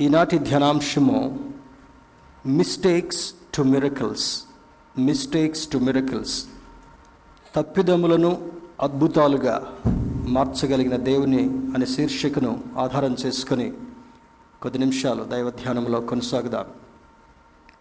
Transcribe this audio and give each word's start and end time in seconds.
ఈనాటి 0.00 0.38
ధ్యానాంశము 0.38 1.38
mistakes 2.46 3.34
to 3.54 3.62
miracles 3.62 4.42
mistakes 4.98 5.68
to 5.68 5.78
miracles 5.78 6.44
తప్పిదములను 7.56 8.50
అద్భుతాలుగా 8.80 9.74
మార్చగలిగిన 10.28 10.96
దేవుని 10.96 11.44
అనే 11.48 11.86
శీర్షికను 11.86 12.64
ఆధారం 12.78 13.16
చేసుకొని 13.26 13.72
కొద్ది 14.62 14.78
నిమిషాలు 14.78 15.24
దైవ 15.24 15.50
ధ్యానంలో 15.50 16.00
కొనసాగుదాం. 16.00 16.64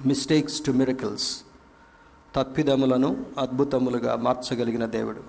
మిస్టేక్స్ 0.06 0.66
టు 0.66 0.72
మిరకల్స్ 0.72 1.42
తప్పిదములను 2.36 3.26
అద్భుతములుగా 3.38 4.16
మార్చగలిగిన 4.16 4.86
దేవుడు. 4.86 5.20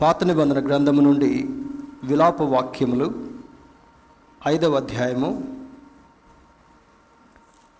పాత 0.00 0.24
నిబంధన 0.24 0.66
గ్రంథము 0.66 1.00
నుండి 1.00 1.48
విలాప 2.04 2.42
వాక్యములు 2.42 3.28
ఐదవ 4.48 4.74
అధ్యాయము 4.74 5.59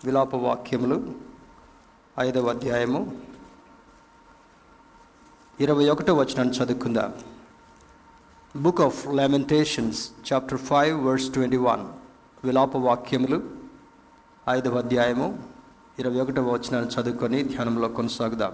విలాప 0.04 0.34
వాక్యములు 0.34 1.14
ఐదవ 2.18 2.50
అధ్యాయము 2.50 3.16
ఇరవై 5.60 5.88
ఒకటో 5.88 6.14
వచనాన్ని 6.14 6.54
చదువుకుందాం. 6.56 7.14
Book 8.56 8.80
of 8.80 9.09
lamentations 9.09 10.10
chapter 10.32 10.59
five 10.59 11.04
verse 11.06 11.28
twenty 11.30 11.56
one 11.56 11.84
విలాప 12.45 12.76
వాక్యములు 12.76 13.42
ఐదవ 14.48 14.78
అధ్యాయము 14.78 15.38
ఇరవై 15.98 16.20
ఒకటవ 16.20 16.52
వచనాన్ని 16.52 16.90
చదువుకొని 16.95 17.45
ధ్యానంలో 17.45 17.88
కొనసాగుదాం. 17.88 18.52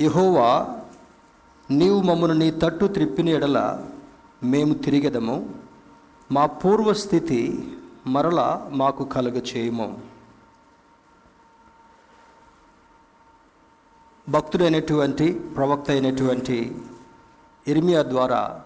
యహోవా 0.00 0.80
నీవు 1.70 2.00
మమ్మను 2.00 2.34
నీ 2.34 2.50
తట్టు 2.50 2.86
త్రిప్పిన 2.86 3.28
ఎడల 3.28 3.88
మేము 4.42 4.74
తిరిగెదము. 4.74 5.54
మా 6.32 6.46
పూర్వస్థితి 6.46 7.40
మరల 8.08 8.40
మాకు 8.72 9.04
కలుగ 9.04 9.36
చేయము 9.38 9.86
భక్తుడైనటువంటి 14.28 15.38
ప్రవక్త 15.56 15.90
అయినటువంటి 15.90 16.82
ఇర్మియా 17.68 18.02
ద్వారా 18.02 18.64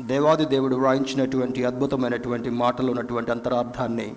దేవాది 0.00 0.44
దేవుడు 0.44 0.76
వ్రాయించినటువంటి 0.76 1.64
అద్భుతమైనటువంటి 1.64 2.50
మాటలు 2.50 2.90
ఉన్నటువంటి 2.90 3.30
అంతరార్థాన్ని 3.30 4.16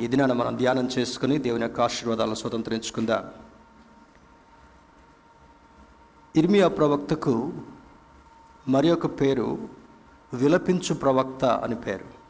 ఈ 0.00 0.06
దినాన 0.06 0.32
మనం 0.32 0.56
ధ్యానం 0.56 0.86
చేసుకుని 0.86 1.38
దేవుని 1.38 1.62
యొక్క 1.62 1.80
ఆశీర్వాదాలను 1.80 2.34
స్వతంత్రించుకుందాం. 2.34 3.24
ఇర్మియా 6.36 6.68
ప్రవక్తకు 6.68 7.52
మరి 8.68 8.90
ఒక 8.90 9.06
పేరు 9.20 9.48
విలపించు 10.34 10.94
ప్రవక్త 10.94 11.44
అని 11.44 11.74
పేరు. 11.74 12.23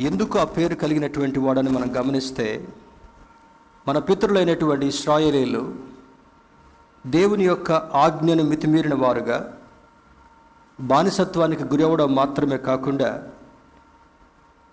ఎందుకు 0.00 0.34
ఆ 0.38 0.44
పేరు 0.48 0.74
కలిగినటువంటి 0.74 1.38
వాడని 1.40 1.70
మనం 1.70 1.88
గమనిస్తే 1.96 2.46
మన 3.86 3.98
పితరులైనటువంటి 3.98 4.84
ఇస్రాయేలీలు 4.86 5.62
దేవుని 7.04 7.44
యొక్క 7.44 7.70
ఆజ్ఞను 7.96 8.44
మితిమీరిన 8.44 8.94
వారుగా 8.94 9.38
బానిసత్వానికి 10.78 11.64
గురవడం 11.64 12.10
మాత్రమే 12.14 12.58
కాకుండా 12.66 13.10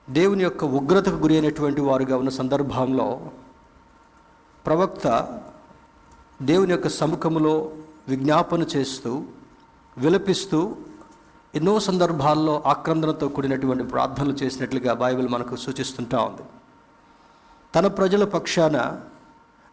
దేవుని 0.08 0.44
యొక్క 0.44 0.64
ఉగ్రతకు 0.78 1.18
గురి 1.18 1.36
అయినటువంటి 1.36 1.82
వారుగా 1.82 2.18
ఉన్న 2.18 2.32
సందర్భంలో 2.36 3.08
ప్రవక్త 4.66 5.08
దేవుని 6.42 6.72
యొక్క 6.72 6.90
సముఖములో 6.98 7.56
విజ్ఞాపన 8.08 8.64
చేస్తూ 8.76 9.12
విలపిస్తూ 9.98 10.60
ఎన్నో 11.56 11.80
సందర్భాల్లో 11.80 12.64
ఆక్రందనతో 12.66 13.28
కూడినటువంటి 13.28 13.84
ప్రార్థనలు 13.84 14.34
చేసినట్లుగా 14.34 14.94
బైబిల్ 14.94 15.28
మనకు 15.28 15.56
సూచిస్తుంటా 15.56 16.20
ఉంది. 16.22 16.42
తన 17.76 17.88
ప్రజల 17.88 18.24
పక్షాన 18.24 19.02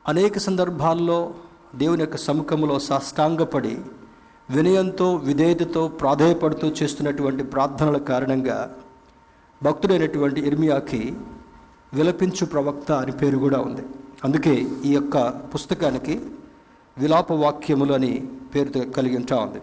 అనేక 0.08 0.38
సందర్భాల్లో 0.38 1.34
దేవుని 1.74 2.00
యొక్క 2.00 2.16
సముఖంలో 2.16 2.78
సాష్టాంగపడి 2.78 3.80
వినయంతో 4.50 5.14
విధేయతతో 5.14 5.88
ప్రాధేయపడుతూ 5.88 6.68
చేస్తున్నటువంటి 6.68 7.42
ప్రార్థనల 7.42 7.96
కారణంగా 7.96 8.76
భక్తుడైనటువంటి 9.62 10.40
ఇర్మియాకి 10.40 11.16
విలపించు 11.94 12.46
ప్రవక్త 12.46 12.92
అని 12.92 13.12
పేరు 13.12 13.38
కూడా 13.38 13.58
ఉంది. 13.58 13.82
అందుకే 14.24 14.66
ఈ 14.84 14.92
యొక్క 14.92 15.28
పుస్తకానికి 15.28 16.20
విలాప 16.98 17.32
వాక్యములు 17.32 17.92
అని 17.92 18.28
పేరు 18.54 18.78
కలిగి 18.78 19.16
ఉంటా 19.16 19.36
ఉంది. 19.36 19.60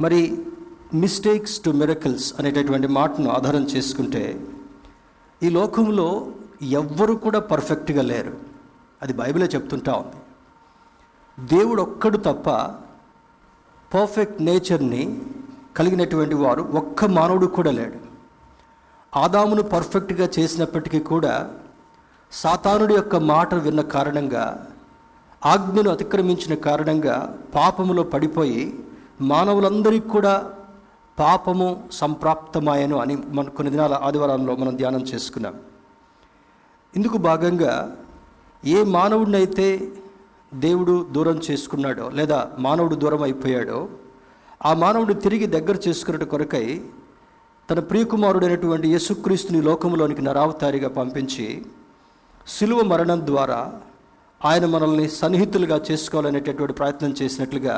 మరి 0.00 0.46
మిస్టేక్స్ 0.94 1.60
టు 1.60 1.70
మిరకల్స్ 1.70 2.34
అనేటటువంటి 2.38 2.86
మాటను 2.86 3.30
ఆధారం 3.30 3.62
చేసుకుంటే 3.62 4.46
ఈ 5.42 5.48
లోకంలో 5.48 6.26
ఎవ్వరు 6.62 7.14
కూడా 7.14 7.40
పర్ఫెక్ట్గా 7.40 8.02
లేరు. 8.02 8.36
అది 9.02 9.12
బైబిలే 9.12 9.46
చెప్తుంటా 9.46 9.92
ఉంది. 9.92 10.16
దేవుడు 11.46 11.82
ఒక్కడు 11.82 12.16
తప్ప 12.16 12.50
పర్ఫెక్ట్ 13.94 14.42
నేచర్ని 14.42 15.22
కలిగినటువంటి 15.76 16.34
వారు 16.34 16.62
ఒక్క 16.62 17.04
మానవుడు 17.04 17.46
కూడా 17.46 17.70
లేడు. 17.70 17.98
ఆదామును 19.18 19.62
పర్ఫెక్ట్గా 19.62 20.28
చేసినప్పటికీ 20.38 21.00
కూడా 21.00 21.50
సాతానుడి 22.32 22.94
యొక్క 22.94 23.16
మాట 23.16 23.54
విన్న 23.54 23.80
కారణంగా 23.80 24.66
ఆజ్ఞను 25.46 25.90
అతిక్రమించిన 25.90 26.54
కారణంగా 26.54 27.38
పాపములో 27.54 28.02
పడిపోయి 28.02 28.84
మానవులందరికీ 29.20 30.08
కూడా 30.08 30.52
పాపము 31.20 31.68
సంప్రాప్తమాయను 31.92 32.96
అని 33.02 33.14
మన 33.36 33.48
కొన్ని 33.48 33.70
దినాల 33.70 33.94
ఆదివారంలో 34.06 34.52
మనం 34.56 34.74
ధ్యానం 34.76 35.02
చేసుకున్నాం. 35.10 35.54
ఇందుకు 36.94 37.18
భాగంగా 37.28 37.72
ఏ 38.62 38.78
మానవుడినైతే 38.96 39.66
దేవుడు 40.54 40.94
దూరం 41.12 41.36
చేసుకున్నాడో 41.46 42.06
లేదా 42.10 42.38
మానవుడు 42.58 42.94
దూరం 42.94 43.22
అయిపోయాడో 43.22 43.80
ఆ 44.64 44.72
మానవుడు 44.74 45.14
తిరిగి 45.24 45.46
దగ్గర 45.46 45.76
చేసుకున్నట్టు 45.86 46.24
కొరకై 46.24 46.64
తన 47.68 47.80
ప్రియకుమారుడైనటువంటి 47.80 48.86
యేసుక్రీస్తుని 48.88 49.60
లోకంలోనికి 49.62 50.22
నరావతారిగా 50.22 50.88
పంపించి 50.88 51.46
సిలువ 52.48 52.80
మరణం 52.82 53.20
ద్వారా 53.26 53.60
ఆయన 54.40 54.66
మనల్ని 54.66 55.06
సన్నిహితులుగా 55.10 55.76
చేసుకోవాలనేటటువంటి 55.88 56.72
ప్రయత్నం 56.72 57.12
చేసినట్లుగా 57.12 57.76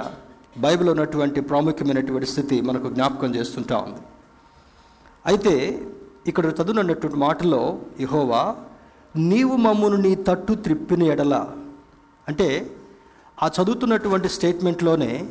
బైబిల్ 0.56 0.88
ఉన్నటువంటి 0.88 1.40
ప్రాముఖ్యమైనటువంటి 1.40 2.26
స్థితి 2.26 2.60
మనకు 2.60 2.88
జ్ఞాపకం 2.90 3.34
చేస్తుంటా 3.34 3.78
ఉంది. 3.78 4.00
అయితే 5.26 5.86
ఇక్కడ 6.26 6.46
చదువునటువంటి 6.46 7.16
మాటలో 7.16 7.78
ఇహోవా 8.00 8.56
నీవు 9.16 9.56
మమ్మును 9.56 9.96
నీ 9.96 10.14
తట్టు 10.14 10.52
త్రిప్పిన 10.52 11.02
ఎడల. 11.02 11.48
అంటే 12.28 12.76
ఆ 13.42 13.50
చదువుతున్నటువంటి 13.62 14.28
స్టేట్మెంట్లోనే 14.28 15.28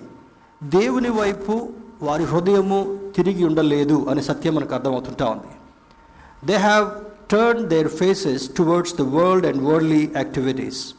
దేవుని 0.64 1.10
వైపు 1.10 1.70
వారి 2.02 2.24
హృదయము 2.24 3.12
తిరిగి 3.16 3.46
ఉండలేదు 3.46 4.06
అనే 4.10 4.22
సత్యం 4.22 4.56
మనకు 4.56 4.76
అర్థమవుతుంటా 4.76 5.26
ఉంది. 5.26 5.48
They 6.46 6.56
have 6.56 6.90
turn 7.32 7.66
their 7.66 7.88
faces 7.88 8.50
towards 8.58 8.96
the 8.96 9.02
world 9.02 9.46
and 9.46 9.64
worldly 9.64 10.12
activities 10.16 10.94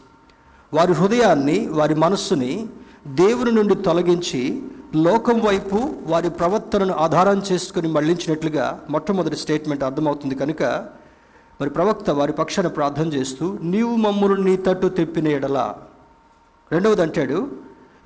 వారి 0.75 0.93
హృదయాన్ని 0.93 1.67
వారి 1.67 1.95
మనస్సుని 1.95 2.67
దేవుని 3.07 3.53
నుండి 3.53 3.75
తొలగించి 3.75 4.63
లోకం 4.95 5.41
వైపు 5.41 5.91
వారి 6.03 6.31
ప్రవర్తనను 6.31 6.95
ఆధారం 6.95 7.43
చేసుకుని 7.53 7.89
మళ్ళించినట్లుగా 7.89 8.85
మొట్టమొదటి 8.91 9.37
స్టేట్మెంట్ 9.37 9.85
అర్థమవుతుంది 9.85 10.35
కనుక 10.35 10.63
మరి 11.61 11.71
ప్రవక్త 11.71 12.11
వారి 12.11 12.33
పక్షాన 12.33 12.67
ప్రార్థన 12.67 13.07
చేస్తూ 13.07 13.59
నీవు 13.63 13.97
మమ్మల్ని 13.97 14.51
నీ 14.51 14.57
తట్టు 14.57 14.87
తెప్పిన 14.87 15.29
ఎడలా. 15.29 15.77
రెండవది 16.73 17.03
అంటాడు 17.03 17.51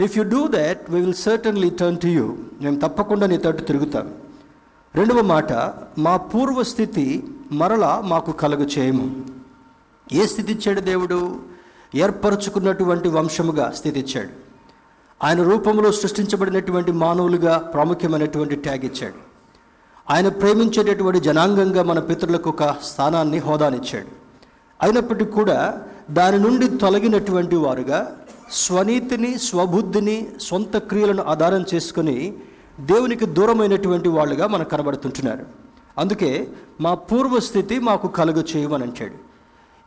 if 0.00 0.18
you 0.18 0.24
do 0.24 0.46
that 0.46 0.90
we 0.90 1.00
will 1.00 1.14
certainly 1.14 1.70
turn 1.70 1.98
to 1.98 2.06
you 2.06 2.36
మేము 2.62 2.80
తప్పకుండా 2.80 3.26
నీ 3.26 3.36
తట్టు 3.36 3.62
తిరుగుతాం. 3.62 4.14
రెండవ 4.94 5.20
మాట 5.20 5.52
మా 5.98 6.16
పూర్వస్థితి 6.16 7.24
మరలా 7.52 8.00
మాకు 8.00 8.32
కలుగు 8.32 8.68
చేయము. 8.78 9.24
ఏ 10.12 10.26
స్థితి 10.26 10.52
ఇచ్చాడు 10.52 10.80
దేవుడు? 10.80 11.36
ఏర్పరచుకున్నటువంటి 11.94 13.08
వంశముగా 13.08 13.70
స్థితి 13.70 14.00
ఇచ్చాడు 14.00 14.45
ఆయన 15.24 15.42
రూపంలో 15.42 15.92
సృష్టించబడినటువంటి 15.92 16.92
మానవులుగా 16.92 17.58
ప్రాముఖ్యమైనటువంటి 17.58 18.56
ట్యాగ్ 18.56 18.84
ఇచ్చాడు. 18.84 19.14
ఆయన 20.10 20.28
ప్రేమించేటటువంటి 20.28 21.20
జనాంగంగా 21.20 21.82
మన 21.82 21.98
పితరులకు 21.98 22.50
ఒక 22.50 22.64
స్థానాన్ని 22.82 23.38
హోదానిచ్చాడు 23.38 24.06
అయినప్పటికీ 24.82 25.30
కూడా 25.30 25.80
దాని 26.10 26.38
నుండి 26.38 26.68
తొలగినటువంటి 26.68 27.56
వారుగా 27.56 28.16
స్వనీతిని 28.50 29.38
స్వబుద్ధిని 29.38 30.26
సొంత 30.40 30.76
క్రియలను 30.76 31.22
ఆధారం 31.22 31.64
చేసుకుని 31.74 32.34
దేవునికి 32.80 33.26
దూరమైనటువంటి 33.26 34.08
వాళ్ళుగా 34.08 34.46
మనకు 34.46 34.68
కనబడుతుంటున్నారు. 34.68 35.46
అందుకే 35.98 36.48
మా 36.80 36.94
పూర్వస్థితి 36.94 37.78
మాకు 37.78 38.08
కలుగు 38.08 38.44
చేయమని 38.56 38.82
అంటాడు. 38.82 39.16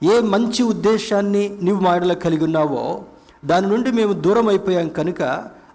ఏ 0.05 0.19
మంచి 0.19 0.63
ఉద్దేశాన్ని 0.63 1.57
నీవు 1.61 1.79
మాయడలో 1.79 2.15
కలిగి 2.15 2.43
ఉన్నావో 2.43 3.03
దాని 3.43 3.67
నుండి 3.67 3.91
మేము 3.91 4.13
దూరం 4.19 4.47
అయిపోయాం 4.47 4.89
కనుక 4.89 5.21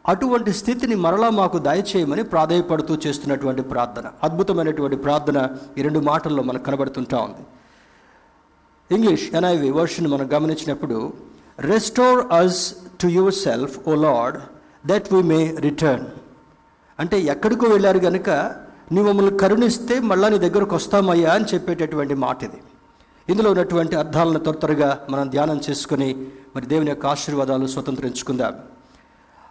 అటువంటి 0.07 0.53
స్థితిని 0.53 0.95
మరలా 0.97 1.31
మాకు 1.31 1.59
దయచేయమని 1.59 2.23
ప్రాధాయపడుతూ 2.23 2.95
చేస్తున్నటువంటి 3.07 3.63
ప్రార్థన 3.63 4.11
అద్భుతమైనటువంటి 4.23 4.97
ప్రార్థన 4.97 5.39
ఈ 5.79 5.83
రెండు 5.83 5.99
మాటల్లో 6.01 6.43
మనకు 6.43 6.65
కనబడుతుంటా 6.65 7.19
ఉంది. 7.19 7.45
ఇంగ్లీష్ 8.91 9.35
ఎన్ఐవి 9.35 9.71
వర్షన్ 9.71 10.07
మనం 10.07 10.29
గమనించినప్పుడు 10.33 10.99
restore 11.59 12.21
us 12.33 12.61
to 13.01 13.07
yourself 13.35 13.89
O 13.89 13.95
Lord 13.95 14.39
that 14.87 15.13
we 15.13 15.23
may 15.23 15.41
return 15.61 16.05
అంటే 16.99 17.21
ఎక్కడికో 17.25 17.67
వెళ్ళారు 17.67 17.99
కనుక 17.99 18.31
నీ 18.93 19.03
మమ్మల్ని 19.03 19.39
కరుణిస్తే 19.39 19.99
మళ్ళా 20.03 20.29
నీ 20.29 20.39
దగ్గరకు 20.39 20.75
వస్తామయ్యా 20.75 21.33
అని 21.33 21.45
చెప్పేటటువంటి 21.55 22.15
మాట 22.21 22.43
ఇది 22.45 22.61
ఇందులో 23.29 23.51
ఉన్నటువంటి 23.51 23.97
అర్థాలను 23.97 24.39
త్వర 24.39 24.55
త్వరగా 24.55 24.99
మనం 25.11 25.31
ధ్యానం 25.31 25.61
చేసుకుని 25.71 26.09
మరి 26.55 26.67
దేవుని 26.67 26.91
యొక్క 26.91 27.07
ఆశీర్వాదాలు 27.07 27.67
స్వతంత్రించుకుందాం 27.67 28.55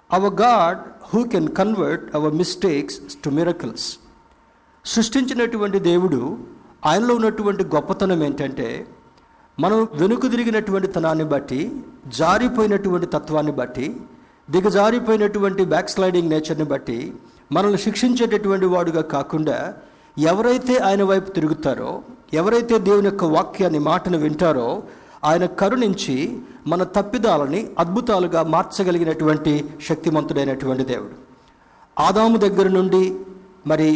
our 0.10 0.36
God 0.42 0.80
who 1.10 1.22
can 1.34 1.50
convert 1.58 2.04
our 2.16 2.34
mistakes 2.34 2.98
to 3.24 3.30
miracles 3.30 3.88
సృష్టించినటువంటి 4.86 5.80
దేవుడు 5.88 6.20
ఆయనలో 6.86 7.14
ఉన్నటువంటి 7.16 7.64
గొప్పతనం 7.76 8.22
ఏంటంటే 8.24 8.70
మనం 9.58 9.80
వెనుక 9.94 10.28
తిరిగినటువంటి 10.28 10.88
తనాన్ని 10.88 11.26
బట్టి 11.26 11.62
జారిపోయినటువంటి 12.18 13.08
తత్వాన్ని 13.08 13.52
బట్టి 13.52 13.88
దిగజారిపోయినటువంటి 14.48 15.64
బ్యాక్ 15.66 15.90
స్లైడింగ్ 15.90 16.32
నేచర్ని 16.32 16.66
బట్టి 16.66 16.98
మనల్ని 17.52 17.78
శిక్షించేటటువంటి 17.78 18.66
వాడుగా 18.66 19.04
కాకుండా 19.14 19.58
ఎవరైతే 20.24 20.74
ఆయన 20.80 21.04
వైపు 21.04 21.30
తిరుగుతారో 21.32 21.92
ఎవరైతే 22.34 22.76
దేవుని 22.80 23.08
యొక్క 23.08 23.26
వాక్యాన్ని 23.34 23.82
మాటను 23.82 24.18
వింటారో 24.18 24.68
ఆయన 25.24 25.46
కరుణించి 25.60 26.16
మన 26.68 26.84
తప్పిదాలని 26.96 27.62
అద్భుతాలుగా 27.80 28.42
మార్చగలిగినటువంటి 28.54 29.54
శక్తిమంతుడైనటువంటి 29.90 30.84
దేవుడు. 30.84 31.16
ఆదాము 31.98 32.38
దగ్గర 32.38 32.68
నుండి 32.68 33.04
మరి 33.68 33.90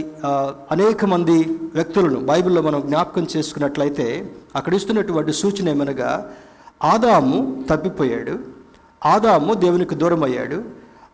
అనేక 0.71 1.05
మంది 1.05 1.37
వ్యక్తులను 1.75 2.19
బైబిల్లో 2.25 2.61
మనం 2.61 2.81
జ్ఞాపకం 2.81 3.27
చేసుకున్నట్లయితే 3.33 4.07
అక్కడ 4.55 4.73
ఇస్తున్నటువంటి 4.73 5.33
సూచన 5.33 5.69
ఏమనగా 5.69 6.11
ఆదాము 6.83 7.37
తప్పిపోయాడు 7.69 8.35
ఆదాము 9.05 9.53
దేవునికి 9.53 9.95
దూరం 9.95 10.23
అయ్యాడు 10.23 10.59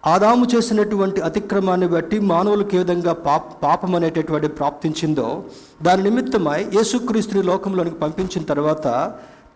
ఆదాము 0.06 0.46
చేసినటువంటి 0.46 1.22
అతిక్రమాన్ని 1.22 1.88
బట్టి 1.88 2.20
మానవులకు 2.20 2.76
ఏ 2.76 2.80
విధంగా 2.80 3.14
పాప 3.28 3.44
పాపం 3.64 3.96
అనేటటువంటి 3.96 4.48
ప్రాప్తించిందో 4.48 5.28
దాని 5.82 6.04
నిమిత్తమై 6.04 6.60
యేసుక్రీస్తుని 6.76 7.44
లోకంలోనికి 7.44 7.96
పంపించిన 7.96 8.44
తర్వాత 8.44 8.88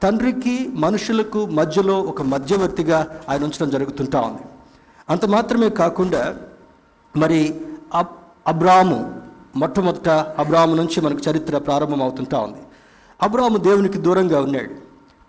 తండ్రికి 0.01 0.69
మనుషులకు 0.73 1.45
మధ్యలో 1.45 2.01
ఒక 2.01 2.21
మధ్యవర్తిగా 2.21 3.21
ఆయన 3.29 3.43
ఉంచడం 3.43 3.69
జరుగుతుంటా 3.69 4.21
ఉంది. 4.21 4.41
అంత 5.09 5.25
మాత్రమే 5.25 5.69
కాకుండా 5.69 6.35
మరి 7.17 7.61
అబ్ 7.93 8.07
అబ్రాము 8.47 9.21
మొట్టమొదట 9.55 10.09
అబ్రాము 10.09 10.75
నుంచి 10.75 11.01
మనకు 11.01 11.31
చరిత్ర 11.31 11.57
ప్రారంభం 11.57 12.01
అవుతుంటా 12.01 12.39
ఉంది. 12.39 12.57
అబ్రాము 13.21 13.57
దేవునికి 13.57 13.97
దూరంగా 13.97 14.41
ఉన్నాడు. 14.41 14.73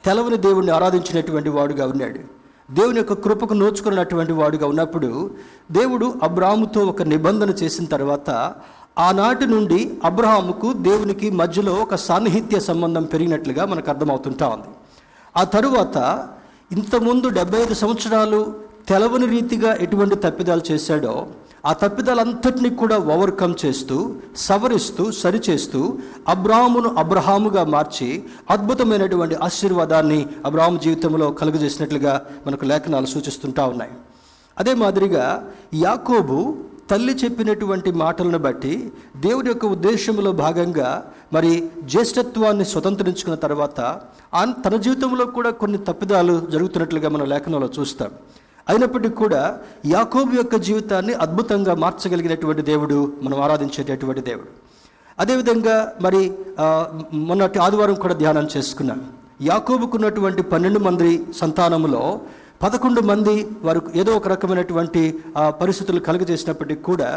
తెలవని 0.05 0.37
దేవుణ్ణి 0.37 0.73
ఆరాధించినటువంటి 0.73 1.49
వాడుగా 1.49 1.87
ఉన్నాడు. 1.87 2.39
దేవుని 2.75 2.97
యొక్క 2.97 3.13
కృపకు 3.13 3.55
నోచుకున్నటువంటి 3.55 4.33
వాడుగా 4.33 4.67
ఉన్నప్పుడు 4.67 5.31
దేవుడు 5.71 6.15
అబ్రాముతో 6.23 6.81
ఒక 6.81 7.03
నిబంధన 7.03 7.51
చేసిన 7.51 7.85
తర్వాత 7.85 8.55
ఆనాటి 8.99 9.47
నుండి 9.47 9.99
అబ్రహాముకు 10.05 10.73
దేవునికి 10.73 11.31
మధ్యలో 11.31 11.73
ఒక 11.73 11.95
సాన్నిహిత్య 11.95 12.61
సంబంధం 12.61 13.05
పెరిగినట్లుగా 13.05 13.65
మనకు 13.65 13.91
అర్థమవుతుంటా 13.91 14.49
ఉంది. 14.49 14.71
ఆ 15.37 15.45
తరువాత 15.45 16.29
ఇంతకుముందు 16.73 17.29
డెబ్బై 17.29 17.61
ఐదు 17.63 17.75
సంవత్సరాలు 17.75 18.55
తెలవని 18.89 19.27
రీతిగా 19.27 19.75
ఎటువంటి 19.75 20.15
తప్పిదాలు 20.15 20.73
చేశాడో 20.73 21.27
ఆ 21.67 21.73
తప్పిదాలంతటినీ 21.73 22.71
కూడా 22.71 22.99
ఓవర్కమ్ 22.99 23.55
చేస్తూ 23.67 24.15
సవరిస్తూ 24.37 25.11
సరిచేస్తూ 25.11 25.99
అబ్రాహమును 26.29 26.95
అబ్రహాముగా 26.99 27.65
మార్చి 27.65 28.25
అద్భుతమైనటువంటి 28.51 29.35
ఆశీర్వాదాన్ని 29.35 30.27
అబ్రాహాము 30.47 30.79
జీవితంలో 30.79 31.31
కలుగజేసినట్లుగా 31.31 32.27
మనకు 32.47 32.65
లేఖనాలు 32.65 33.07
సూచిస్తుంటా 33.07 33.67
ఉన్నాయి. 33.67 33.91
అదే 34.59 34.75
మాదిరిగా 34.75 35.51
యాకోబు 35.75 36.57
తల్లి 36.91 37.13
చెప్పినటువంటి 37.25 37.91
మాటలను 37.93 38.39
బట్టి 38.39 38.93
దేవుడి 39.17 39.49
యొక్క 39.49 39.67
ఉద్దేశంలో 39.67 40.33
భాగంగా 40.33 40.89
మరి 41.33 41.53
జ్యేష్ఠత్వాన్ని 41.85 42.65
స్వతంత్రించుకున్న 42.65 43.37
తర్వాత 43.45 43.81
ఆన్ 44.35 44.53
తన 44.65 44.77
జీవితంలో 44.77 45.27
కూడా 45.27 45.51
కొన్ని 45.51 45.79
తప్పిదాలు 45.79 46.35
జరుగుతున్నట్లుగా 46.51 47.09
మనం 47.09 47.27
లేఖనంలో 47.27 47.69
చూస్తాం. 47.79 48.11
అయినప్పటికీ 48.69 49.15
కూడా 49.15 49.43
యాకోబు 49.87 50.37
యొక్క 50.37 50.57
జీవితాన్ని 50.57 51.13
అద్భుతంగా 51.25 51.75
మార్చగలిగినటువంటి 51.75 52.63
దేవుడు 52.63 53.13
మనం 53.23 53.41
ఆరాధించేటటువంటి 53.41 54.21
దేవుడు. 54.21 54.51
అదేవిధంగా 55.19 55.77
మరి 56.01 56.23
మొన్నటి 57.29 57.59
ఆదివారం 57.59 57.95
కూడా 57.95 58.15
ధ్యానం 58.15 58.49
చేసుకున్నాం. 58.57 59.01
యాకోబుకున్నటువంటి 59.43 60.43
పన్నెండు 60.43 60.79
మంది 60.79 61.11
సంతానములో 61.41 62.21
పదకొండు 62.61 63.01
మంది 63.03 63.35
వారు 63.63 63.81
ఏదో 63.95 64.17
ఒక 64.17 64.29
రకమైనటువంటి 64.29 65.03
ఆ, 65.37 65.51
పరిస్థితులు 65.61 66.01
కలుగజేసినప్పటికీ 66.01 66.83
కూడా 66.83 67.11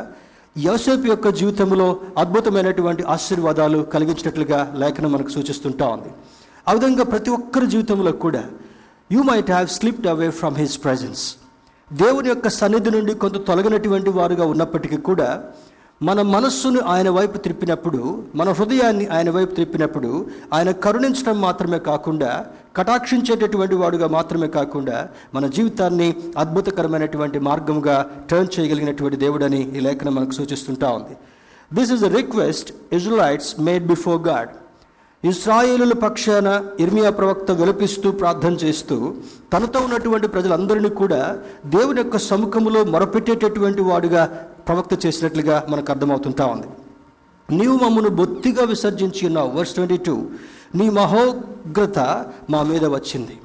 యోసేపు 0.55 1.07
యొక్క 1.07 1.27
జీవితంలో 1.31 1.87
అద్భుతమైనటువంటి 2.17 3.03
ఆశీర్వాదాలు 3.07 3.79
కలిగించినట్లుగా 3.93 4.59
లేఖనం 4.73 5.11
మనకు 5.11 5.29
సూచిస్తుంటా 5.29 5.87
ఉంది. 5.87 6.11
ఆ 6.67 6.73
విధంగా 6.73 7.03
ప్రతి 7.03 7.29
ఒక్కరి 7.29 7.67
జీవితంలో 7.67 8.11
కూడా 8.17 8.41
you 9.11 9.21
might 9.23 9.51
have 9.51 9.67
slipped 9.69 10.07
away 10.07 10.29
from 10.31 10.57
his 10.57 10.77
presence 10.83 11.23
దేవుని 11.91 12.29
యొక్క 12.29 12.47
సన్నిధి 12.55 12.91
నుండి 12.91 13.13
కొంత 13.15 13.37
తొలగినటువంటి 13.47 14.09
వారుగా 14.09 14.45
ఉన్నప్పటికీ 14.45 14.97
కూడా 15.01 15.29
మన 16.01 16.21
మనస్సును 16.27 16.79
ఆయన 16.85 17.09
వైపు 17.09 17.37
త్రిప్పినప్పుడు 17.37 17.99
మన 18.35 18.49
హృదయాన్ని 18.49 19.07
ఆయన 19.07 19.29
వైపు 19.29 19.51
త్రిప్పినప్పుడు 19.51 20.09
ఆయన 20.53 20.71
కరుణించడం 20.71 21.41
మాత్రమే 21.41 21.79
కాకుండా 21.79 22.31
కటాక్షించేటటువంటి 22.75 23.75
వాడుగా 23.75 24.07
మాత్రమే 24.07 24.47
కాకుండా 24.49 24.97
మన 25.33 25.47
జీవితాన్ని 25.47 26.07
అద్భుతకరమైనటువంటి 26.37 27.39
మార్గంగా 27.39 27.97
టర్న్ 28.31 28.53
చేయగలిగినటువంటి 28.55 29.17
దేవుడని 29.17 29.61
ఈ 29.77 29.79
లేఖనం 29.79 30.15
మనకు 30.15 30.31
సూచిస్తుంటా 30.31 30.89
ఉంది. 30.89 31.15
This 31.73 31.91
is 31.91 32.03
a 32.03 32.11
request 32.15 32.71
Israelites 32.93 33.59
made 33.59 33.87
before 33.87 34.21
God 34.27 34.51
ఇస్రాయేలుల 35.23 35.93
పక్షాన 36.03 36.47
ఇర్మియా 36.79 37.09
ప్రవక్త 37.09 37.51
విలపిస్తూ 37.51 38.11
ప్రార్థన 38.11 38.53
చేస్తూ 38.63 38.95
తనతో 39.53 39.79
ఉన్నటువంటి 39.79 40.27
ప్రజలందరినీ 40.27 40.89
కూడా 40.95 41.19
దేవుని 41.65 41.99
యొక్క 41.99 42.17
సముఖములో 42.25 42.83
మొరపెట్టేటటువంటి 42.85 43.81
వాడుగా 43.81 44.23
ప్రవక్త 44.71 45.05
చేసినట్లుగా 45.05 45.65
మనకు 45.69 45.91
అర్థమవుతుంటా 45.91 46.45
ఉంది. 46.45 46.67
నీవు 47.55 47.79
మమ్మను 47.83 48.09
బొత్తిగా 48.09 48.63
విసర్జించి 48.63 49.25
ఉన్నావు. 49.25 49.51
Verse 49.51 49.73
twenty 49.73 49.97
two. 49.97 50.25
నీ 50.75 50.89
మహోగ్రత 50.89 52.25
మా 52.49 52.61
మీద 52.61 52.85
వచ్చింది. 52.85 53.39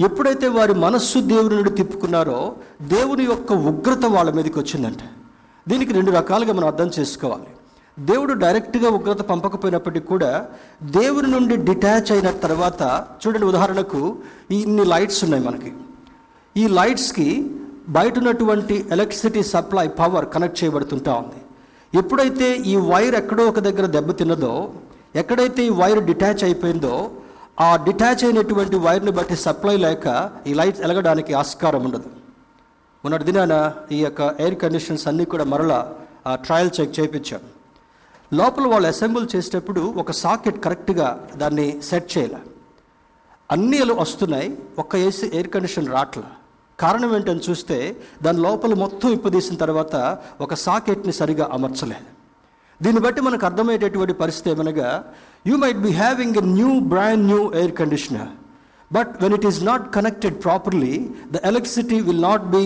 ఎప్పుడైతే 0.00 0.48
వారి 0.48 0.74
మనస్సు 0.74 1.18
దేవుని 1.18 1.54
నుండి 1.54 1.70
తిప్పుకున్నారో 1.70 2.56
దేవుని 2.82 3.24
యొక్క 3.24 3.52
ఉగ్రత 3.52 4.04
వాళ్ళ 4.06 4.30
మీదకి 4.30 4.58
వచ్చిందంట. 4.58 4.98
దీనికి 5.68 5.92
రెండు 5.92 6.10
రకాలుగా 6.10 6.52
మనం 6.52 6.66
అర్థం 6.66 6.90
చేసుకోవాలి. 6.98 7.46
దేవుడు 7.98 8.32
డైరెక్ట్గా 8.32 8.88
ఉగ్రత 8.88 9.20
పంపకపోయినప్పటికీ 9.20 10.06
కూడా 10.06 10.46
దేవుని 10.82 11.30
నుండి 11.30 11.56
డిటాచ్ 11.56 12.12
అయిన 12.12 12.30
తర్వాత 12.30 13.06
చూడండి 13.26 13.46
ఉదాహరణకు 13.46 14.16
ఇన్ని 14.50 14.84
లైట్స్ 14.84 15.24
ఉన్నాయి 15.24 15.44
మనకి. 15.44 15.72
ఈ 16.56 16.66
లైట్స్కి 16.68 17.50
బయట 17.88 18.18
ఉన్నటువంటి 18.18 18.86
ఎలక్ట్రిసిటీ 18.92 19.42
సప్లై 19.42 19.88
పవర్ 19.88 20.26
కనెక్ట్ 20.34 20.64
చేయబడుతుంటా 20.64 21.14
ఉంది. 21.14 21.40
ఎప్పుడైతే 21.98 22.56
ఈ 22.56 22.76
వైర్ 22.76 23.14
ఎక్కడో 23.14 23.42
ఒక 23.48 23.58
దగ్గర 23.58 23.86
దెబ్బతిన్నదో 23.86 24.72
ఎక్కడైతే 25.14 25.60
ఈ 25.66 25.68
వైర్ 25.68 26.00
డిటాచ్ 26.04 26.44
అయిపోయిందో 26.44 27.10
ఆ 27.60 27.76
డిటాచ్ 27.76 28.24
అయినటువంటి 28.24 28.76
వైర్ని 28.76 29.10
బట్టి 29.10 29.36
సప్లై 29.36 29.76
లేక 29.76 30.30
ఈ 30.46 30.54
లైట్స్ 30.54 30.82
ఎలగడానికి 30.82 31.32
ఆస్కారం 31.34 31.84
ఉండదు. 31.84 32.08
మొన్నటి 33.04 33.24
దినాన 33.24 33.54
ఈ 33.92 34.00
యొక్క 34.04 34.20
ఎయిర్ 34.40 34.58
కండిషన్స్ 34.62 35.08
అన్నీ 35.08 35.24
కూడా 35.24 35.44
మరలా 35.44 35.78
ట్రయల్ 36.34 36.70
చెక్ 36.80 37.00
చేయించాం 37.00 37.40
లోపల 38.32 38.66
వాళ్ళు 38.66 38.88
అసెంబుల్ 38.88 39.26
చేసేటప్పుడు 39.36 39.80
ఒక 39.80 40.10
సాకెట్ 40.10 40.64
కరెక్ట్గా 40.64 41.08
దాన్ని 41.36 41.82
సెట్ 41.88 42.18
చేయాలి. 42.18 42.40
అన్నీ 43.50 43.80
వస్తున్నాయి 44.02 44.48
ఒక్క 44.78 44.96
ఏసీ 44.96 45.26
ఎయిర్ 45.34 45.50
కండిషన్ 45.50 45.88
రాట్ల. 45.88 46.22
కారణం 46.78 47.10
ఏంటని 47.16 47.42
చూస్తే 47.48 47.76
దాని 48.22 48.40
లోపల 48.40 48.74
మొత్తం 48.74 49.10
ఇప్పదీసిన 49.10 49.56
తర్వాత 49.56 49.94
ఒక 50.40 50.54
సాకెట్ని 50.62 51.14
సరిగా 51.20 51.46
అమర్చలేదు 51.52 52.08
దీన్ని 52.80 53.00
బట్టి 53.00 53.20
మనకు 53.20 53.44
అర్థమయ్యేటటువంటి 53.46 54.14
పరిస్థితి 54.14 54.50
ఏమనగా 54.50 54.88
you 55.46 55.54
might 55.56 55.80
be 55.80 55.92
having 55.98 56.36
a 56.36 56.44
new 56.52 56.72
brand 56.86 57.24
new 57.24 57.42
air 57.54 57.74
conditioner 57.78 58.32
but 58.90 59.12
when 59.22 59.34
it 59.34 59.46
is 59.46 59.60
not 59.64 59.84
connected 59.94 60.36
properly 60.42 60.94
the 61.30 61.40
electricity 61.44 61.98
will 62.00 62.22
not 62.22 62.44
be 62.54 62.62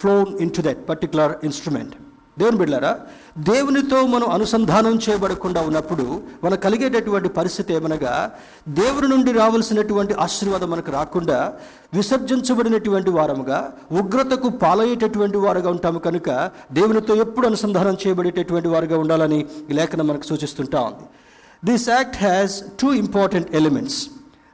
flown 0.00 0.30
into 0.58 0.62
that 0.62 0.82
particular 0.88 1.34
instrument 1.44 1.94
దేవుని 2.38 2.58
బిడ్డారా 2.58 2.98
దేవునితో 3.38 4.06
మనం 4.06 4.28
అనుసంధానం 4.30 4.94
చేయబడకుండా 4.96 5.60
ఉన్నప్పుడు 5.60 6.22
మనకు 6.44 6.60
కలిగేటటువంటి 6.60 7.28
పరిస్థితి 7.28 7.74
ఏమనగా 7.74 8.32
దేవుని 8.68 9.08
నుండి 9.08 9.32
రావాల్సినటువంటి 9.32 10.14
ఆశీర్వాదం 10.14 10.70
మనకు 10.70 10.90
రాకుండా 10.92 11.52
విసర్జించబడినటువంటి 11.94 13.10
వారముగా 13.10 13.72
ఉగ్రతకు 13.92 14.48
పాలయ్యేటటువంటి 14.48 15.36
వారుగా 15.36 15.70
ఉంటాము 15.70 15.98
కనుక 15.98 16.50
దేవునితో 16.72 17.14
ఎప్పుడు 17.14 17.46
అనుసంధానం 17.46 17.96
చేయబడేటటువంటి 18.06 18.68
వారుగా 18.68 18.98
ఉండాలని 18.98 19.46
ఈ 19.70 19.72
లేఖనం 19.72 20.06
మనకు 20.06 20.22
సూచిస్తుంటా 20.22 20.80
ఉంది. 20.80 21.06
This 21.72 21.88
act 21.88 22.16
has 22.16 22.62
two 22.80 22.92
important 22.92 23.54
elements 23.54 24.06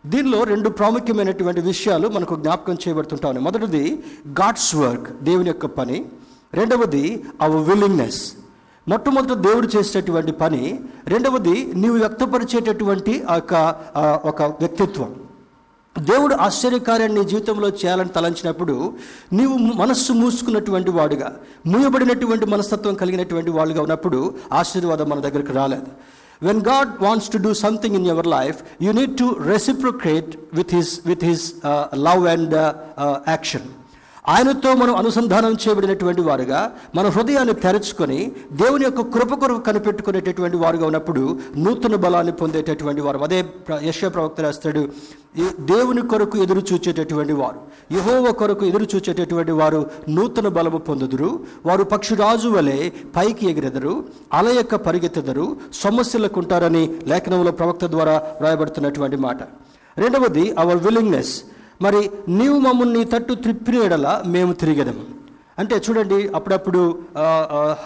దీనిలో 0.06 0.44
రెండు 0.44 0.68
ప్రాముఖ్యమైనటువంటి 0.68 1.60
విషయాలు 1.60 2.08
మనకు 2.08 2.36
జ్ఞాపకం 2.36 2.74
చేయబడుతుంటా 2.74 3.28
ఉన్నాయి 3.28 3.44
మొదటిది 3.44 4.04
గాడ్స్ 4.28 4.74
వర్క్ 4.74 5.22
దేవుని 5.22 5.48
యొక్క 5.48 5.66
పని. 5.66 6.04
రెండవది 6.54 7.04
అవర్ 7.40 7.64
విల్లింగ్నెస్ 7.68 8.20
మొట్టమొదట 8.86 9.34
దేవుడు 9.46 9.68
చేసేటటువంటి 9.76 10.32
పని 10.32 10.62
రెండవది 11.06 11.56
నీవు 11.74 11.96
వ్యక్తపరిచేటటువంటి 11.98 13.14
ఒక 13.36 13.52
ఒక 14.30 14.42
వ్యక్తిత్వం. 14.42 15.10
దేవుడు 15.98 16.34
ఆశ్చర్యకార్యాన్ని 16.46 17.18
నీ 17.20 17.24
జీవితంలో 17.28 17.68
చేయాలని 17.68 18.08
తలంచినప్పుడు 18.08 18.74
నీవు 19.32 19.54
మనస్సు 19.80 20.12
మూసుకున్నటువంటి 20.12 20.90
వాడుగా 20.90 21.28
మూయబడినటువంటి 21.66 22.46
మనస్తత్వం 22.46 22.94
కలిగినటువంటి 22.94 23.50
వాడుగా 23.50 23.82
ఉన్నప్పుడు 23.82 24.20
ఆశీర్వాదం 24.52 25.08
మన 25.08 25.20
దగ్గరికి 25.20 25.52
రాలేదు. 25.52 25.88
When 26.42 26.62
God 26.68 26.90
wants 27.02 27.30
to 27.32 27.38
do 27.38 27.52
something 27.54 27.96
in 27.96 28.06
your 28.06 28.26
life 28.26 28.58
you 28.82 28.92
need 28.92 29.16
to 29.18 29.36
reciprocate 29.46 30.30
with 30.52 30.74
his 30.74 31.00
with 31.06 31.24
his 31.24 31.46
love 32.08 32.26
and 32.26 32.56
action 33.28 33.68
ఆయనతో 34.28 34.74
మనం 34.74 34.96
అనుసంధానం 34.96 35.52
చేయబడినటువంటి 35.52 36.20
వారుగా 36.20 36.72
మన 36.94 37.06
హృదయాన్ని 37.08 37.54
తెరచుకొని 37.54 38.32
దేవుని 38.52 38.84
యొక్క 38.84 39.00
కృప 39.00 39.34
కొరకు 39.34 39.60
కనిపెట్టుకునేటటువంటి 39.60 40.56
వారుగా 40.56 40.86
ఉన్నప్పుడు 40.86 41.38
నూతన 41.56 41.94
బలాన్ని 41.94 42.32
పొందేటటువంటి 42.32 43.00
వారు. 43.00 43.18
అదే 43.18 43.44
యశ 43.82 44.04
ప్రవక్త 44.04 44.40
రాస్తాడు 44.40 44.88
దేవుని 45.60 46.02
కొరకు 46.08 46.38
ఎదురు 46.38 46.62
చూచేటటువంటి 46.72 47.32
వారు 47.32 47.60
యహోవ 47.92 48.32
కొరకు 48.32 48.66
ఎదురు 48.66 48.86
చూచేటటువంటి 48.96 49.52
వారు 49.52 49.90
నూతన 50.08 50.48
బలము 50.48 50.78
పొందుదురు. 50.78 51.40
వారు 51.66 51.84
పక్షిరాజు 51.84 52.48
వలె 52.48 52.90
పైకి 53.16 53.50
ఎగిరెదరు 53.50 54.04
అలయక్క 54.32 54.74
పరిగెత్తెదరు 54.74 55.56
సమస్యలకు 55.74 56.40
ఉంటారని 56.40 56.94
లేఖనంలో 57.06 57.52
ప్రవక్త 57.52 57.84
ద్వారా 57.84 58.12
వ్రాయబడుతున్నటువంటి 58.12 59.16
మాట. 59.16 59.42
రెండవది 59.98 60.54
అవర్ 60.58 60.76
విల్లింగ్నెస్ 60.76 61.42
మరి 61.80 62.00
నీవు 62.28 62.58
మమ్మల్ని 62.58 62.98
నీ 62.98 63.04
తట్టు 63.04 63.34
త్రిప్పిన 63.34 63.74
ఎడల 63.82 64.22
మేము 64.26 64.52
తిరిగెదము 64.52 65.04
అంటే 65.58 65.76
చూడండి 65.76 66.30
అప్పుడప్పుడు 66.34 66.80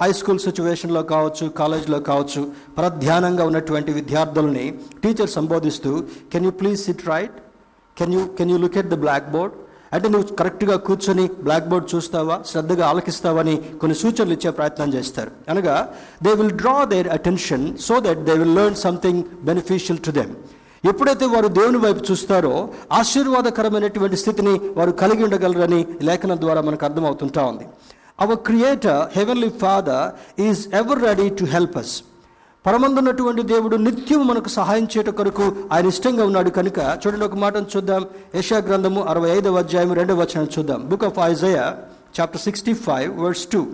హై 0.01 0.13
స్కూల్ 0.13 0.39
సిచ్యువేషన్లో 0.39 1.03
కావచ్చు 1.03 1.49
కాలేజ్లో 1.49 2.01
కావచ్చు 2.01 2.41
పరధ్యానంగా 2.77 3.45
ఉన్నటువంటి 3.45 3.93
విద్యార్థులని 3.93 4.67
teacher 5.03 5.31
సంబోధిస్తూ 5.31 5.93
can 6.33 6.45
you 6.45 6.51
please 6.51 6.81
sit 6.81 7.09
right 7.09 7.37
can 7.99 8.15
you 8.15 8.27
can 8.39 8.51
you 8.51 8.57
look 8.57 8.79
at 8.79 8.87
the 8.87 8.95
blackboard 9.31 9.55
అంటే 9.93 10.09
నువ్వు 10.09 10.35
కరెక్ట్గా 10.35 10.77
కూర్చొని 10.77 11.31
బ్లాక్ 11.43 11.69
బోర్డ్ 11.69 11.95
చూస్తావా? 11.95 12.43
శ్రద్ధగా 12.47 12.87
ఆలకిస్తావని 12.87 13.57
కొన్ని 13.81 13.95
సూచనలు 13.95 14.33
ఇచ్చే 14.33 14.51
ప్రయత్నం 14.51 14.95
చేస్తారు. 14.95 15.31
అనగా 15.49 15.75
they 16.23 16.35
will 16.35 16.51
draw 16.51 16.85
their 16.85 17.09
attention 17.09 17.77
so 17.79 18.01
that 18.01 18.19
they 18.19 18.33
will 18.33 18.55
learn 18.57 18.75
something 18.77 19.23
beneficial 19.43 19.99
to 19.99 20.11
them 20.11 20.33
ఎప్పుడైతే 20.91 21.27
వారు 21.35 21.49
దేవుని 21.59 21.79
వైపు 21.79 22.01
చూస్తారో 22.11 22.55
ఆశీర్వాదకరమైనటువంటి 22.93 24.17
స్థితిని 24.23 24.55
వారు 24.79 24.91
కలిగి 25.03 25.25
ఉండగలరని 25.25 25.81
లేఖనం 26.03 26.41
ద్వారా 26.41 26.61
మనకు 26.61 26.85
అర్థమవుతుంటా 26.85 27.45
ఉంది. 27.51 27.67
Our 28.21 28.41
creator 28.49 29.01
heavenly 29.19 29.49
father 29.63 30.05
is 30.41 30.63
ever 30.75 31.01
ready 31.03 31.29
to 31.29 31.45
help 31.45 31.79
us 31.83 31.95
పరమందున్నటువంటి 32.65 33.43
దేవుడు 33.43 33.77
నిత్యం 33.77 34.27
మనకు 34.27 34.49
సహాయం 34.49 34.85
చేయట 34.93 35.11
కొరకు 35.19 35.47
ఆయన 35.73 35.87
ఇష్టంగా 35.87 36.25
ఉన్నాడు 36.25 36.51
కనుక 36.51 36.79
చూడండి 37.03 37.25
ఒక 37.25 37.35
మాటను 37.35 37.67
చూద్దాం. 37.77 38.05
యశా 38.35 38.59
గ్రంథము 38.59 39.01
అరవై 39.03 39.31
ఐదవ 39.39 39.59
అధ్యాయం 39.59 39.93
రెండవ 39.93 40.21
వచనం 40.21 40.47
చూద్దాం. 40.59 40.81
Book 40.89 41.05
of 41.05 41.19
Isaiah 41.19 41.59
chapter 42.21 42.41
sixty 42.41 42.75
five 42.87 43.11
words 43.23 43.47
two 43.47 43.67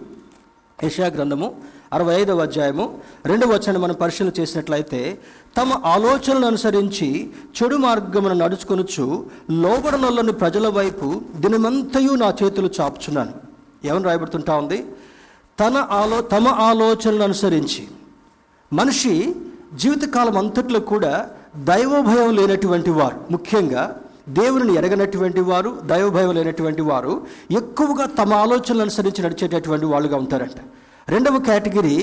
యశా 0.85 1.07
గ్రంథము 1.17 1.49
అరవై 1.93 2.21
ఐదవ 2.21 2.39
అధ్యాయము. 2.39 2.99
రెండవ 3.27 3.49
వచ్చాన్ని 3.49 3.79
మనం 3.79 3.95
పరిశీలన 3.95 4.31
చేసినట్లయితే 4.41 5.19
తమ 5.57 5.81
ఆలోచనలను 5.85 6.47
అనుసరించి 6.47 7.31
చెడు 7.63 7.77
మార్గమును 7.77 8.35
నడుచుకొనుచు 8.35 9.27
లోబడనొల్లని 9.51 10.33
ప్రజల 10.33 10.69
వైపు 10.69 11.21
దినమంతయు 11.37 12.13
నా 12.13 12.35
చేతులు 12.43 12.71
చాపుచున్నాను. 12.81 13.33
ఏమని 13.85 14.05
రాయబడుతుంటా 14.05 14.57
ఉంది? 14.57 14.87
తన 15.61 15.77
ఆలో 15.91 16.21
తమ 16.21 16.49
ఆలోచనలను 16.49 17.25
అనుసరించి. 17.25 17.89
మనిషి 18.73 19.35
జీవితకాలం 19.75 20.39
అంతట్లో 20.39 20.81
కూడా 20.81 21.29
దైవభయం 21.57 22.35
లేనటువంటి 22.35 22.91
వారు. 22.91 23.21
ముఖ్యంగా 23.31 24.01
దేవుని 24.29 24.75
ఎరగనటువంటి 24.75 25.41
వారు 25.41 25.79
దైవభయం 25.87 26.35
లేనటువంటి 26.35 26.83
వారు 26.83 27.27
ఎక్కువగా 27.51 28.07
తమ 28.07 28.35
ఆలోచనలు 28.35 28.81
అనుసరించి 28.81 29.23
నడిచేటటువంటి 29.23 29.87
వాళ్ళుగా 29.87 30.17
ఉంటారంట. 30.17 30.61
రెండవ 31.13 31.37
కేటగిరీ 31.49 31.97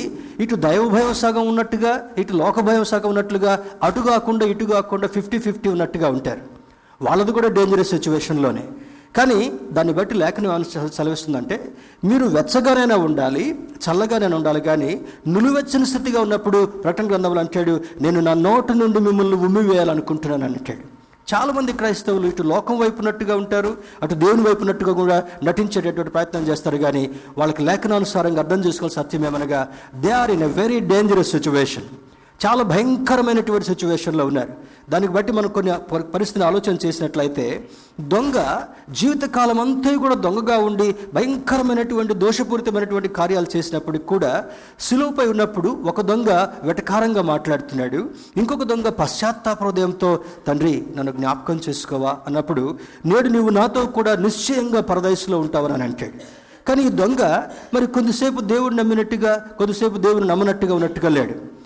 ఇటు 0.44 0.56
దైవభయం 0.66 1.14
సగం 1.22 1.46
ఉన్నట్టుగా 1.52 1.92
ఇటు 2.22 2.34
లోకభయం 2.42 2.84
సగం 2.92 3.10
ఉన్నట్లుగా 3.14 3.54
అటు 3.84 4.02
కాకుండా 4.10 4.46
ఇటు 4.54 4.66
కాకుండా 4.74 5.08
ఫిఫ్టీ 5.16 5.38
ఫిఫ్టీ 5.46 5.68
ఉన్నట్టుగా 5.76 6.08
ఉంటారు. 6.16 6.44
వాళ్ళది 7.02 7.32
కూడా 7.38 7.50
డేంజరస్ 7.58 7.94
సిచ్యువేషన్లోనే 7.96 8.66
కానీ 9.18 9.38
దాన్ని 9.76 9.94
బట్టి 9.98 10.16
లేఖనం 10.22 10.64
సెలవిస్తుందంటే 10.98 11.56
మీరు 12.10 12.26
వెచ్చగానైనా 12.36 12.98
ఉండాలి 13.08 13.46
చల్లగానైనా 13.86 14.36
ఉండాలి 14.40 14.62
కానీ 14.70 14.90
నులువెచ్చని 15.34 15.88
స్థితిగా 15.92 16.20
ఉన్నప్పుడు 16.26 16.60
ప్రకటన 16.84 17.08
గ్రంథంలో 17.12 17.42
అంటాడు 17.44 17.76
నేను 18.02 18.20
నా 18.28 18.34
నోటి 18.48 18.76
నుండి 18.82 19.00
మిమ్మల్ని 19.08 19.38
ఉమ్మివేయాలనుకుంటున్నాను 19.48 20.46
అంటాడు. 20.52 20.84
చాలామంది 21.34 21.72
క్రైస్తవులు 21.80 22.26
ఇటు 22.32 22.44
లోకం 22.54 22.76
వైపునట్టుగా 22.80 23.36
ఉంటారు 23.42 23.72
అటు 24.04 24.16
దేవుని 24.24 24.44
వైపునట్టుగా 24.48 24.94
కూడా 25.02 25.18
నటించేటటువంటి 25.44 26.12
ప్రయత్నం 26.16 26.44
చేస్తారు. 26.50 26.78
కానీ 26.78 27.04
వాళ్ళకి 27.38 27.62
లేఖనానుసారంగా 27.70 28.42
అర్థం 28.44 28.62
చేసుకోవాల్సిన 28.66 29.02
సత్యం 29.02 29.26
ఏమనగా 29.32 29.62
they 30.04 30.12
are 30.22 30.32
in 30.32 30.46
a 30.50 30.52
very 30.62 30.80
dangerous 30.92 31.34
situation 31.36 31.88
చాలా 32.46 32.64
భయంకరమైనటువంటి 32.64 33.66
సిచ్యువేషన్లో 33.66 34.26
ఉన్నారు. 34.26 34.54
దానికి 34.90 35.14
బట్టి 35.14 35.32
మనం 35.32 35.48
కొన్ని 35.48 35.72
పరిస్థితిని 36.02 36.46
ఆలోచన 36.46 36.78
చేసినట్లయితే 36.86 37.70
దొంగ 38.02 38.58
జీవితకాలం 38.90 39.60
అంతా 39.60 39.96
కూడా 39.98 40.16
దొంగగా 40.16 40.58
ఉండి 40.58 40.96
భయంకరమైనటువంటి 41.14 42.14
దోషపూరితమైనటువంటి 42.14 43.08
కార్యాలు 43.08 43.58
చేసినప్పటికి 43.58 44.06
కూడా 44.06 44.46
సులువుపై 44.80 45.28
ఉన్నప్పుడు 45.28 45.70
ఒక 45.70 46.02
దొంగ 46.02 46.30
వెటకారంగా 46.64 47.22
మాట్లాడుతున్నాడు. 47.22 48.10
ఇంకొక 48.38 48.64
దొంగ 48.64 48.90
పశ్చాత్తాప 48.90 49.64
హృదయంతో 49.64 50.20
తండ్రి 50.48 50.86
నన్ను 50.98 51.12
జ్ఞాపకం 51.12 51.60
చేసుకోవా? 51.70 52.18
అన్నప్పుడు 52.28 52.78
నేడు 53.06 53.30
నువ్వు 53.30 53.50
నాతో 53.50 53.86
కూడా 53.86 54.16
నిశ్చయంగా 54.16 54.82
పరదయసులో 54.82 55.40
ఉంటావని 55.40 55.74
అని 55.74 55.84
అంటాడు. 55.84 56.14
కానీ 56.68 56.84
ఈ 56.84 56.90
దొంగ 56.90 57.22
మరి 57.74 57.88
కొద్దిసేపు 57.88 58.42
దేవుడు 58.42 58.74
నమ్మినట్టుగా 58.76 59.48
కొద్దిసేపు 59.58 59.98
దేవుని 59.98 60.28
నమ్మనట్టుగా 60.28 60.74
ఉన్నట్టుగా 60.74 61.10
లేడు. 61.10 61.57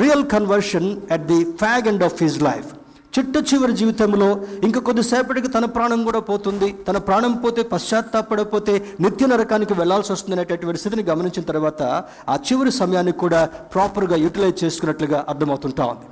Real 0.00 0.24
conversion 0.26 0.96
at 1.12 1.26
the 1.26 1.44
fag 1.44 1.88
end 1.88 2.04
of 2.04 2.22
his 2.22 2.42
life 2.42 2.70
చిట్ట 3.18 3.36
చివరి 3.54 3.72
జీవితంలో 3.72 4.28
ఇంకా 4.62 4.80
కొద్దిసేపటికి 4.80 5.48
తన 5.48 5.64
ప్రాణం 5.64 6.04
కూడా 6.04 6.20
పోతుంది. 6.20 6.74
తన 6.88 6.96
ప్రాణం 6.98 7.32
పోతే 7.32 7.62
పశ్చాత్తాపడపోతే 7.62 8.74
నిత్య 9.00 9.26
నరకానికి 9.26 9.74
వెళ్ళాల్సి 9.74 10.12
వస్తుంది 10.12 10.40
అనేటటువంటి 10.40 10.80
స్థితిని 10.80 11.02
గమనించిన 11.02 11.44
తర్వాత 11.44 11.82
ఆ 12.28 12.36
చివరి 12.36 12.72
సమయాన్ని 12.72 13.12
కూడా 13.12 13.44
ప్రాపర్గా 13.44 14.16
యూటిలైజ్ 14.16 14.64
చేసుకున్నట్లుగా 14.64 15.24
అర్థమవుతుంటా 15.28 15.84
ఉంది. 15.84 16.06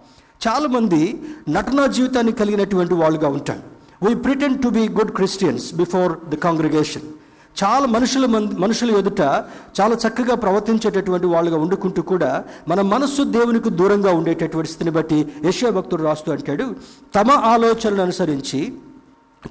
చాలామంది 0.49 1.01
నటనా 1.49 1.87
జీవితాన్ని 1.87 2.33
కలిగినటువంటి 2.33 2.95
వాళ్ళుగా 2.95 3.29
ఉంటారు. 3.29 3.63
We 4.07 4.15
pretend 4.15 4.63
to 4.63 4.69
be 4.69 4.89
good 4.89 5.11
Christians 5.11 5.75
before 5.75 6.13
the 6.29 6.37
congregation 6.37 7.03
చాలా 7.57 7.87
మనుషుల 7.87 8.27
మనుషుల 8.59 8.91
ఎదుట 8.91 9.21
చాలా 9.81 9.95
చక్కగా 9.95 10.35
ప్రవర్తించేటటువంటి 10.35 11.27
వాళ్ళుగా 11.27 11.57
వండుకుంటూ 11.57 12.03
కూడా 12.03 12.45
మన 12.69 12.81
మనస్సు 12.81 13.23
దేవునికి 13.23 13.71
దూరంగా 13.71 14.13
ఉండేటటువంటి 14.13 14.71
స్థితిని 14.71 14.91
బట్టి 14.91 15.29
యశ్యా 15.45 15.71
భక్తుడు 15.71 16.03
రాస్తూ 16.03 16.33
అంటాడు 16.33 16.75
తమ 17.15 17.31
ఆలోచనలు 17.31 18.03
అనుసరించి 18.03 18.73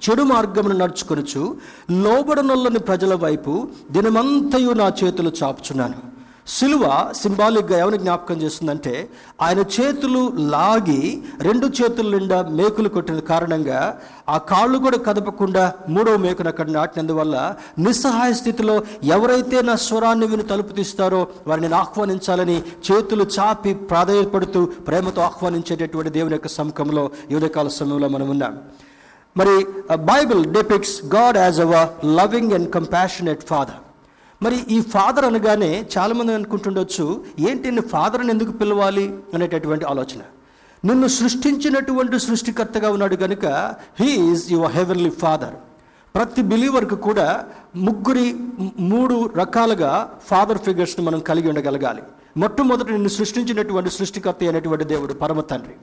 చెడు 0.05 0.23
మార్గమును 0.23 0.77
నడుచుకొనుచు 0.77 1.57
లోబడనొల్లని 1.91 2.79
ప్రజల 2.79 3.15
వైపు 3.15 3.67
దినమంతయు 3.91 4.69
నా 4.69 4.91
చేతులు 5.03 5.31
చాపుచున్నాను. 5.43 6.08
సిలువ 6.57 6.83
సింబాలిక్గా 7.21 7.77
ఎవరిని 7.77 8.03
జ్ఞాపకం 8.03 8.37
చేస్తుందంటే 8.41 9.09
ఆయన 9.41 9.59
చేతులు 9.75 10.21
లాగి 10.37 11.01
రెండు 11.41 11.67
చేతుల 11.67 12.17
నిండా 12.17 12.41
మేకులు 12.49 12.89
కొట్టిన 12.89 13.19
కారణంగా 13.19 13.79
ఆ 14.29 14.37
కాళ్ళు 14.37 14.77
కూడా 14.77 14.97
కదపకుండా 14.97 15.73
మూడవ 15.89 16.17
మేకును 16.17 16.49
అక్కడ 16.49 16.69
నాటినందువల్ల 16.69 17.55
నిస్సహాయ 17.79 18.33
స్థితిలో 18.33 18.75
ఎవరైతే 19.03 19.61
నా 19.61 19.75
స్వరాన్ని 19.75 20.27
విని 20.27 20.43
తలుపు 20.43 20.73
తీస్తారో 20.73 21.27
వారిని 21.47 21.73
ఆహ్వానించాలని 21.73 22.57
చేతులు 22.87 23.27
చాపి 23.39 23.73
ప్రాధాన్యపడుతూ 23.73 24.65
ప్రేమతో 24.65 25.21
ఆహ్వానించేటటువంటి 25.21 26.09
దేవుని 26.09 26.33
యొక్క 26.33 26.47
సమకంలో 26.47 27.11
యువకాల 27.31 27.67
సమయంలో 27.67 28.07
మనం 28.07 28.29
ఉన్నాం. 28.29 28.55
మరి 29.37 29.55
Bible 29.95 30.45
depicts 30.45 31.05
God 31.15 31.37
as 31.37 31.59
our 31.59 31.89
loving 32.17 32.51
and 32.51 32.69
compassionate 32.77 33.45
father. 33.51 33.79
మరి 34.41 34.57
ఈ 34.69 34.81
ఫాదర్ 34.81 35.25
అనగానే 35.25 35.87
చాలామంది 35.97 36.33
అనుకుంటుండొచ్చు 36.33 37.25
ఏంటి 37.39 37.69
నేను 37.69 37.81
ఫాదర్ని 37.81 38.29
ఎందుకు 38.29 38.51
పిలవాలి? 38.51 39.19
అనేటటువంటి 39.33 39.85
ఆలోచన. 39.85 40.21
నిన్ను 40.85 41.07
సృష్టించినటువంటి 41.07 42.19
సృష్టికర్తగా 42.19 42.91
ఉన్నాడు 42.91 43.15
కనుక 43.15 43.45
హీఈస్ 43.99 44.51
యువర్ 44.51 44.71
హెవెన్లీ 44.71 45.09
ఫాదర్ 45.09 45.53
ప్రతి 46.15 46.41
బిలీవర్కి 46.41 46.95
కూడా 46.95 47.45
ముగ్గురి 47.75 48.35
మూడు 48.79 49.29
రకాలుగా 49.37 50.19
ఫాదర్ 50.25 50.57
ఫిగర్స్ని 50.57 51.05
మనం 51.05 51.19
కలిగి 51.19 51.49
ఉండగలగాలి. 51.49 52.01
మొట్టమొదటి 52.37 52.91
నిన్ను 52.91 53.09
సృష్టించినటువంటి 53.09 53.89
సృష్టికర్త 53.89 54.39
అయినటువంటి 54.41 54.83
దేవుడు 54.83 55.13
పరమ 55.13 55.41
తండ్రి. 55.41 55.73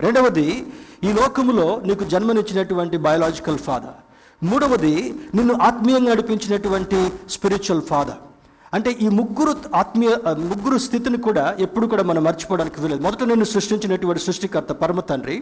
రెండవది 0.00 0.66
ఈ 1.04 1.12
లోకములో 1.12 1.80
నీకు 1.84 2.04
జన్మనిచ్చినటువంటి 2.04 2.96
బయాలజికల్ 2.96 3.58
ఫాదర్ 3.58 3.98
మూడవది 4.42 4.94
నిన్ను 5.34 5.54
ఆత్మీయంగా 5.68 6.12
నడిపించినటువంటి 6.12 7.00
స్పిరిచువల్ 7.34 7.84
ఫాదర్ 7.90 8.20
అంటే 8.76 8.90
ఈ 9.04 9.08
ముగ్గురు 9.18 9.52
ఆత్మీయ 9.80 10.12
ముగ్గురు 10.50 10.76
స్థితిని 10.84 11.18
కూడా 11.26 11.44
ఎప్పుడు 11.64 11.86
కూడా 11.86 12.02
మనం 12.08 12.22
మర్చిపోవడానికి 12.24 12.80
వీలేదు 12.80 13.02
మొదట 13.02 13.24
నిన్ను 13.30 13.46
సృష్టించినటువంటి 13.52 14.22
సృష్టికర్త 14.24 14.72
పరమ 14.80 15.00
తండ్రి. 15.10 15.36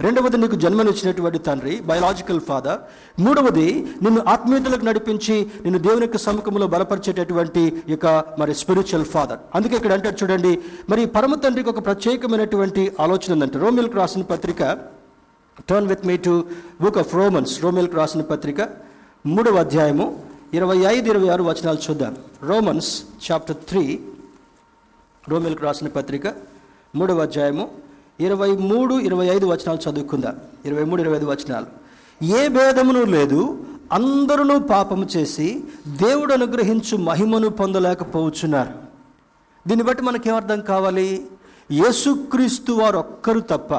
రెండవది 0.00 0.38
నీకు 0.42 0.56
జన్మనిచ్చినటువంటి 0.64 1.38
తండ్రి 1.38 1.74
బయలాజికల్ 1.90 2.40
ఫాదర్ 2.48 2.78
మూడవది 3.24 3.66
నిన్ను 4.04 4.20
ఆత్మీయతలకు 4.34 4.84
నడిపించి 4.88 5.36
నిన్ను 5.64 5.80
దేవుని 5.86 6.06
యొక్క 6.06 6.18
సముఖంలో 6.26 6.66
బలపరిచేటటువంటి 6.74 7.62
యొక్క 7.94 8.06
మరి 8.40 8.54
స్పిరిచువల్ 8.62 9.08
ఫాదర్ 9.14 9.40
అందుకే 9.54 9.76
ఇక్కడ 9.76 9.92
అంటారు 9.92 10.18
చూడండి 10.22 10.52
మరి 10.90 11.04
పరమ 11.16 11.34
తండ్రికి 11.44 11.72
ఒక 11.74 11.82
ప్రత్యేకమైనటువంటి 11.88 12.84
ఆలోచన 13.06 13.32
ఉందంటే. 13.36 13.58
రోమిల్కి 13.64 13.98
రాసిన 14.02 14.22
పత్రిక 14.34 14.62
turn 15.68 15.88
with 15.88 16.06
me 16.06 16.16
to 16.16 16.44
book 16.82 16.98
of 16.98 17.14
Romans 17.14 17.64
రోమిల్కి 17.64 17.96
రాసిన 17.96 18.20
పత్రిక 18.20 18.60
మూడవ 19.26 19.56
అధ్యాయము 19.56 20.24
ఇరవై 20.54 20.76
ఐదు 20.76 21.10
ఇరవై 21.10 21.28
ఆరు 21.28 21.44
వచనాలు 21.44 21.78
చూద్దాం. 21.90 22.16
రోమన్స్ 22.42 23.02
చాప్టర్ 23.26 23.56
త్రీ 23.56 24.00
రోమిల్కి 25.28 25.62
రాసిన 25.62 25.88
పత్రిక 25.88 26.26
మూడవ 26.94 27.22
అధ్యాయము 27.22 27.68
ఇరవై 28.20 28.50
మూడు 28.52 28.94
ఇరవై 28.94 29.26
ఐదు 29.26 29.46
వచనాలు 29.46 29.90
చదువుకుందాం. 29.90 30.36
ఇరవై 30.64 30.84
మూడు 30.84 31.00
ఇరవై 31.02 31.16
ఐదు 31.16 31.26
వచనాలు. 31.26 31.66
ఏ 32.24 32.48
భేదమును 32.48 33.02
లేదు 33.04 33.64
అందరూ 33.92 34.58
పాపము 34.58 35.06
చేసి 35.16 35.64
దేవుడు 35.86 36.32
అనుగ్రహించు 36.32 36.96
మహిమను 36.96 37.48
పొందలేకపోవచ్చున్నారు. 37.48 38.74
దీన్ని 39.68 39.86
బట్టి 39.86 40.02
మనకేమర్థం 40.02 40.60
కావాలి? 40.60 41.26
యేసుక్రీస్తు 41.70 42.72
వారు 42.72 42.98
ఒక్కరు 42.98 43.40
తప్ప 43.40 43.74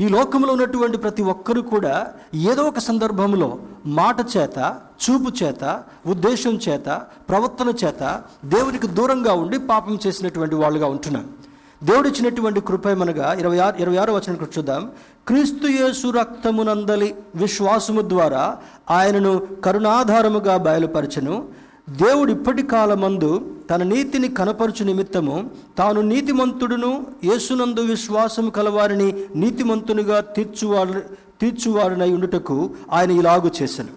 ఈ 0.00 0.08
లోకంలో 0.08 0.52
ఉన్నటువంటి 0.52 0.98
ప్రతి 0.98 1.22
ఒక్కరూ 1.22 1.62
కూడా 1.62 2.06
ఏదో 2.34 2.62
ఒక 2.62 2.78
సందర్భంలో 2.78 3.58
మాట 3.86 4.16
చేత 4.36 4.76
చూపు 5.04 5.44
చేత 5.44 5.82
ఉద్దేశం 6.06 6.50
చేత 6.68 7.00
ప్రవర్తన 7.28 7.72
చేత 7.84 8.22
దేవునికి 8.44 8.86
దూరంగా 8.86 9.32
ఉండి 9.32 9.58
పాపం 9.58 9.98
చేసినటువంటి 10.06 10.54
వాళ్ళుగా 10.54 10.86
ఉంటున్నాం. 10.86 11.28
దేవుడిచ్చినటువంటి 11.84 12.60
కృపేమనగా 12.60 13.32
ఇరవై 13.32 13.58
ఆరు 13.58 13.76
ఇరవై 13.76 13.96
ఆరు 13.96 14.12
వచ్చిన 14.12 14.36
చూద్దాం. 14.58 14.90
క్రీస్తు 15.28 15.66
యేసు 15.66 16.08
రక్తమునందలి 16.08 17.14
విశ్వాసము 17.34 18.00
ద్వారా 18.00 18.58
ఆయనను 18.90 19.46
కరుణాధారముగా 19.64 20.56
బయలుపరచను. 20.56 21.61
దేవుడు 21.88 22.32
ఇప్పటి 22.32 22.62
కాలమందు 22.62 23.50
తన 23.70 23.82
నీతిని 23.82 24.28
కనపరచు 24.28 24.84
నిమిత్తము 24.84 25.50
తాను 25.78 26.00
నీతిమంతుడును 26.00 27.06
యేసునందు 27.24 27.80
విశ్వాసము 27.80 28.50
కలవారిని 28.50 29.14
నీతిమంతునిగా 29.36 30.20
తీర్చువాడు 30.20 31.02
తీర్చువారినై 31.40 32.12
ఉండుటకు 32.12 32.70
ఆయన 32.92 33.10
ఇలాగు 33.10 33.50
చేశాను 33.62 33.94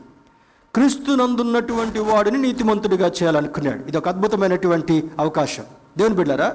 క్రీస్తునందున్నటువంటి 0.76 2.00
వాడిని 2.00 2.38
నీతిమంతుడిగా 2.38 3.08
చేయాలనుకున్నాడు. 3.08 3.84
ఇది 3.88 3.98
ఒక 3.98 4.08
అద్భుతమైనటువంటి 4.08 5.04
అవకాశం. 5.20 5.64
దేవుని 5.98 6.16
బిడ్డారా 6.16 6.48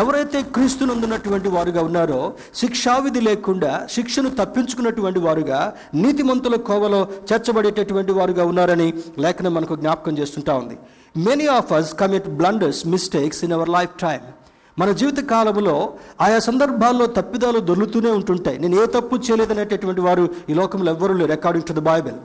ఎవరైతే 0.00 0.38
క్రీస్తునందున్నటువంటి 0.54 1.48
వారుగా 1.48 1.82
ఉన్నారో 1.82 2.20
శిక్షావిధి 2.54 3.20
లేకుండా 3.20 3.70
శిక్షను 3.94 4.30
తప్పించుకున్నటువంటి 4.40 5.20
వారుగా 5.26 5.60
నీతిమంతుల 5.94 6.56
కోవలో 6.68 7.00
చేర్చబడేటటువంటి 7.28 8.12
వారుగా 8.12 8.44
ఉన్నారని 8.44 8.88
లేఖనం 9.18 9.54
మనకు 9.54 9.76
జ్ఞాపకం 9.76 10.18
చేస్తుంటా 10.18 10.54
ఉంది. 10.54 10.76
Many 11.28 11.46
of 11.46 11.72
us 11.72 11.94
commit 11.94 12.28
blunders 12.40 12.82
mistakes 12.86 13.42
in 13.44 13.56
our 13.58 13.72
lifetime 14.00 14.20
మన 14.78 14.90
జీవిత 15.00 15.20
కాలంలో 15.32 15.76
ఆయా 16.20 16.38
సందర్భాల్లో 16.48 17.06
తప్పిదాలు 17.06 17.58
దొర్లుతూనే 17.58 18.10
ఉంటుంటాయి. 18.10 18.58
నేను 18.58 18.76
ఏ 18.82 18.86
తప్పు 18.86 19.16
చేయలేదనేటటువంటి 19.26 20.00
వారు 20.00 20.24
ఈ 20.50 20.54
లోకంలో 20.54 20.90
ఎవ్వరూ 20.92 21.14
లేరు 21.14 21.32
అకార్డింగ్ 21.32 21.68
టు 21.68 21.74
ద 21.80 21.82
బైబిల్ 21.92 22.16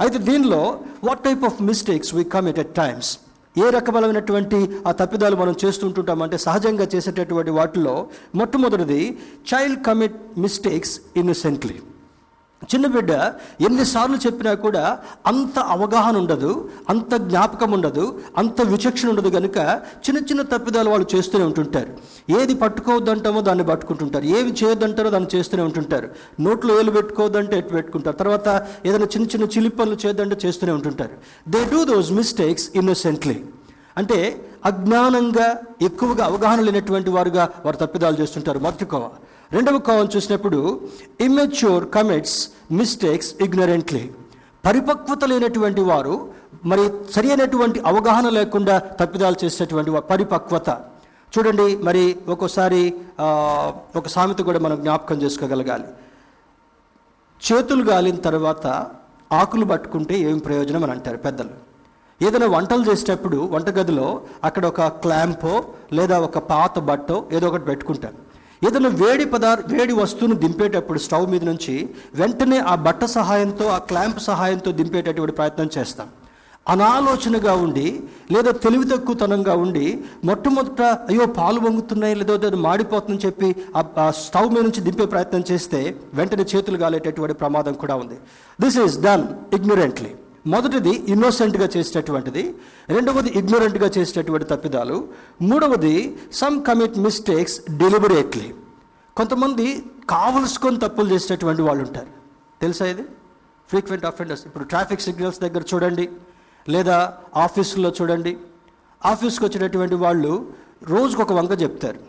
అయితే 0.00 0.18
దీనిలో 0.18 0.60
what 1.04 1.24
type 1.24 1.44
of 1.44 1.62
mistakes 1.62 2.14
we 2.14 2.24
commit 2.34 2.58
at 2.58 2.74
times 2.82 3.10
ఏ 3.58 3.66
రకమైనటువంటి 3.70 4.58
ఆ 4.86 4.92
తప్పిదాలు 4.92 5.36
మనం 5.36 5.54
చేస్తుంటుంటామంటే 5.62 6.36
సహజంగా 6.38 6.86
చేసేటటువంటి 6.94 7.52
వాటిలో 7.58 7.94
మొట్టమొదటిది 8.34 9.00
చైల్డ్ 9.52 9.80
కమిట్ 9.86 10.18
మిస్టేక్స్ 10.38 10.94
ఇన్నోసెంట్లీ 11.16 11.76
చిన్న 12.64 12.86
బిడ్డ 12.86 13.10
ఎన్నిసార్లు 13.60 14.16
చెప్పినా 14.16 14.54
కూడా 14.54 14.98
అంత 15.26 15.58
అవగాహన 15.58 16.16
ఉండదు 16.16 16.70
అంత 16.88 17.14
జ్ఞాపకం 17.14 17.70
ఉండదు 17.70 18.20
అంత 18.38 18.62
విచక్షణ 18.62 19.08
ఉండదు 19.08 19.28
కనుక 19.28 19.56
చిన్న 20.06 20.18
చిన్న 20.18 20.42
తప్పిదాలు 20.42 20.90
వాళ్ళు 20.90 21.16
చేస్తూనే 21.16 21.44
ఉంటుంటారు. 21.44 21.88
ఏది 22.40 22.54
పట్టుకోవద్దంటామో 22.54 23.40
దాన్ని 23.40 23.64
పట్టుకుంటుంటారు. 23.64 24.24
ఏమి 24.24 24.52
చేయొద్దంటారో 24.52 25.10
దాన్ని 25.10 25.36
చేస్తూనే 25.36 25.62
ఉంటుంటారు. 25.62 26.08
నోట్లో 26.40 26.80
ఏలు 26.80 26.90
పెట్టుకోవద్దంటే 26.90 27.58
ఎట్టు 27.58 27.72
పెట్టుకుంటారు. 27.72 28.16
తర్వాత 28.16 28.66
ఏదైనా 28.86 29.04
చిన్న 29.04 29.26
చిన్న 29.26 29.44
చిలి 29.44 29.68
పనులు 29.68 29.94
చేయొద్దంటే 29.94 30.36
చేస్తూనే 30.44 30.72
ఉంటుంటారు. 30.72 31.10
They 31.48 31.64
do 31.64 31.84
those 31.84 32.12
mistakes 32.12 32.70
innocently 32.74 33.44
అంటే 33.96 34.44
అజ్ఞానంగా 34.64 35.58
ఎక్కువగా 35.82 36.24
అవగాహన 36.24 36.60
లేనటువంటి 36.60 37.10
వారుగా 37.10 37.48
వారు 37.64 37.76
తప్పిదాలు 37.76 38.16
చేస్తుంటారు. 38.16 38.58
మొదటి 38.58 38.84
రెండవ 39.54 39.78
కోవం 39.88 40.08
చూసినప్పుడు 40.14 40.58
ఇమ్మెచ్యూర్ 41.26 41.84
కమిట్స్ 41.96 42.38
మిస్టేక్స్ 42.78 43.30
ఇగ్నరెంట్లీ 43.46 44.02
పరిపక్వత 44.66 45.24
లేనటువంటి 45.32 45.82
వారు 45.90 46.14
మరి 46.70 46.84
సరి 47.14 47.28
అయినటువంటి 47.32 47.78
అవగాహన 47.90 48.28
లేకుండా 48.38 48.74
తప్పిదాలు 49.00 49.36
చేసేటువంటి 49.42 49.90
పరిపక్వత. 50.10 50.68
చూడండి 51.32 51.66
మరి 51.86 52.02
ఒక్కోసారి 52.32 52.82
ఒక 54.00 54.06
సామెత 54.14 54.40
కూడా 54.48 54.60
మనం 54.66 54.76
జ్ఞాపకం 54.84 55.16
చేసుకోగలగాలి. 55.22 55.88
చేతులు 57.40 57.82
గాలిన 57.90 58.20
తర్వాత 58.28 58.66
ఆకులు 59.40 59.66
పట్టుకుంటే 59.72 60.14
ఏం 60.28 60.38
ప్రయోజనం 60.46 60.84
అని 60.84 60.92
అంటారు 60.96 61.18
పెద్దలు. 61.26 61.54
ఏదైనా 62.26 62.46
వంటలు 62.54 62.84
చేసేటప్పుడు 62.90 63.38
వంటగదిలో 63.54 64.06
అక్కడ 64.44 64.64
ఒక 64.72 64.86
క్లాంపో 65.02 65.52
లేదా 65.98 66.16
ఒక 66.28 66.38
పాత 66.52 66.78
బట్టో 66.88 67.18
ఏదో 67.36 67.46
ఒకటి 67.50 67.66
పెట్టుకుంటారు. 67.70 68.16
ఏదైనా 68.66 68.90
వేడి 69.02 69.24
పదార్థ 69.24 69.72
వేడి 69.72 69.92
వస్తువును 69.92 70.34
దింపేటప్పుడు 70.34 70.98
స్టవ్ 70.98 71.26
మీద 71.30 71.44
నుంచి 71.44 71.74
వెంటనే 72.14 72.58
ఆ 72.58 72.74
బట్ట 72.86 73.04
సహాయంతో 73.04 73.66
ఆ 73.68 73.78
క్లాంప్ 73.90 74.20
సహాయంతో 74.20 74.72
దింపేటటువంటి 74.72 75.36
ప్రయత్నం 75.36 75.68
చేస్తాం. 75.78 76.08
అనాలోచనగా 76.72 77.52
ఉండి 77.66 77.84
లేదా 78.34 78.50
తెలివి 78.64 78.86
తక్కువతనంగా 78.90 79.54
ఉండి 79.64 79.84
మొట్టమొదట 80.24 80.82
అయ్యో 81.10 81.26
పాలు 81.38 81.60
వంగుతున్నాయి 81.60 82.14
లేదో 82.14 82.34
అది 82.34 82.58
మాడిపోతుందని 82.66 83.22
చెప్పి 83.26 83.48
ఆ 83.76 84.10
స్టవ్ 84.24 84.52
మీద 84.54 84.62
నుంచి 84.62 84.80
దింపే 84.80 85.06
ప్రయత్నం 85.06 85.44
చేస్తే 85.50 85.80
వెంటనే 86.14 86.44
చేతులు 86.54 86.78
గాలేటటువంటి 86.84 87.36
ప్రమాదం 87.42 87.72
కూడా 87.82 87.94
ఉంది. 87.94 88.18
దిస్ 88.60 88.78
ఈజ్ 88.84 88.98
డన్ 89.06 89.24
ఇగ్నోరెంట్లీ 89.58 90.10
మొదటిది 90.46 90.90
ఇన్నోసెంట్గా 90.90 91.68
చేసేటటువంటిది 91.76 92.54
రెండవది 92.88 93.28
ఇగ్నోరెంట్గా 93.28 93.90
చేసేటటువంటి 93.98 94.46
తప్పిదాలు 94.46 95.08
మూడవది 95.42 96.18
సమ్ 96.32 96.64
కమిట్ 96.64 96.98
మిస్టేక్స్ 96.98 97.60
డెలిబరేట్లీ 97.70 98.54
కొంతమంది 99.16 99.84
కావలసుకొని 100.10 100.78
తప్పులు 100.78 101.08
చేసేటటువంటి 101.08 101.62
వాళ్ళు 101.62 101.84
ఉంటారు 101.84 102.06
తెలుసా 102.60 102.86
ఇది? 102.86 103.02
ఫ్రీక్వెంట్ 103.68 104.04
అఫెండర్స్ 104.04 104.46
ఇప్పుడు 104.46 104.64
ట్రాఫిక్ 104.64 105.00
సిగ్నల్స్ 105.00 105.40
దగ్గర 105.40 105.62
చూడండి 105.74 106.08
లేదా 106.68 107.14
ఆఫీసుల్లో 107.36 107.92
చూడండి. 108.02 108.36
ఆఫీస్కి 109.04 109.44
వచ్చేటటువంటి 109.44 109.94
వాళ్ళు 109.94 110.52
రోజుకు 110.82 111.22
ఒక 111.22 111.32
వంక 111.32 111.62
చెప్తారు. 111.62 112.00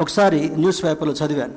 ఒకసారి 0.00 0.50
న్యూస్ 0.50 0.84
పేపర్లో 0.84 1.14
చదివాను. 1.14 1.54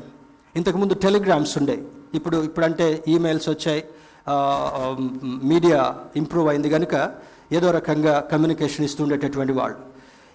ఇంతకుముందు 0.55 0.93
టెలిగ్రామ్స్ 0.93 1.57
ఉండే. 1.57 1.83
ఇప్పుడు 2.13 2.37
ఇప్పుడంటే 2.43 3.03
ఈమెయిల్స్ 3.07 3.49
వచ్చాయి. 3.49 3.83
మీడియా 5.43 5.81
ఇంప్రూవ్ 6.15 6.47
అయింది 6.49 6.69
కనుక 6.69 6.95
ఏదో 7.51 7.71
రకంగా 7.71 8.19
కమ్యూనికేషన్ 8.19 8.85
ఇస్తూ 8.85 9.03
ఉండేటటువంటి 9.03 9.53
వాళ్ళు. 9.53 9.77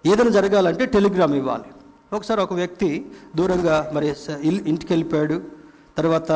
ఏదైనా 0.06 0.30
జరగాలంటే 0.30 0.86
టెలిగ్రామ్ 0.86 1.34
ఇవ్వాలి. 1.34 1.68
ఒకసారి 2.12 2.40
ఒక 2.40 2.52
వ్యక్తి 2.52 2.90
దూరంగా 3.36 3.76
మరి 3.94 4.14
ఇంటికి 4.42 4.92
వెళ్ళిపోయాడు 4.92 5.42
తర్వాత 5.98 6.32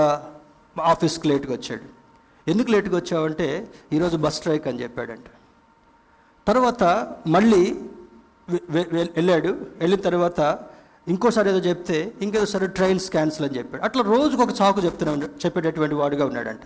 ఆఫీస్కి 0.83 1.29
లేట్గా 1.29 1.53
వచ్చాడు. 1.53 1.87
ఎందుకు 2.51 2.71
లేట్గా 2.71 2.97
వచ్చావంటే 2.97 3.68
ఈరోజు 3.92 4.16
బస్ 4.16 4.35
స్ట్రైక్ 4.35 4.68
అని 4.68 4.83
చెప్పాడంట. 4.83 5.29
తర్వాత 6.49 6.83
మళ్ళీ 7.27 7.62
వెళ్ళాడు. 9.16 9.49
వెళ్ళిన 9.79 10.01
తర్వాత 10.01 10.40
ఇంకోసారి 11.09 11.49
ఏదో 11.49 11.59
చెప్తే 11.59 12.12
ఇంకేదో 12.23 12.47
సరే 12.47 12.66
ట్రైన్స్ 12.66 13.11
క్యాన్సిల్ 13.11 13.47
అని 13.49 13.59
చెప్పాడు. 13.59 13.83
అట్లా 13.83 14.03
రోజుకు 14.03 14.42
ఒక 14.42 14.53
చాకు 14.61 14.81
చెప్తూనే 14.81 15.27
చెప్పేటటువంటి 15.44 15.94
వాడుగా 15.94 16.25
ఉన్నాడంట. 16.27 16.61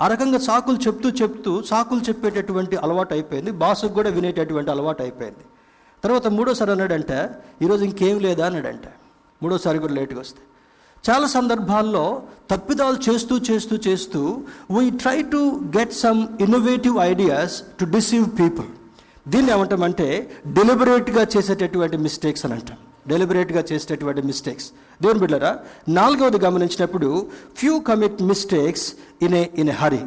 ఆ 0.00 0.06
రకంగా 0.08 0.38
సాకులు 0.38 0.76
చెప్తూ 0.76 1.08
చెప్తూ 1.10 1.62
సాకులు 1.62 2.00
చెప్పేటటువంటి 2.00 2.76
అలవాటు 2.76 3.14
అయిపోయింది. 3.14 3.50
బాసుకు 3.50 3.92
కూడా 3.92 4.10
వినేటటువంటి 4.10 4.70
అలవాటు 4.70 5.02
అయిపోయింది. 5.02 5.44
తర్వాత 6.04 6.26
మూడోసారి 6.26 6.70
అన్నాడంటే 6.70 7.30
ఈరోజు 7.62 7.84
ఇంకేం 7.84 8.18
లేదా? 8.18 8.46
అన్నాడంట. 8.46 8.86
మూడోసారి 9.42 9.78
కూడా 9.78 9.92
లేట్గా 9.92 10.20
వస్తే. 10.20 10.42
చాలా 11.10 11.26
సందర్భాల్లో 11.26 12.22
తప్పిదాలు 12.50 13.10
చేస్తూ 13.10 13.38
చేస్తూ 13.38 13.76
చేస్తూ 13.76 14.40
we 14.70 14.90
try 14.90 15.22
to 15.22 15.60
get 15.78 15.92
some 15.92 16.26
innovative 16.40 16.98
ideas 16.98 17.62
to 17.80 17.84
deceive 17.84 18.26
people 18.38 18.66
దీన్ని 19.30 19.52
ఏమంటామంటే 19.52 20.30
డెలిబరేట్గా 20.46 21.26
చేసేటటువంటి 21.36 21.96
మిస్టేక్స్ 21.96 22.44
అని 22.44 22.54
అంటాం. 22.54 22.76
డెలిబరేట్గా 23.08 23.64
చేసేటటువంటి 23.72 24.22
మిస్టేక్స్ 24.22 24.70
దేవుని 25.02 25.20
బిడ్డరా 25.20 25.58
నాలుగవది 25.88 26.38
గమనించినప్పుడు 26.38 27.26
few 27.56 27.78
commit 27.78 28.22
mistakes 28.22 28.94
in 29.22 29.34
a 29.34 29.46
in 29.58 29.68
a 29.68 29.72
hurry 29.72 30.02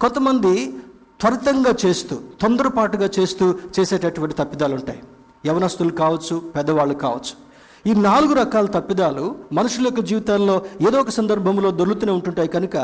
కొంతమంది 0.00 0.72
త్వరితంగా 1.20 1.74
చేస్తూ 1.86 2.20
తొందరపాటుగా 2.40 3.10
చేస్తూ 3.18 3.54
చేసేటటువంటి 3.80 4.34
తప్పిదాలు 4.34 4.74
ఉంటాయి 4.74 5.02
యవనస్తులు 5.46 5.92
కావచ్చు 5.92 6.38
పెద్దవాళ్ళు 6.38 6.94
కావచ్చు. 6.94 7.49
ఈ 7.86 7.92
నాలుగు 7.94 8.34
రకాల 8.34 8.66
తప్పిదాలు 8.66 9.36
మనుషుల 9.52 9.84
యొక్క 9.84 10.00
జీవితాల్లో 10.00 10.62
ఏదో 10.88 11.00
ఒక 11.00 11.10
సందర్భంలో 11.10 11.70
దొరుకుతూనే 11.70 12.12
ఉంటుంటాయి. 12.12 12.48
కనుక 12.48 12.76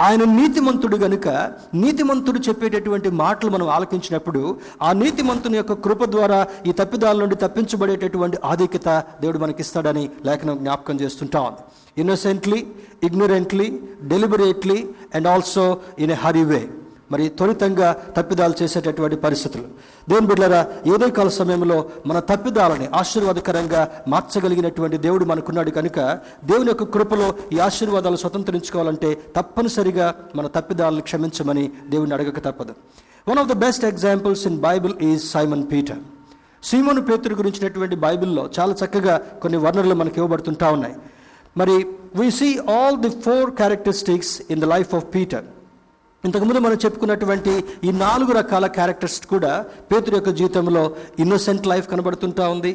ఆయన 0.00 0.24
నీతిమంతుడు 0.24 0.96
కనుక 0.96 1.28
నీతిమంతుడు 1.74 2.38
చెప్పేటటువంటి 2.38 3.10
మాటలు 3.10 3.50
మనం 3.50 3.68
ఆలకించినప్పుడు 3.68 4.56
ఆ 4.82 4.92
నీతిమంతుని 4.92 5.56
యొక్క 5.56 5.72
కృప 5.72 6.04
ద్వారా 6.04 6.46
ఈ 6.66 6.72
తప్పిదాల 6.72 7.18
నుండి 7.18 7.34
తప్పించబడేటటువంటి 7.34 8.38
ఆధిక్యత 8.44 9.04
దేవుడు 9.20 9.38
మనకిస్తాడని 9.38 10.10
లేఖనం 10.24 10.58
జ్ఞాపకం 10.58 11.00
చేస్తుంటా. 11.00 11.40
ఉంది 11.40 11.62
innocently 12.00 12.66
ignorantly 13.02 13.80
deliberately 14.02 14.88
and 15.14 15.26
also 15.26 15.78
in 15.98 16.10
a 16.10 16.14
hurry 16.14 16.44
way 16.44 16.68
మరి 17.12 17.28
త్వరితంగా 17.28 17.88
తప్పిదాలు 18.16 18.54
చేసేటటువంటి 18.62 19.16
పరిస్థితులు. 19.16 19.64
దేవుని 20.08 20.26
బిడ్డరా 20.26 20.60
ఏదో 20.86 21.08
కాల 21.08 21.28
సమయంలో 21.28 21.78
మన 22.06 22.18
తప్పిదాలని 22.18 22.86
ఆశీర్వాదకరంగా 22.86 24.02
మార్చగలిగినటువంటి 24.08 24.98
దేవుడు 24.98 25.24
మనకున్నాడు 25.24 25.70
కనుక 25.70 25.98
దేవుని 26.44 26.68
యొక్క 26.68 26.84
కృపలో 26.84 27.34
ఈ 27.52 27.58
ఆశీర్వాదాలు 27.58 28.16
స్వతంత్రించుకోవాలంటే 28.16 29.22
తప్పనిసరిగా 29.36 30.14
మన 30.36 30.46
తప్పిదాలను 30.46 31.00
క్షమించమని 31.00 31.72
దేవుని 31.88 32.14
అడగక 32.14 32.38
తప్పదు. 32.44 32.74
One 33.28 33.38
of 33.38 33.48
the 33.48 33.52
best 33.52 33.84
examples 33.84 34.46
in 34.46 34.60
Bible 34.60 34.94
is 35.02 35.24
Simon 35.30 35.64
Peter 35.72 35.98
Seemonu 36.64 37.00
Pethuru 37.00 37.34
గురించినటువంటి 37.34 37.96
బైబిల్లో 37.96 38.50
చాలా 38.60 38.74
చక్కగా 38.84 39.16
కొన్ని 39.42 39.58
వర్ణనలు 39.58 39.94
మనకి 39.94 40.14
ఇవ్వబడుతుంటా 40.16 40.70
ఉన్నాయి. 40.70 40.94
మరి 41.56 41.86
we 42.14 42.30
see 42.30 42.58
all 42.58 42.96
the 42.96 43.10
four 43.10 43.50
characteristics 43.50 44.42
in 44.50 44.60
the 44.60 44.64
life 44.64 44.94
of 44.94 45.04
Peter 45.14 45.44
ఇంతకుముందు 46.26 46.60
మనం 46.66 46.78
చెప్పుకున్నటువంటి 46.84 47.52
ఈ 47.88 47.90
నాలుగు 48.04 48.32
రకాల 48.38 48.66
క్యారెక్టర్స్ 48.76 49.18
కూడా 49.32 49.52
పేతురు 49.90 50.14
యొక్క 50.18 50.30
జీవితంలో 50.38 50.82
ఇన్నోసెంట్ 51.22 51.68
లైఫ్ 51.72 51.86
కనబడుతుంటా 51.92 52.46
ఉంది 52.54 52.72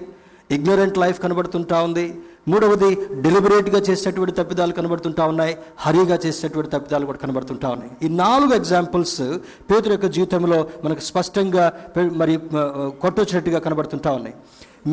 ఇగ్నోరెంట్ 0.56 0.98
లైఫ్ 1.04 1.20
కనబడుతుంటా 1.24 1.78
ఉంది. 1.88 2.06
మూడవది 2.52 2.90
డెలిబరేట్గా 3.26 3.80
చేసేటువంటి 3.88 4.34
తప్పిదాలు 4.40 4.74
కనబడుతుంటా 4.80 5.24
ఉన్నాయి 5.32 5.54
హరీగా 5.84 6.18
చేసేటువంటి 6.26 6.72
తప్పిదాలు 6.74 7.06
కూడా 7.10 7.20
కనబడుతుంటా 7.24 7.68
ఉన్నాయి. 7.76 7.92
ఈ 8.06 8.08
నాలుగు 8.24 8.54
ఎగ్జాంపుల్స్ 8.60 9.22
పేతురు 9.70 9.94
యొక్క 9.96 10.10
జీవితంలో 10.18 10.60
మనకు 10.86 11.04
స్పష్టంగా 11.12 11.66
మరి 12.22 12.34
కొట్టొచ్చినట్టుగా 13.04 13.62
కనబడుతుంటా 13.68 14.12
ఉన్నాయి. 14.20 14.36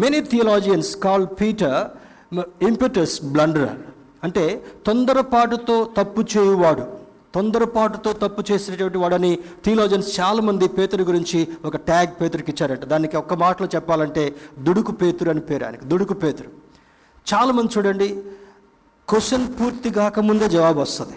Many 0.03 0.21
theologians 0.33 0.93
call 1.07 1.27
Peter 1.41 1.79
impetus 2.71 3.17
blunder 3.35 3.71
అంటే 4.27 4.45
తొందరపాటుతో 4.87 5.77
తప్పు 5.99 6.23
చేయువాడు. 6.35 6.87
తొందరపాటుతో 7.35 8.13
తప్పు 8.13 8.53
చేసినటువంటి 8.53 8.99
వాడని 8.99 9.39
థియోలాజన్స్ 9.65 10.21
చాలామంది 10.21 10.69
పేతురు 10.69 11.03
గురించి 11.03 11.49
ఒక 11.65 11.77
ట్యాగ్ 11.77 12.21
పేతురికి 12.21 12.51
ఇచ్చారంట. 12.51 12.85
దానికి 12.85 13.17
ఒక్క 13.17 13.35
మాటలో 13.35 13.69
చెప్పాలంటే 13.75 14.35
దుడుకు 14.59 14.93
పేతురు 14.93 15.31
అని 15.31 15.41
పేరు 15.41 15.65
ఆయనకు. 15.65 15.85
దుడుకు 15.85 16.15
పేతురు. 16.15 16.49
చాలామంది 17.35 17.79
చూడండి 17.79 18.23
క్వశ్చన్ 19.09 19.47
పూర్తి 19.61 19.91
కాకముందే 19.91 20.49
జవాబు 20.49 20.81
వస్తుంది. 20.81 21.17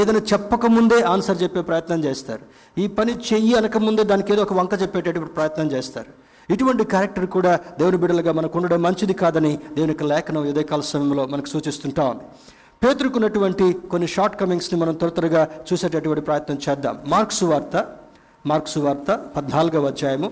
ఏదైనా 0.00 0.18
చెప్పకముందే 0.18 1.00
ఆన్సర్ 1.00 1.42
చెప్పే 1.42 1.60
ప్రయత్నం 1.60 2.04
చేస్తారు. 2.04 2.42
ఈ 2.80 2.86
పని 2.86 3.12
చెయ్యి 3.12 3.54
అనకముందే 3.54 4.02
దానికి 4.02 4.32
ఏదో 4.32 4.42
ఒక 4.42 4.52
వంక 4.52 4.82
చెప్పేటటువంటి 4.82 5.32
ప్రయత్నం 5.32 5.72
చేస్తారు. 5.72 6.28
ఇటువంటి 6.52 6.84
క్యారెక్టర్ 6.84 7.26
కూడా 7.26 7.60
దేవుని 7.78 7.96
బిడ్డలుగా 7.96 8.32
మనకు 8.32 8.58
ఉండడం 8.58 8.82
మంచిది 8.82 9.12
కాదని 9.12 9.56
దేవుని 9.56 9.90
యొక్క 9.90 10.02
లేఖనం 10.02 10.62
కాల 10.62 10.80
సమయంలో 10.80 11.26
మనకు 11.26 11.46
సూచిస్తుంటా 11.46 12.04
ఉంది. 12.04 12.22
పేతురుకున్నటువంటి 12.84 13.66
కొన్ని 13.90 14.08
షార్ట్ 14.08 14.36
కమింగ్స్ని 14.40 14.76
మనం 14.80 14.94
త్వర 14.94 15.10
త్వరగా 15.10 15.40
చూసేటటువంటి 15.68 16.20
ప్రయత్నం 16.20 16.58
చేద్దాం. 16.68 16.94
మార్క్స్ 17.06 17.42
వార్త 17.50 17.76
మార్క్స్ 18.46 18.78
వార్త 18.78 19.10
పద్నాలుగవ 19.36 19.86
అధ్యాయము 19.86 20.28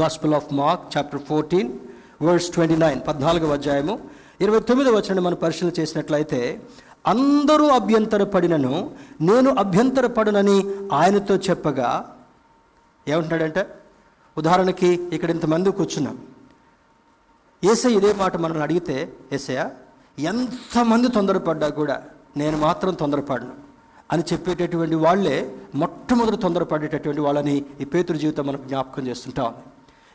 gospel 0.00 0.34
of 0.34 0.54
Mark 0.60 0.84
chapter 0.96 1.22
fourteen 1.22 1.70
words 2.22 2.48
twenty 2.50 2.76
nine 2.76 3.00
పద్నాలుగవ 3.08 3.52
అధ్యాయము 3.52 3.94
ఇరవై 4.40 4.60
తొమ్మిదవ 4.60 4.94
వచనం 4.96 5.24
మనం 5.24 5.38
పరిశీలన 5.42 5.72
చేసినట్లయితే 5.80 6.40
అందరూ 7.06 7.68
అభ్యంతరపడినను 7.68 8.74
నేను 9.20 9.50
అభ్యంతరపడనని 9.64 10.58
ఆయనతో 10.92 11.36
చెప్పగా 11.50 11.90
ఏమంటున్నాడంటే? 13.08 13.62
ఉదాహరణకి 14.38 14.90
ఇక్కడ 15.12 15.30
ఇంతమంది 15.30 15.72
కూర్చున్నాం. 15.72 16.18
ఏసై 17.64 17.92
ఇదే 18.00 18.12
మాట 18.12 18.36
మనల్ని 18.36 18.62
అడిగితే 18.62 18.96
ఏసయ్య 19.32 19.70
ఎంతమంది 20.18 21.08
తొందరపడ్డా 21.08 21.68
కూడా 21.68 22.02
నేను 22.36 22.56
మాత్రం 22.58 22.94
తొందరపడను 22.94 23.50
అని 24.12 24.22
చెప్పేటటువంటి 24.32 24.94
వాళ్ళే 24.94 25.54
మొట్టమొదటి 25.74 26.36
తొందరపడేటటువంటి 26.36 27.20
వాళ్ళని 27.20 27.64
ఈ 27.80 27.84
పేతురు 27.84 28.18
జీవితం 28.18 28.46
మనకు 28.46 28.64
జ్ఞాపకం 28.68 29.06
చేస్తుంటా. 29.06 29.42
ఉంది 29.42 29.62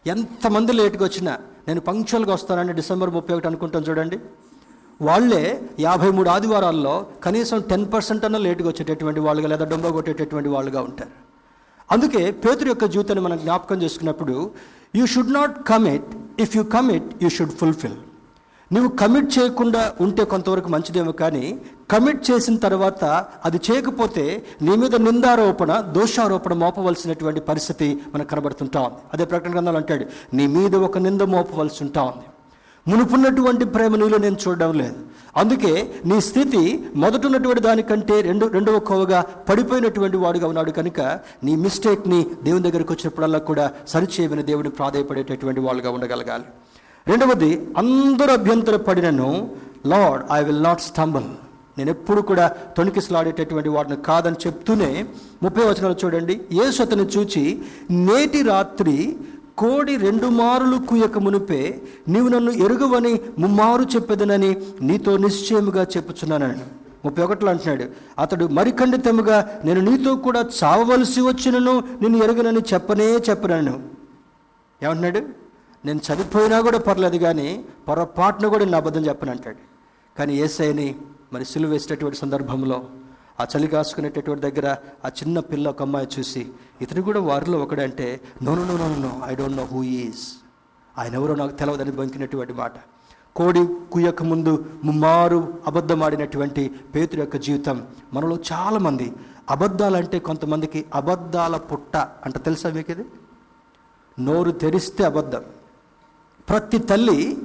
ఎంతమంది 0.10 0.73
లేట్గా 0.73 1.05
వచ్చినా 1.05 1.38
నేను 1.67 1.81
పంక్చువల్గా 1.81 2.33
వస్తానని 2.33 2.73
డిసెంబర్ 2.73 3.10
ముప్పై 3.10 3.33
ఒకటి 3.33 3.47
అనుకుంటాను 3.47 3.86
చూడండి. 3.86 4.19
వాళ్ళే 5.01 5.69
యాభై 5.79 6.12
మూడు 6.12 6.29
ఆదివారాల్లో 6.29 7.05
కనీసం 7.23 7.62
టెన్ 7.62 7.93
పర్సెంట్ 7.93 8.25
అన్న 8.25 8.38
లేటుగా 8.38 8.69
వచ్చేటటువంటి 8.69 9.19
వాళ్ళుగా 9.19 9.47
లేదా 9.47 9.65
డొంబ 9.65 9.88
కొట్టేటటువంటి 9.88 10.49
వాళ్ళుగా 10.49 10.81
ఉంటారు. 10.81 11.10
అందుకే 11.91 12.31
పేతురు 12.31 12.67
యొక్క 12.67 12.86
జీవితాన్ని 12.86 13.25
మనం 13.25 13.38
జ్ఞాపకం 13.38 13.81
చేసుకున్నప్పుడు 13.81 14.51
you 14.95 15.05
should 15.05 15.33
not 15.33 15.67
commit 15.67 16.41
if 16.41 16.57
you 16.57 16.63
commit 16.63 17.23
you 17.23 17.29
should 17.29 17.51
fulfil 17.51 17.97
నువ్వు 18.73 18.89
కమిట్ 18.97 19.39
చేయకుండా 19.39 19.93
ఉంటే 20.01 20.23
కొంతవరకు 20.23 20.69
మంచిదేమో 20.69 21.12
కానీ 21.12 21.60
కమిట్ 21.91 22.32
చేసిన 22.32 22.58
తర్వాత 22.58 23.25
అది 23.45 23.60
చేయకపోతే 23.67 24.45
నీ 24.62 24.75
మీద 24.75 24.95
నిందారోపణ 24.95 25.80
దోషారోపణ 25.80 26.53
మోపవలసినటువంటి 26.53 27.39
పరిస్థితి 27.39 27.99
మనకు 28.13 28.27
కనబడుతుంటా 28.27 28.82
ఉంది. 28.82 28.97
అదే 29.13 29.25
ప్రకటన 29.25 29.53
గ్రంథాలు 29.53 29.77
అంటాడు 29.77 30.06
నీ 30.34 30.47
మీద 30.47 30.75
ఒక 30.75 30.97
నింద 30.97 31.21
మోపవలసి 31.21 31.84
ఉంటా 31.84 32.03
ఉంది. 32.03 32.27
మునుపున్నటువంటి 32.91 33.65
ప్రేమ 33.65 33.95
నీలో 33.95 34.17
నేను 34.17 34.38
చూడడం 34.47 34.73
లేదు. 34.73 34.95
అందుకే 35.38 35.93
నీ 36.06 36.21
స్థితి 36.21 36.89
మొదటున్నటువంటి 36.95 37.62
దానికంటే 37.62 38.21
రెండు 38.21 38.45
రెండవ 38.45 38.80
కోవగా 38.80 39.25
పడిపోయినటువంటి 39.49 40.17
వాడుగా 40.17 40.47
ఉన్నాడు 40.47 40.71
కనుక 40.71 41.01
నీ 41.43 41.56
మిస్టేక్ని 41.56 42.25
దేవుని 42.43 42.63
దగ్గరికి 42.63 42.93
వచ్చినప్పుడల్లా 42.93 43.39
కూడా 43.39 43.71
సరిచేయమని 43.88 44.43
దేవుని 44.43 44.69
ప్రాధాయపడేటటువంటి 44.69 45.60
వాళ్ళుగా 45.60 45.91
ఉండగలగాలి. 45.91 46.43
రెండవది 47.10 47.67
అందరూ 47.78 48.32
అభ్యంతర 48.34 48.76
పడినను 48.76 49.28
Lord 49.86 50.24
I 50.32 50.43
will 50.43 50.63
not 50.63 50.82
stumble. 50.82 51.28
నేను 51.78 51.89
ఎప్పుడు 51.89 52.22
కూడా 52.22 52.46
తొణికిసలాడేటటువంటి 52.78 53.70
వాటిని 53.70 53.98
కాదని 53.98 54.36
చెప్తూనే 54.48 55.06
ముప్పై 55.43 55.63
వచనాలు 55.63 55.96
చూడండి. 56.06 56.41
యేసు 56.52 56.82
అతను 56.82 57.02
చూచి 57.02 57.43
నేటి 57.91 58.41
రాత్రి 58.41 59.15
కోడి 59.58 59.96
రెండు 59.96 60.28
మారులు 60.28 60.78
కుయ్యక 60.78 61.17
మునిపే 61.17 61.82
నీవు 62.10 62.28
నన్ను 62.28 62.52
ఎరుగవని 62.52 63.13
ముమ్మారు 63.39 63.84
చెప్పేదనని 63.96 64.58
నీతో 64.82 65.17
నిశ్చయముగా 65.17 65.84
చెప్పుచున్నానని. 65.98 66.65
ముప్పై 67.06 67.24
ఒకటిలో 67.24 67.52
అంటున్నాడు 67.52 67.86
అతడు 68.20 68.46
మరిఖండితముగా 68.46 69.38
నేను 69.65 69.82
నీతో 69.82 70.15
కూడా 70.15 70.46
చావవలసి 70.63 71.22
వచ్చినను 71.22 71.84
నేను 72.02 72.17
ఎరుగనని 72.24 72.63
చెప్పనే 72.74 73.10
చెప్పనను. 73.30 73.76
ఏమంటున్నాడు? 74.84 75.46
నేను 75.88 76.02
చనిపోయినా 76.08 76.58
కూడా 76.67 76.80
పర్లేదు 76.88 77.17
కానీ 77.26 77.50
పొరపాటున 77.88 78.47
కూడా 78.54 78.63
నేను 78.65 78.80
అబద్ధం 78.82 79.04
చెప్పను 79.10 79.32
అంటాడు. 79.32 79.62
కానీ 80.15 80.34
ఏసైని 80.45 80.88
మరి 81.34 81.45
సిలువ 81.52 81.69
వేసేటటువంటి 81.71 82.17
సందర్భంలో 82.23 82.78
ఆ 83.41 83.43
చలి 83.52 83.67
కాసుకునేటటువంటి 83.73 84.43
దగ్గర 84.47 84.67
ఆ 85.06 85.10
చిన్న 85.19 85.39
పిల్ల 85.50 85.65
ఒక 85.73 85.82
అమ్మాయి 85.86 86.08
చూసి 86.15 86.43
ఇతను 86.82 87.02
కూడా 87.08 87.19
వారిలో 87.30 87.58
ఒకడంటే 87.65 88.08
no 88.43 88.52
no 88.56 88.63
no 88.69 88.76
no 88.84 88.88
no 89.04 89.12
I 89.26 89.34
don't 89.39 89.58
know 89.58 89.65
who 89.71 89.82
is 89.84 90.23
ఆయన 90.97 91.13
ఎవరో 91.19 91.34
నాకు 91.41 91.54
తెలవదని 91.60 91.93
బొంకినటువంటి 92.00 92.54
మాట. 92.54 92.76
కోడి 93.38 93.62
కుయ్యక 93.91 94.23
ముందు 94.23 94.54
ముమ్మారు 94.84 95.39
అబద్ధమాడినటువంటి 95.67 96.63
పేతురు 96.95 97.19
యొక్క 97.21 97.38
జీవితం 97.47 97.78
మనలో 98.13 98.38
చాలామంది 98.52 99.08
అబద్ధాలంటే 99.56 100.19
కొంతమందికి 100.30 100.80
అబద్ధాల 101.00 101.58
పుట్ట 101.69 101.95
అంటే 102.26 102.39
తెలుసా 102.47 102.69
మీకు 102.78 102.91
ఇది 102.95 103.06
నోరు 104.17 104.52
తెరిస్తే 104.63 105.04
అబద్ధం. 105.04 105.43
ప్రతి 106.49 106.77
తల్లి 106.77 107.38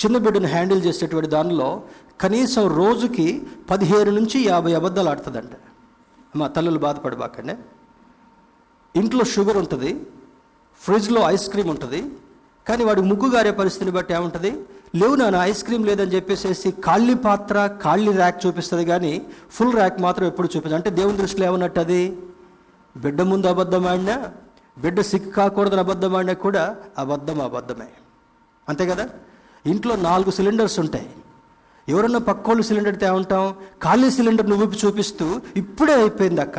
చిన్న 0.00 0.18
బిడ్డను 0.18 0.48
హ్యాండిల్ 0.48 0.84
చేసేటువంటి 0.84 1.30
దానిలో 1.30 1.82
కనీసం 2.20 2.76
రోజుకి 2.76 3.46
పదిహేను 3.70 4.10
నుంచి 4.10 4.38
యాభై 4.44 4.74
అబద్ధాలు 4.74 5.08
ఆడుతుందంట. 5.08 5.54
మా 6.36 6.46
తల్లులు 6.48 6.78
బాధపడబాకండి. 6.78 7.54
ఇంట్లో 8.96 9.24
షుగర్ 9.24 9.56
ఉంటుంది 9.56 10.06
ఫ్రిడ్జ్లో 10.80 11.20
ఐస్ 11.22 11.50
క్రీమ్ 11.50 11.70
ఉంటుంది 11.70 12.00
కానీ 12.68 12.84
వాడి 12.84 13.00
ముగ్గు 13.00 13.28
గారే 13.30 13.50
పరిస్థితిని 13.50 13.90
బట్టి 13.90 14.14
ఏముంటుంది? 14.14 14.50
లేవు 14.94 15.14
నాన్న 15.14 15.36
ఐస్ 15.36 15.64
క్రీమ్ 15.64 15.86
లేదని 15.86 16.14
చెప్పేసేసి 16.14 16.70
ఖాళీ 16.70 17.14
పాత్ర 17.14 17.78
ఖాళీ 17.84 18.12
ర్యాక్ 18.12 18.46
చూపిస్తుంది 18.46 18.84
కానీ 18.84 19.26
ఫుల్ 19.50 19.72
ర్యాక్ 19.72 20.00
మాత్రం 20.00 20.26
ఎప్పుడు 20.26 20.48
చూపించదు. 20.56 20.74
అంటే 20.74 20.90
దేవుని 20.90 21.16
దృష్టిలో 21.16 21.46
ఏమన్నట్టు 21.46 21.80
అది? 21.80 22.18
బిడ్డ 22.96 23.22
ముందు 23.22 23.46
అబద్ధం 23.46 23.86
ఆడినా 23.86 24.32
బిడ్డ 24.78 25.00
సిక్కు 25.00 25.30
కాకూడదని 25.30 25.80
అబద్ధం 25.80 26.16
ఆడినా 26.16 26.32
కూడా 26.32 26.76
అబద్ధం 26.98 27.40
అబద్ధమే. 27.40 27.88
అంతే 28.68 28.86
కదా? 28.86 29.08
ఇంట్లో 29.66 29.96
నాలుగు 29.96 30.30
సిలిండర్స్ 30.30 30.80
ఉంటాయి. 30.80 31.10
ఎవరన్నా 31.88 32.18
పక్కోళ్ళు 32.18 32.62
సిలిండర్ 32.62 32.98
తేమంటాం 32.98 33.54
ఖాళీ 33.82 34.10
సిలిండర్ 34.10 34.50
నువ్వు 34.50 34.86
చూపిస్తూ 34.86 35.40
ఇప్పుడే 35.56 35.94
అయిపోయింది 35.94 36.40
అక్క. 36.40 36.58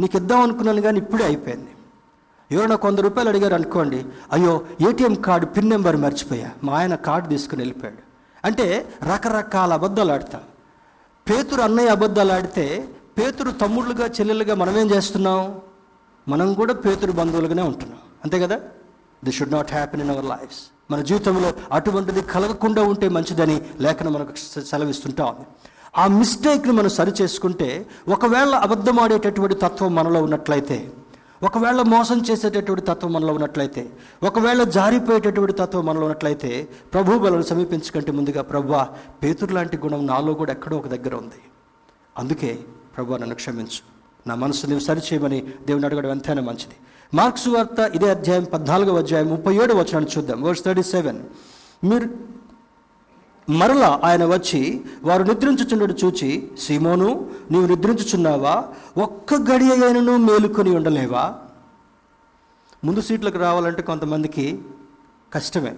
నీకు 0.00 0.16
ఇద్దాం 0.16 0.40
అనుకున్నాను 0.40 0.80
కానీ 0.80 0.98
ఇప్పుడే 0.98 1.24
అయిపోయింది. 1.24 1.68
ఎవరైనా 2.52 2.76
కొంద 2.76 2.98
రూపాయలు 2.98 3.28
అడిగారు 3.28 3.54
అనుకోండి 3.54 4.04
అయ్యో 4.32 4.66
ఏటీఎం 4.88 5.14
కార్డు 5.14 5.46
పిన్ 5.46 5.70
నెంబర్ 5.70 5.96
మర్చిపోయా. 5.96 6.50
మా 6.64 6.78
ఆయన 6.78 6.94
కార్డు 6.94 7.28
తీసుకుని 7.28 7.60
వెళ్ళిపోయాడు. 7.60 7.98
అంటే 8.44 8.88
రకరకాల 9.02 9.72
అబద్ధాలు 9.72 10.12
ఆడతాం. 10.12 10.40
పేతురు 11.30 11.60
అన్నయ్య 11.60 11.88
అబద్ధాలు 11.88 12.32
ఆడితే 12.32 12.88
పేతురు 13.18 13.50
తమ్ముళ్ళుగా 13.50 14.06
చెల్లెలుగా 14.06 14.54
మనమేం 14.54 14.90
చేస్తున్నాం? 14.90 15.60
మనం 16.28 16.54
కూడా 16.54 16.74
పేతురు 16.74 17.12
బంధువులుగానే 17.12 17.62
ఉంటున్నాం. 17.62 17.98
అంతే 18.24 18.40
కదా? 18.40 18.60
They 19.24 19.32
should 19.32 19.52
not 19.52 19.72
happen 19.72 20.02
in 20.02 20.10
our 20.10 20.24
lives 20.24 20.71
మన 20.90 21.00
జీవితంలో 21.00 21.52
అటువంటిది 21.72 22.22
కలగకుండా 22.22 22.82
ఉంటే 22.82 23.08
మంచిదని 23.08 23.62
లేఖనం 23.80 24.12
మనకు 24.12 24.34
సె- 24.36 24.64
సెలవిస్తుంటా 24.64 25.24
ఉంది. 25.24 25.46
ఆ 25.98 26.06
మిస్టేక్ని 26.06 26.72
మనం 26.72 26.88
సరి 26.88 27.12
చేసుకుంటే 27.22 27.86
ఒకవేళ 28.08 28.54
అబద్ధం 28.54 29.00
ఆడేటటువంటి 29.00 29.54
తత్వం 29.54 29.94
మనలో 29.94 30.22
ఉన్నట్లయితే 30.22 30.92
ఒకవేళ 31.42 31.82
మోసం 31.82 32.22
చేసేటటువంటి 32.30 32.86
తత్వం 32.86 33.12
మనలో 33.12 33.32
ఉన్నట్లయితే 33.32 33.90
ఒకవేళ 34.22 34.62
జారిపోయేటటువంటి 34.62 35.52
తత్వం 35.52 35.86
మనలో 35.86 36.02
ఉన్నట్లయితే 36.02 36.68
ప్రభు 36.94 37.18
బలను 37.18 37.42
సమీపించకంటే 37.42 38.12
ముందుగా 38.12 38.42
ప్రభా 38.42 38.88
పేతురు 39.22 39.52
లాంటి 39.52 39.76
గుణం 39.76 40.06
నాలో 40.06 40.34
కూడా 40.34 40.52
ఎక్కడో 40.52 40.76
ఒక 40.76 40.86
దగ్గర 40.86 41.14
ఉంది. 41.14 41.40
అందుకే 42.18 42.58
ప్రభు 42.96 43.14
నన్ను 43.14 43.34
క్షమించు. 43.34 43.92
నా 44.28 44.34
మనసు 44.34 44.66
నువ్వు 44.66 44.84
సరిచేయమని 44.84 45.40
దేవుని 45.40 45.86
అడగడం. 45.86 46.10
ఎంతైనా 46.10 46.42
మంచిది. 46.42 46.76
మార్క్స్ 47.14 47.48
వార్త 47.48 47.90
ఇదే 47.94 48.10
అధ్యాయం 48.10 48.44
పద్నాలుగో 48.44 48.96
అధ్యాయం 48.96 49.28
ముప్పై 49.28 49.54
ఏడు 49.54 49.74
వచనాన్ని 49.74 50.10
చూద్దాం. 50.18 50.42
వర్స్ 50.42 50.64
థర్టీ 50.64 50.82
సెవెన్ 50.82 51.18
మీరు 51.84 52.06
మరలా 53.50 54.00
ఆయన 54.04 54.24
వచ్చి 54.24 54.84
వారు 55.02 55.22
నిద్రించుచున్నట్టు 55.22 56.06
చూచి 56.06 56.50
సీమోను 56.58 57.30
నీవు 57.50 57.66
నిద్రించుచున్నావా? 57.66 58.64
ఒక్క 58.98 59.34
గడియ 59.34 59.84
అయినను 59.84 60.16
మేలుకొని 60.16 60.76
ఉండలేవా? 60.76 61.34
ముందు 62.84 63.00
సీట్లకు 63.00 63.38
రావాలంటే 63.38 63.82
కొంతమందికి 63.82 64.58
కష్టమే. 65.34 65.74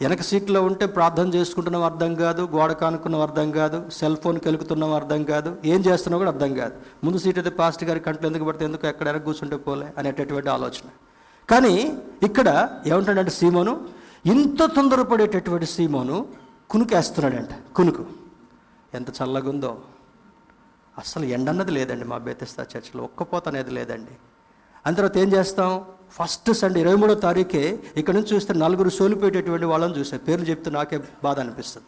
వెనక 0.00 0.22
సీట్లో 0.28 0.60
ఉంటే 0.68 0.84
ప్రార్థన 0.96 1.28
చేసుకుంటున్నాం 1.36 1.84
అర్థం 1.88 2.12
కాదు 2.22 2.42
గోడ 2.54 2.72
కానుకున్నాం 2.80 3.22
అర్థం 3.26 3.48
కాదు 3.58 3.78
సెల్ 3.98 4.18
ఫోన్ 4.22 4.38
కెలుకుతున్నాం 4.46 4.92
అర్థం 4.98 5.20
కాదు 5.30 5.50
ఏం 5.72 5.80
చేస్తున్నావు 5.86 6.20
కూడా 6.22 6.32
అర్థం 6.34 6.52
కాదు. 6.58 6.74
ముందు 7.04 7.18
సీట్ 7.22 7.38
అయితే 7.40 7.52
పాస్ట్ 7.60 7.84
గారి 7.88 8.00
కంట్లో 8.06 8.26
ఎందుకు 8.30 8.46
పడితే 8.48 8.64
ఎందుకు 8.68 8.86
ఎక్కడ 8.92 9.06
వెనక 9.10 9.24
కూర్చుంటే 9.28 9.58
పోలే 9.66 9.88
అనేటటువంటి 9.98 10.50
ఆలోచన. 10.56 10.86
కానీ 11.50 11.74
ఇక్కడ 12.28 12.48
ఏమంటాడంటే 12.90 13.34
సీమోను 13.40 13.74
ఇంత 14.34 14.62
తొందరపడేటటువంటి 14.76 15.66
సీమోను 15.74 16.16
కునుకేస్తున్నాడంట 16.72 17.52
కునుకు. 17.76 18.04
ఎంత 18.98 19.08
చల్లగా 19.18 19.48
ఉందో 19.54 19.72
అసలు 20.94 21.24
ఎండన్నది 21.36 21.72
లేదండి 21.78 22.04
మా 22.12 22.18
బేతస్తా 22.26 22.62
చర్చిలో 22.72 23.02
ఒక్కపోత 23.08 23.44
అనేది 23.52 23.72
లేదండి. 23.78 24.14
అంత 24.86 24.96
తర్వాత 24.98 25.16
ఏం 25.24 25.28
చేస్తాం? 25.36 25.70
ఫస్ట్ 26.12 26.52
సండే 26.52 26.80
ఇరవై 26.80 26.94
మూడో 26.94 27.14
తారీఖే 27.14 27.78
ఇక్కడ 27.96 28.14
నుంచి 28.14 28.30
చూస్తే 28.34 28.54
నలుగురు 28.54 28.88
సోలిపోయేటటువంటి 28.88 29.66
వాళ్ళని 29.66 29.98
చూసాం 29.98 30.20
పేర్లు 30.28 30.46
చెప్తే 30.46 30.70
నాకే 30.70 30.98
బాధ 31.24 31.40
అనిపిస్తుంది. 31.40 31.86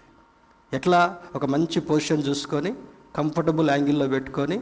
ఎట్లా? 0.77 1.17
ఒక 1.35 1.45
మంచి 1.45 1.81
పొజిషన్ 1.81 2.23
చూసుకొని 2.29 2.75
కంఫర్టబుల్ 3.17 3.71
యాంగిల్లో 3.71 4.09
పెట్టుకొని 4.09 4.61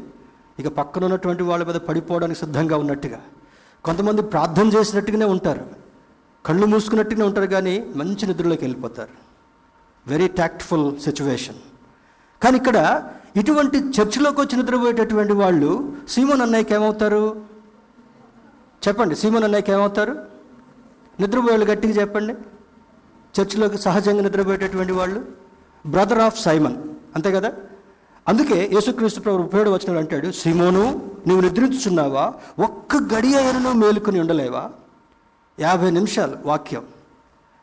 ఇక 0.59 0.69
పక్కన 0.69 1.05
ఉన్నటువంటి 1.05 1.43
వాళ్ళ 1.43 1.65
మీద 1.65 1.75
పడిపోవడానికి 1.75 2.41
సిద్ధంగా 2.41 2.77
ఉన్నట్టుగా. 2.77 3.21
కొంతమంది 3.85 4.23
ప్రార్థన 4.23 4.69
చేసినట్టుగానే 4.77 5.25
ఉంటారు. 5.25 5.67
కళ్ళు 6.47 6.67
మూసుకున్నట్టుగానే 6.67 7.27
ఉంటారు 7.27 7.47
కానీ 7.47 7.87
మంచి 7.97 8.27
నిద్రలోకి 8.27 8.65
వెళ్ళిపోతారు. 8.65 9.15
వెరీ 10.07 10.29
టాక్ట్ఫుల్ 10.29 10.99
సిచ్యువేషన్ 11.01 11.61
కానీ 12.43 12.57
ఇక్కడ 12.57 12.79
ఇటువంటి 13.37 13.79
చర్చిలోకి 13.79 14.41
వచ్చి 14.41 14.57
నిద్రపోయేటటువంటి 14.57 15.33
వాళ్ళు 15.33 15.93
సీమోన్ 16.09 16.41
అన్నయ్యకి 16.41 16.75
ఏమవుతారు? 16.75 17.25
చెప్పండి 18.89 19.17
సీమోన్ 19.17 19.45
అన్నయ్యకి 19.45 19.73
ఏమవుతారు? 19.73 20.25
నిద్రపోయేళ్ళు 21.21 21.67
గట్టిగా 21.67 22.01
చెప్పండి. 22.01 22.35
చర్చిలోకి 23.41 23.79
సహజంగా 23.79 24.23
నిద్రపోయేటటువంటి 24.23 24.93
వాళ్ళు 24.93 25.25
బ్రదర్ 25.87 26.19
ఆఫ్ 26.19 26.43
సైమన్ 26.43 26.77
అంతే 27.15 27.33
కదా? 27.33 27.53
అందుకే 28.29 28.71
యేసుక్రీస్తు 28.73 29.21
ప్రభు 29.21 29.37
ఉపయోగ 29.37 29.73
వచ్చిన 29.73 29.99
అంటాడు 29.99 30.31
సీమోను 30.31 31.11
నువ్వు 31.29 31.41
నిద్రించుచున్నావా? 31.41 32.33
ఒక్క 32.59 33.15
గడి 33.15 33.35
అయినను 33.35 33.73
మేలుకుని 33.73 34.21
ఉండలేవా? 34.21 34.71
యాభై 35.61 35.91
నిమిషాలు 35.91 36.37
వాక్యం. 36.45 36.83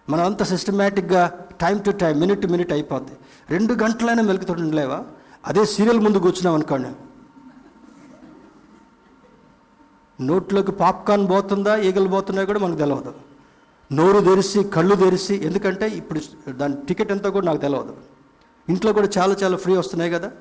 మనం 0.09 0.25
అంత 0.25 0.43
సిస్టమేటిక్గా 0.43 1.45
time 1.61 1.77
to 1.77 1.91
time 1.91 2.19
minute 2.19 2.41
to 2.41 2.47
minute 2.47 2.73
అయిపోద్ది. 2.73 3.11
రెండు 3.49 3.73
గంటలైనా 3.73 4.23
మెలుకుతూ 4.23 4.53
ఉండలేవా? 4.53 5.03
అదే 5.47 5.65
సీరియల్ 5.65 5.99
ముందు 5.99 6.17
కూర్చున్నాం 6.17 6.53
అనుకోండి. 6.53 6.89
నోట్లోకి 10.21 10.71
పాప్కార్న్ 10.71 11.29
పోతుందా 11.29 11.77
ఈగలు 11.77 12.07
పోతుందా 12.07 12.43
కూడా 12.43 12.59
మనకు 12.59 12.77
తెలియదు 12.77 13.13
నోరు 13.91 14.19
తెరిసి 14.19 14.63
కళ్ళు 14.63 14.95
తెరిసి 14.95 15.35
ఎందుకంటే 15.35 15.87
ఇప్పుడు 15.87 16.19
దాని 16.51 16.75
టికెట్ 16.87 17.11
ఎంతో 17.11 17.31
కూడా 17.31 17.45
నాకు 17.45 17.57
తెలియదు 17.57 17.95
ఇంట్లో 18.69 18.93
కూడా 18.93 19.09
చాలా 19.17 19.35
చాలా 19.43 19.57
ఫ్రీ 19.57 19.75
వస్తున్నాయి 19.75 20.11
కదా. 20.11 20.31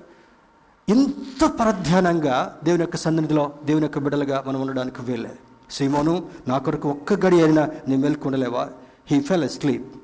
ఇంత 0.88 1.44
పరధ్యానంగా 1.44 2.58
దేవుని 2.64 2.82
యొక్క 2.82 2.96
సన్నిధిలో 2.96 3.52
దేవుని 3.64 3.84
యొక్క 3.84 3.98
బిడ్డలుగా 3.98 4.44
మనం 4.46 4.60
ఉండడానికి 4.60 5.02
వీల్లేదు. 5.02 5.36
సీమోను 5.70 6.28
నా 6.48 6.58
కొరకు 6.58 6.88
ఒక్క 6.88 7.26
గడి 7.26 7.42
అయినా 7.42 7.68
నేను 7.88 8.00
మేల్కొండలేవా 8.02 8.68
హీ 9.10 9.20
ఫెల్ 9.20 9.48
స్లీప్ 9.48 10.01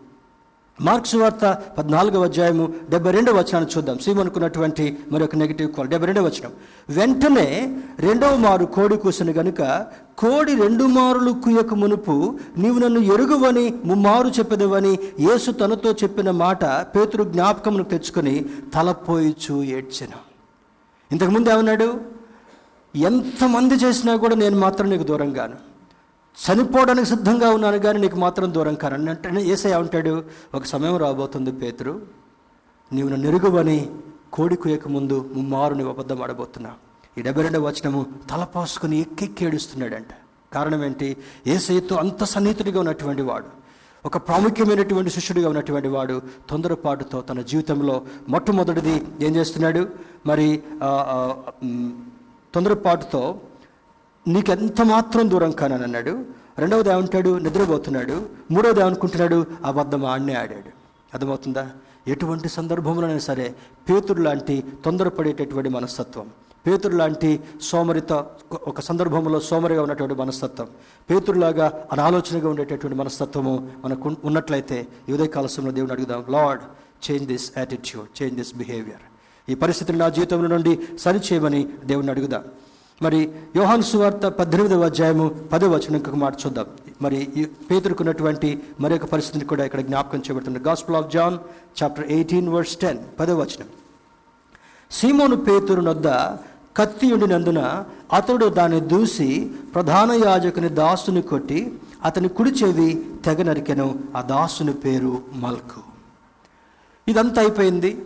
మార్క్స్ 0.87 1.15
వార్త 1.15 1.45
పద్నాలుగవ 1.79 2.25
అధ్యాయము 2.25 2.65
డెబ్బై 2.91 3.11
రెండవ 3.11 3.37
వచనాన్ని 3.39 3.71
చూద్దాం. 3.73 3.99
సీమనుకున్నటువంటి 3.99 4.99
మరొక 5.13 5.37
నెగిటివ్ 5.37 5.73
కాల్ 5.73 5.89
డెబ్బై 5.89 6.07
రెండవ 6.07 6.25
వచనం. 6.25 6.53
వెంటనే 6.91 7.47
రెండవ 7.99 8.37
మారు 8.37 8.65
కోడి 8.65 8.97
కూసిన 8.97 9.31
గనుక 9.31 9.87
కోడి 10.19 10.55
రెండు 10.63 10.85
మారులు 10.85 11.31
కుయ్యక 11.31 11.75
మునుపు 11.75 12.39
నీవు 12.59 12.79
నన్ను 12.79 13.01
ఎరుగువని 13.15 13.75
ముమ్మారు 13.85 14.29
చెప్పదవని 14.29 14.99
యేసు 15.21 15.51
తనతో 15.51 15.93
చెప్పిన 15.93 16.31
మాట 16.31 16.65
పేతురు 16.65 17.25
జ్ఞాపకమును 17.25 17.85
తెచ్చుకొని 17.85 18.45
తలపోయిచు 18.75 19.63
ఏడ్చిన. 19.63 20.13
ఇంతకుముందు 21.13 21.51
ఏమన్నాడు? 21.51 22.01
ఎంతమంది 22.97 23.75
చేసినా 23.75 24.17
కూడా 24.17 24.37
నేను 24.37 24.59
మాత్రం 24.61 24.91
నీకు 24.91 25.03
దూరంగాను. 25.03 25.68
చనిపోవడానికి 26.45 27.09
సిద్ధంగా 27.09 27.49
ఉన్నాను 27.51 27.79
కానీ 27.79 27.99
నీకు 28.01 28.17
మాత్రం 28.17 28.55
దూరం 28.55 28.75
కాను. 28.75 29.11
అంటే 29.11 29.29
ఏసై 29.53 29.73
ఉంటాడు 29.75 30.25
ఒక 30.55 30.65
సమయం 30.65 30.97
రాబోతుంది 30.97 31.53
పేతురు. 31.53 31.95
నీవు 32.93 33.09
నన్ను 33.09 33.89
కోడి 34.33 34.57
కుయక 34.57 34.89
ముందు 34.89 35.17
ముమ్మారు 35.35 35.75
నీవు 35.75 35.89
అబద్ధం 35.89 36.23
ఆడబోతున్నా. 36.23 36.73
ఈ 37.19 37.23
డెబ్బై 37.23 37.43
రెండవ 37.43 37.67
వచనము 37.67 38.07
తలపోసుకుని 38.31 38.97
ఎక్కెక్కి 39.01 39.45
ఏడుస్తున్నాడంట. 39.45 40.13
కారణం 40.53 40.85
ఏంటి? 40.85 41.17
ఏసైతో 41.47 41.97
అంత 41.97 42.25
సన్నిహితుడిగా 42.25 42.79
ఉన్నటువంటి 42.81 43.23
వాడు 43.23 43.49
ఒక 44.07 44.17
ప్రాముఖ్యమైనటువంటి 44.17 45.11
శిష్యుడిగా 45.11 45.49
ఉన్నటువంటి 45.49 45.89
వాడు 45.89 46.23
తొందరపాటుతో 46.51 47.21
తన 47.21 47.41
జీవితంలో 47.41 48.03
మొట్టమొదటిది 48.29 48.95
ఏం 49.21 49.37
చేస్తున్నాడు? 49.37 49.89
మరి 50.27 50.63
తొందరపాటుతో 52.55 53.41
నీకెంత 54.29 54.83
మాత్రం 54.83 55.31
దూరం 55.31 55.51
కానని 55.51 55.83
అన్నాడు. 55.83 56.25
రెండవది 56.59 56.89
ఏమంటాడు? 56.89 57.39
నిద్రపోతున్నాడు. 57.39 58.27
మూడవది 58.51 58.81
ఏమనుకుంటున్నాడు? 58.81 59.47
అబద్ధం 59.65 60.05
ఆడనే 60.05 60.35
ఆడాడు. 60.35 60.71
అర్థమవుతుందా? 61.15 61.71
ఎటువంటి 62.09 62.49
సందర్భంలోనైనా 62.49 63.19
సరే 63.19 63.55
పేతురు 63.91 64.23
లాంటి 64.23 64.65
తొందరపడేటటువంటి 64.85 65.69
మనస్తత్వం 65.69 66.27
పేతురు 66.67 66.97
లాంటి 66.97 67.41
సోమరిత 67.63 68.13
ఒక 68.53 68.81
సందర్భంలో 68.81 69.41
సోమరిగా 69.41 69.83
ఉన్నటువంటి 69.83 70.15
మనస్తత్వం 70.15 70.69
పేతురులాగా 71.11 71.87
అనాలోచనగా 71.93 72.49
ఉండేటటువంటి 72.49 72.99
మనస్తత్వము 72.99 73.71
మనకు 73.85 74.17
ఉన్నట్లయితే 74.25 74.87
ఈ 75.09 75.13
ఉదయకాల 75.13 75.47
దేవుని 75.69 75.93
అడుగుదాం 75.93 76.25
Lord 76.29 76.63
change 77.11 77.29
this 77.29 77.53
attitude 77.59 78.23
change 78.23 78.35
this 78.35 78.55
behaviour. 78.55 79.51
ఈ 79.51 79.55
పరిస్థితిని 79.55 79.99
నా 79.99 80.09
జీవితంలో 80.09 80.49
నుండి 80.49 80.79
సరిచేయమని 80.99 81.69
దేవుని 81.85 82.11
అడుగుదాం. 82.11 82.45
మరి 83.03 83.33
యోహాను 83.57 83.83
సువార్త 83.83 84.27
పద్దెనిమిదవ 84.27 84.85
అధ్యాయము 84.85 85.29
పదవ 85.29 85.75
వచనం 85.75 85.97
ఇంకొక 85.97 86.15
మాట 86.15 86.35
చూద్దాం. 86.47 86.67
మరి 87.03 87.17
పేదరుకున్నటువంటి 87.17 87.67
పేతురుకున్నటువంటి 87.71 88.63
మరొక 88.81 89.05
పరిస్థితిని 89.05 89.45
కూడా 89.45 89.65
ఇక్కడ 89.65 89.81
జ్ఞాపకం 89.81 90.19
చేయబడుతుంది. 90.19 90.59
Gospel 90.59 90.97
of 90.97 91.13
John 91.13 91.39
chapter 91.83 92.07
eighteen 92.07 92.49
verse 92.49 92.77
ten 92.77 92.99
పదవ 93.21 93.41
వచనం. 93.41 93.67
సీమోను 94.91 95.37
పేతురు 95.37 95.81
నొద్ద 95.81 96.09
కత్తి 96.77 97.13
ఉండినందున 97.13 97.85
అతడు 98.13 98.47
దాన్ని 98.47 98.81
దూసి 98.81 99.51
ప్రధాన 99.75 100.13
యాజకుని 100.13 100.69
దాసుని 100.69 101.23
కొట్టి 101.23 101.79
అతని 102.05 102.29
కుడి 102.29 102.51
చెవి 102.51 103.07
తెగ 103.25 103.43
నరికెను. 103.43 103.99
ఆ 104.17 104.23
దాసుని 104.23 104.73
పేరు 104.73 105.23
మల్కు. 105.33 105.81
ఇదంతా 107.09 107.43
అయిపోయింది. 107.43 108.05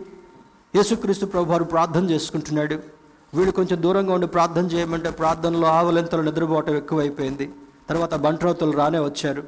యేసుక్రీస్తు 0.75 1.25
ప్రభువారు 1.25 1.63
ప్రార్థన 1.63 2.09
చేసుకుంటున్నాడు. 2.09 3.02
వీళ్ళు 3.33 3.51
కొంచెం 3.51 3.81
దూరంగా 3.81 4.13
ఉండి 4.13 4.27
ప్రార్థన 4.27 4.65
చేయమంటే 4.65 5.09
ప్రార్థనలో 5.09 5.67
ఆవలింతలు 5.67 6.21
నిద్రపోవటం 6.21 6.75
ఎక్కువైపోయింది. 6.75 7.51
తర్వాత 7.89 8.15
బంట్రోతులు 8.15 8.71
రానే 8.71 8.99
వచ్చారు. 8.99 9.43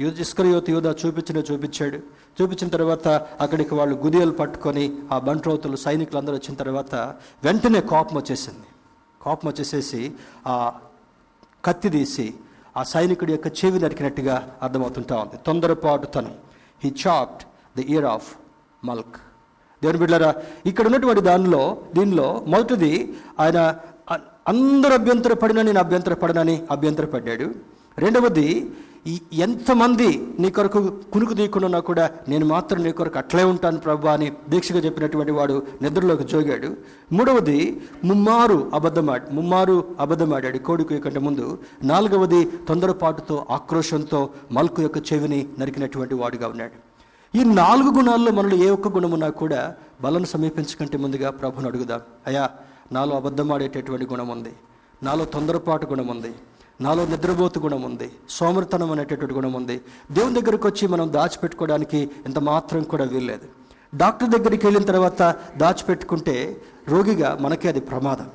యూద 0.00 0.20
ఇస్కరియోతు 0.20 0.70
యూధ 0.70 0.86
చూపించిన 0.86 1.38
చూపించాడు. 1.38 1.98
చూపించిన 2.42 2.68
తర్వాత 2.68 3.08
అక్కడికి 3.40 3.74
వాళ్ళు 3.74 3.96
గుదియలు 3.96 4.30
పట్టుకొని 4.30 4.94
ఆ 5.12 5.18
బంట్రోతులు 5.18 5.76
సైనికులందరూ 5.76 6.34
వచ్చిన 6.34 6.54
తర్వాత 6.54 6.94
వెంటనే 7.44 7.80
కోపం 7.80 8.16
వచ్చేసింది. 8.16 8.66
కోపం 9.20 9.48
వచ్చేసేసి 9.48 10.12
ఆ 10.46 10.72
కత్తి 11.64 11.88
తీసి 11.88 12.34
ఆ 12.76 12.82
సైనికుడి 12.82 13.32
యొక్క 13.32 13.46
చెవి 13.46 13.78
నరికినట్టుగా 13.80 14.56
అర్థమవుతుంటా 14.62 15.16
ఉంది. 15.16 15.36
తొందరపాటుతనం. 15.46 16.34
He 16.84 16.94
chopped 17.06 17.42
the 17.76 17.86
ear 17.92 18.04
of 18.04 18.34
Malchus 18.84 19.16
దేవుని 19.84 20.02
బిడ్డారా 20.04 20.30
ఇక్కడ 20.70 20.84
ఉన్నటువంటి 20.90 21.24
దానిలో 21.30 21.62
దీనిలో 21.98 22.28
మొదటిది 22.54 22.92
ఆయన 23.44 23.58
అందరు 24.50 24.52
అందరూ 24.52 24.94
అభ్యంతరపడినా 25.00 25.60
నేను 25.68 25.80
అభ్యంతరపడనని 25.82 26.56
అభ్యంతరపడ్డాడు. 26.74 27.46
రెండవది 28.02 28.48
ఈ 29.12 29.14
ఎంతమంది 29.44 30.08
నీ 30.42 30.48
కొరకు 30.56 30.80
కునుకు 31.12 31.34
తీయకుండా 31.38 31.80
కూడా 31.88 32.04
నేను 32.30 32.44
మాత్రం 32.52 32.78
నీ 32.86 32.92
కొరకు 32.98 33.18
అట్లే 33.20 33.42
ఉంటాను 33.52 33.78
ప్రభు 33.86 34.10
అని 34.12 34.28
దీక్షగా 34.52 34.80
చెప్పినటువంటి 34.86 35.32
వాడు 35.38 35.56
నిద్రలోకి 35.82 36.24
జోగాడు. 36.32 36.70
మూడవది 37.16 37.58
ముమ్మారు 38.10 38.58
అబద్ధమా 38.78 39.16
ముమ్మారు 39.38 39.76
అబద్ధమాడాడు 40.04 40.60
కోడికు 40.68 41.00
కంటే 41.06 41.22
ముందు. 41.26 41.46
నాలుగవది 41.92 42.40
తొందరపాటుతో 42.68 43.38
ఆక్రోషంతో 43.58 44.22
మల్కు 44.58 44.82
యొక్క 44.86 45.00
చెవిని 45.10 45.40
నరికినటువంటి 45.62 46.16
వాడుగా 46.22 46.48
ఉన్నాడు. 46.54 46.76
ఈ 47.36 47.44
నాలుగు 47.44 47.90
గుణాల్లో 47.90 48.32
మనలో 48.32 48.56
ఏ 48.56 48.70
ఒక్క 48.70 48.88
గుణమున్నా 48.88 49.28
కూడా 49.28 49.74
బలను 50.00 50.24
సమీపించకంటే 50.24 50.98
ముందుగా 50.98 51.30
ప్రభుని 51.30 51.66
అడుగుదాం. 51.66 52.00
అయ్యా 52.26 52.50
నాలో 52.92 53.16
అబద్ధమాడేటటువంటి 53.16 54.06
గుణం 54.06 54.28
ఉంది. 54.28 54.52
నాలో 55.02 55.24
తొందరపాటు 55.24 55.86
గుణం 55.86 56.06
ఉంది. 56.06 56.34
నాలో 56.80 57.06
నిద్రపోతు 57.06 57.58
గుణం 57.58 57.82
ఉంది. 57.82 58.12
సోమరితనం 58.30 58.90
అనేటటువంటి 58.90 59.34
గుణం 59.34 59.52
ఉంది. 59.52 59.80
దేవుని 60.12 60.40
దగ్గరకు 60.40 60.68
వచ్చి 60.68 60.88
మనం 60.88 61.12
దాచిపెట్టుకోవడానికి 61.12 62.10
ఎంత 62.26 62.38
మాత్రం 62.38 62.82
కూడా 62.82 63.04
వీల్లేదు. 63.04 63.48
డాక్టర్ 63.96 64.28
దగ్గరికి 64.28 64.66
వెళ్ళిన 64.66 64.84
తర్వాత 64.84 65.36
దాచిపెట్టుకుంటే 65.56 66.62
రోగిగా 66.88 67.38
మనకే 67.40 67.68
అది 67.68 67.80
ప్రమాదం. 67.80 68.26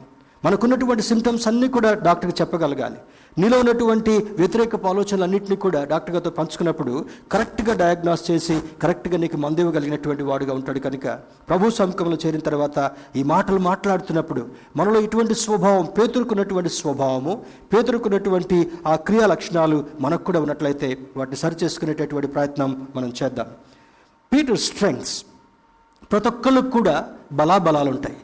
మనకున్నటువంటి 0.46 1.04
సిమ్టమ్స్ 1.04 1.48
అన్నీ 1.48 1.68
కూడా 1.68 1.94
డాక్టర్కి 1.94 2.42
చెప్పగలగాలి. 2.42 2.98
నీలో 3.40 3.58
ఉన్నటువంటి 3.60 4.12
వ్యతిరేక 4.38 4.76
ఆలోచనలన్నింటినీ 4.90 5.56
కూడా 5.56 5.80
డాక్టర్ 5.84 6.14
గారితో 6.16 6.32
పంచుకున్నప్పుడు 6.38 6.94
కరెక్ట్గా 7.32 7.74
డయాగ్నాస్ 7.74 8.24
చేసి 8.30 8.56
కరెక్ట్గా 8.82 9.18
నీకు 9.18 9.38
మందు 9.38 9.62
ఇవ్వగలిగినటువంటి 9.62 10.24
వాడుగా 10.24 10.54
ఉంటాడు 10.54 10.80
కనుక 10.80 11.08
ప్రభు 11.48 11.70
సముఖంలో 11.70 12.18
చేరిన 12.24 12.40
తర్వాత 12.40 12.78
ఈ 13.16 13.24
మాటలు 13.24 13.60
మాట్లాడుతున్నప్పుడు 13.62 14.44
మనలో 14.76 15.00
ఇటువంటి 15.00 15.34
స్వభావం 15.44 15.86
పేతురుకున్నటువంటి 15.98 16.70
స్వభావము 16.80 17.34
పేతురుకున్నటువంటి 17.74 18.58
ఆ 18.88 18.96
క్రియా 19.06 19.28
లక్షణాలు 19.28 19.78
మనకు 20.00 20.24
కూడా 20.24 20.40
ఉన్నట్లయితే 20.40 20.90
వాటిని 21.18 21.38
సరి 21.38 21.58
చేసుకునేటటువంటి 21.64 22.28
ప్రయత్నం 22.28 22.72
మనం 22.96 23.10
చేద్దాం. 23.20 23.50
పీటర్ 24.32 24.60
స్ట్రెంగ్స్ 24.60 25.14
ప్రతి 26.12 26.28
ఒక్కళ్ళకు 26.28 26.70
కూడా 26.70 26.96
బలాబలాలు 27.34 27.90
ఉంటాయి 27.90 28.18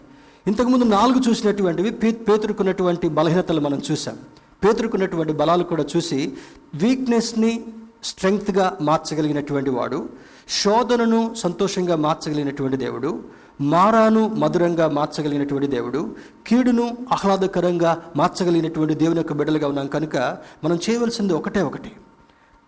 ఇంతకుముందు 0.45 0.86
నాలుగు 0.91 1.30
చూసినటువంటివి 1.30 1.91
పే 1.95 2.10
పేతురుకున్నటువంటి 2.28 3.08
బలహీనతలు 3.10 3.62
మనం 3.62 3.80
చూసాం 3.91 4.17
పేతురుకున్నటువంటి 4.65 5.34
బలాలు 5.34 5.63
కూడా 5.63 5.86
చూసి 5.97 6.38
వీక్నెస్ని 6.73 7.65
స్ట్రెంగ్త్గా 8.04 8.78
మార్చగలిగినటువంటి 8.82 9.69
వాడు 9.69 10.10
శోధనను 10.49 11.36
సంతోషంగా 11.36 11.95
మార్చగలిగినటువంటి 11.95 12.78
దేవుడు 12.78 13.23
మారాను 13.62 14.28
మధురంగా 14.28 14.88
మార్చగలిగినటువంటి 14.89 15.67
దేవుడు 15.67 16.15
కీడును 16.47 16.97
ఆహ్లాదకరంగా 17.12 18.06
మార్చగలిగినటువంటి 18.15 18.95
దేవుని 18.95 19.17
యొక్క 19.17 19.34
బిడ్డలుగా 19.34 19.67
ఉన్నాం 19.67 19.88
కనుక 19.88 20.17
మనం 20.63 20.80
చేయవలసింది 20.89 21.34
ఒకటే 21.34 21.62
ఒకటి. 21.62 21.91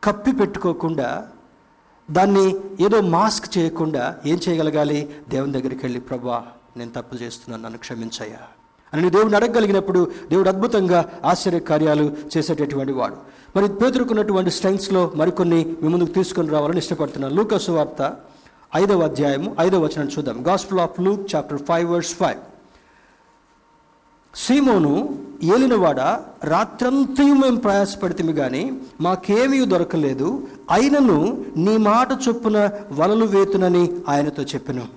కప్పి 0.03 0.31
పెట్టుకోకుండా 0.31 1.27
దాన్ని 2.11 2.55
ఏదో 2.85 3.01
మాస్క్ 3.01 3.57
చేయకుండా 3.57 4.15
ఏం 4.25 4.39
చేయగలగాలి? 4.49 5.15
దేవుని 5.29 5.51
దగ్గరికి 5.51 5.79
వెళ్ళి 5.83 5.99
ప్రభా 5.99 6.47
నేను 6.77 6.91
తప్పు 6.91 7.15
చేస్తున్నాను 7.15 7.63
నన్ను 7.63 7.79
క్షమించయ్యా. 7.79 8.39
అని 8.93 9.09
దేవుడిని 9.09 9.35
అడగగలిగినప్పుడు 9.35 10.11
దేవుడు 10.29 10.49
అద్భుతంగా 10.49 11.05
ఆశ్చర్య 11.25 11.59
కార్యాలు 11.59 12.13
చేసేటటువంటి 12.37 12.93
వాడు. 12.93 13.15
మరి 13.55 13.67
పేదరుకున్నటువంటి 13.67 14.51
స్ట్రెంగ్స్లో 14.51 15.11
మరికొన్ని 15.15 15.75
మీ 15.81 15.89
ముందుకు 15.89 16.09
తీసుకొని 16.09 16.49
రావాలని 16.49 16.77
ఇష్టపడుతున్నాను. 16.77 17.35
లూకసు 17.35 17.71
వార్త 17.71 18.15
ఐదవ 18.75 19.01
అధ్యాయము 19.01 19.55
ఐదవ 19.59 19.79
వచనం 19.79 20.05
చూద్దాం. 20.05 20.47
Gospel 20.47 20.79
of 20.79 21.01
Luke 21.01 21.35
chapter 21.35 21.61
five 21.61 21.91
verse 21.91 22.13
five 22.13 22.39
Seemonu 24.35 25.19
ఏలినవాడ 25.43 25.99
రాత్రంతయు 26.43 27.33
మేము 27.33 27.57
ప్రయాసపడితే 27.57 28.33
కానీ 28.33 28.77
మాకేమీ 29.01 29.65
దొరకలేదు. 29.65 30.47
అయినను 30.71 31.45
నీ 31.57 31.77
మాట 31.77 32.07
చొప్పున 32.27 32.69
వలలు 32.91 33.25
వేతునని 33.25 33.91
ఆయనతో 34.09 34.43
చెప్పినాం. 34.43 34.87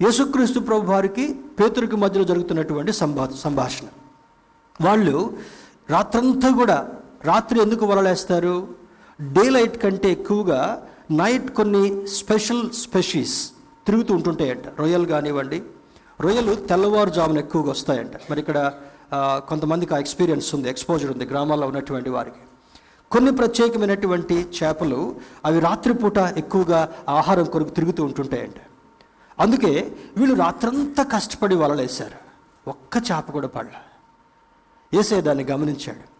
యేసుక్రీస్తు 0.00 0.60
ప్రభు 0.60 0.90
వారికి 0.90 1.24
పేతురికి 1.58 1.96
మధ్యలో 1.96 2.24
జరుగుతున్నటువంటి 2.24 2.92
సంభా 2.92 3.28
సంభాషణ. 3.42 3.86
వాళ్ళు 4.80 5.36
రాత్రంతా 5.90 6.48
కూడా 6.50 6.88
రాత్రి 7.24 7.60
ఎందుకు 7.60 7.86
వలలేస్తారు? 7.86 8.68
డే 9.20 9.44
లైట్ 9.50 9.76
కంటే 9.82 10.08
ఎక్కువగా 10.12 10.60
నైట్ 11.10 11.50
కొన్ని 11.58 12.06
స్పెషల్ 12.06 12.70
స్పెషీస్ 12.70 13.36
తిరుగుతూ 13.86 14.14
ఉంటుంటాయంట. 14.14 14.64
రొయ్యలు 14.80 15.04
కానివ్వండి 15.04 15.62
రొయ్యలు 16.20 16.54
తెల్లవారుజామున 16.54 17.38
ఎక్కువగా 17.38 17.70
వస్తాయంట. 17.70 18.16
మరి 18.30 18.40
ఇక్కడ 18.40 18.72
కొంతమందికి 19.48 19.94
ఆ 19.94 19.98
ఎక్స్పీరియన్స్ 19.98 20.54
ఉంది 20.54 20.68
ఎక్స్పోజర్ 20.74 21.12
ఉంది 21.12 21.24
గ్రామాల్లో 21.24 21.66
ఉన్నటువంటి 21.66 22.10
వారికి. 22.10 22.42
కొన్ని 23.10 23.32
ప్రత్యేకమైనటువంటి 23.32 24.36
చేపలు 24.58 25.14
అవి 25.44 25.58
రాత్రిపూట 25.60 26.18
ఎక్కువగా 26.18 26.80
ఆహారం 27.08 27.44
కొరకు 27.44 27.70
తిరుగుతూ 27.70 28.04
ఉంటుంటాయంట. 28.04 28.60
అందుకే 29.42 29.92
వీళ్ళు 30.16 30.36
రాత్రంతా 30.36 31.02
కష్టపడి 31.02 31.54
వలలేశారు. 31.54 32.32
ఒక్క 32.70 32.96
చేప 32.96 33.30
కూడా 33.30 33.48
పడల. 33.48 33.78
ఏసే 34.98 35.20
దాన్ని 35.20 35.44
గమనించాడు. 35.44 36.12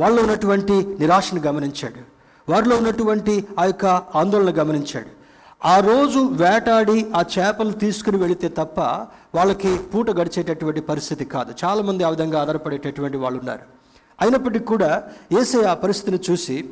వాళ్ళలో 0.00 0.22
ఉన్నటువంటి 0.22 0.72
నిరాశను 0.72 1.40
గమనించాడు. 1.40 2.16
వారిలో 2.50 2.76
ఉన్నటువంటి 2.76 3.46
ఆ 3.58 3.64
యొక్క 3.64 3.84
ఆందోళన 3.86 4.62
గమనించాడు. 4.62 5.16
ఆ 5.64 5.80
రోజు 5.80 6.18
వేటాడి 6.18 7.06
ఆ 7.16 7.24
చేపలు 7.38 7.72
తీసుకుని 7.72 8.16
వెళితే 8.16 8.48
తప్ప 8.48 8.80
వాళ్ళకి 9.34 9.78
పూట 9.78 10.10
గడిచేటటువంటి 10.10 10.80
పరిస్థితి 10.80 11.24
కాదు. 11.24 11.54
చాలామంది 11.64 12.04
ఆ 12.04 12.08
విధంగా 12.08 12.40
ఆధారపడేటటువంటి 12.40 13.16
వాళ్ళు 13.16 13.38
ఉన్నారు 13.38 13.62
అయినప్పటికీ 14.20 14.64
కూడా 14.64 15.02
ఏసే 15.40 15.64
ఆ 15.64 15.74
పరిస్థితిని 15.74 16.32
చూసి 16.32 16.70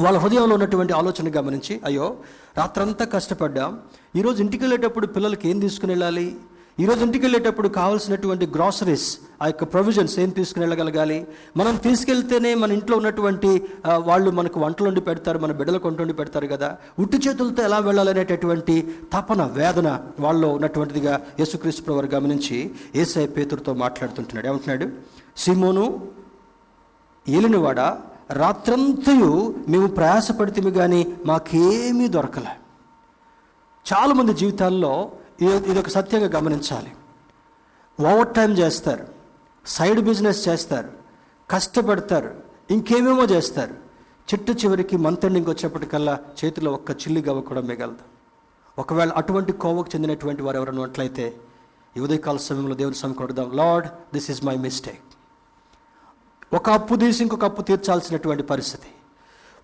వాళ్ళ 0.00 0.18
హృదయంలో 0.18 0.54
ఉన్నటువంటి 0.54 0.92
ఆలోచన 0.92 1.30
గమనించి 1.36 1.80
అయ్యో 1.84 2.16
రాత్రంతా 2.58 3.04
కష్టపడ్డాం. 3.04 3.78
ఈరోజు 4.16 4.42
ఇంటికి 4.42 4.62
వెళ్ళేటప్పుడు 4.64 5.06
పిల్లలకి 5.06 5.48
ఏం 5.50 5.58
తీసుకుని 5.60 5.92
వెళ్ళాలి? 5.92 6.36
ఈరోజు 6.80 7.00
ఇంటికి 7.04 7.24
వెళ్ళేటప్పుడు 7.24 7.68
కావాల్సినటువంటి 7.68 8.46
గ్రాసరీస్ 8.46 9.18
ఆ 9.42 9.46
యొక్క 9.46 9.64
ప్రొవిజన్స్ 9.64 10.18
ఏం 10.18 10.30
తీసుకుని 10.30 10.62
వెళ్ళగలగాలి? 10.64 11.26
మనం 11.56 11.76
తీసుకెళ్తేనే 11.76 12.54
మన 12.54 12.72
ఇంట్లో 12.72 12.96
ఉన్నటువంటి 12.96 13.50
వాళ్ళు 13.98 14.30
మనకు 14.30 14.60
వంటలు 14.60 14.88
వండి 14.88 15.00
పెడతారు 15.00 15.38
మన 15.38 15.52
బిడ్డలకు 15.52 15.88
వంట 15.88 16.00
వండి 16.00 16.12
పెడతారు 16.12 16.46
కదా. 16.46 16.76
ఉట్టి 16.98 17.16
చేతులతో 17.16 17.62
ఎలా 17.62 17.78
వెళ్ళాలనేటటువంటి 17.78 18.76
తపన 19.12 19.42
వేదన 19.58 20.00
వాళ్ళలో 20.20 20.48
ఉన్నటువంటిదిగా 20.48 21.20
యేసుక్రీస్తు 21.40 21.82
ప్రవర్ 21.82 22.04
వారు 22.04 22.14
గమనించి 22.16 22.70
ఏసఐ 22.94 23.26
పేతుడితో 23.26 23.74
మాట్లాడుతుంటున్నాడు. 23.74 24.46
ఏమంటున్నాడు? 24.46 24.88
సిమోను 25.36 25.86
ఏలినవాడా? 27.28 28.00
రాత్రంతయు 28.30 29.54
మేము 29.68 29.86
ప్రయాసపడితే 29.86 30.70
కానీ 30.70 31.16
మాకేమీ 31.26 32.08
దొరకలే. 32.08 32.56
చాలామంది 33.92 34.34
జీవితాల్లో 34.34 35.12
ఇది 35.42 35.78
ఒక 35.78 35.88
సత్యంగా 35.88 36.26
గమనించాలి. 36.26 36.92
ఓవర్ 38.00 38.34
టైం 38.34 38.52
చేస్తారు. 38.52 39.08
సైడ్ 39.66 40.00
బిజినెస్ 40.00 40.48
చేస్తారు. 40.48 40.88
కష్టపడతారు. 41.50 42.34
ఇంకేమేమో 42.70 43.24
చేస్తారు. 43.24 43.74
చిట్టు 44.24 44.52
చివరికి 44.52 44.96
మంత్ 44.96 45.24
ఎండింగ్ 45.24 45.46
వచ్చేప్పటికల్లా 45.46 46.18
చేతిలో 46.44 46.72
ఒక్క 46.72 46.90
చిల్లి 46.90 47.22
గవ్వ 47.22 47.40
కూడా 47.40 47.60
మిగలదు. 47.60 48.14
ఒకవేళ 48.78 49.12
అటువంటి 49.12 49.52
కోవకు 49.52 49.88
చెందినటువంటి 49.94 50.42
వారు 50.42 50.56
ఎవరైనా 50.56 50.82
ఉన్నట్లయితే 50.82 51.36
ఈ 51.96 52.00
ఉదయకాల 52.00 52.36
సమయంలో 52.36 52.74
దేవుని 52.74 52.96
సమయం 52.96 53.12
కొడదాం 53.12 53.50
Lord 53.54 53.88
this 53.88 54.30
is 54.30 54.44
my 54.44 54.56
mistake 54.56 55.13
ఒక 56.54 56.70
అప్పు 56.70 56.94
తీసి 56.94 57.22
ఇంకొక 57.22 57.44
అప్పు 57.44 57.62
తీర్చాల్సినటువంటి 57.62 58.42
పరిస్థితి. 58.42 58.86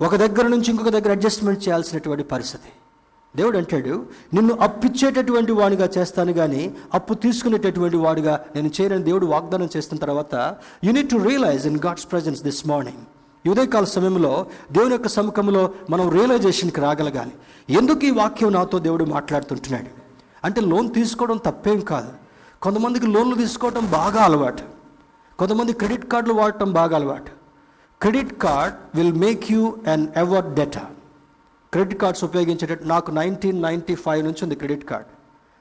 ఒక 0.05 0.17
దగ్గర 0.17 0.47
నుంచి 0.47 0.71
ఇంకొక 0.71 0.89
దగ్గర 0.89 1.11
అడ్జస్ట్మెంట్ 1.11 1.69
చేయాల్సినటువంటి 1.69 2.25
పరిస్థితి. 2.25 2.69
దేవుడు 3.37 3.59
అంటాడు 3.59 4.07
నిన్ను 4.35 4.55
అప్పిచ్చేటటువంటి 4.55 5.53
వాడిగా 5.53 5.89
చేస్తాను 5.99 6.33
కానీ 6.33 6.75
అప్పు 6.95 7.15
తీసుకునేటటువంటి 7.15 7.97
వాడిగా 7.97 8.45
నేను 8.57 8.71
చేయనని 8.81 9.03
దేవుడు 9.03 9.27
వాగ్దానం 9.27 9.69
చేసిన 9.77 9.99
తర్వాత 9.99 10.57
you need 10.85 11.11
to 11.11 11.17
realize 11.17 11.67
in 11.67 11.79
God's 11.87 12.13
presence 12.13 12.43
this 12.43 12.69
morning 12.69 13.51
ఉదయకాల 13.51 13.85
సమయంలో 13.85 14.47
దేవుని 14.73 14.93
యొక్క 14.93 15.09
సముఖంలో 15.09 15.71
మనం 15.91 16.11
రియలైజేషన్కి 16.11 16.81
రాగలగాలి. 16.81 17.33
ఎందుకు 17.71 18.05
ఈ 18.05 18.11
వాక్యం 18.11 18.53
నాతో 18.53 18.79
దేవుడు 18.79 19.05
మాట్లాడుతుంటున్నాడు? 19.05 19.87
అంటే 20.45 20.61
లోన్ 20.61 20.95
తీసుకోవడం 20.95 21.37
తప్పేం 21.37 21.81
కాదు. 21.81 22.13
కొంతమందికి 22.63 23.07
లోన్లు 23.07 23.35
తీసుకోవడం 23.35 23.91
బాగా 23.91 24.23
అలవాటు. 24.23 24.70
కొంతమంది 25.41 25.73
క్రెడిట్ 25.81 26.05
కార్డులు 26.13 26.35
వాడటం 26.35 26.73
బాగా 26.73 26.95
అలవాటు. 26.97 27.31
Credit 28.01 28.33
card 28.43 28.75
will 28.97 29.15
make 29.23 29.45
you 29.53 29.63
an 29.93 30.05
ever 30.23 30.47
debtor 30.59 30.89
credit 31.73 32.01
cards 32.03 32.25
ఉపయోగించేటట్టు 32.25 32.85
నాకు 32.93 33.11
నైన్టీన్ 33.11 33.63
నైంటీ 33.63 33.95
ఫైవ్ 33.95 34.21
నుంచి 34.25 34.43
ఉంది 34.43 34.55
క్రెడిట్ 34.55 34.85
కార్డ్. 34.91 35.09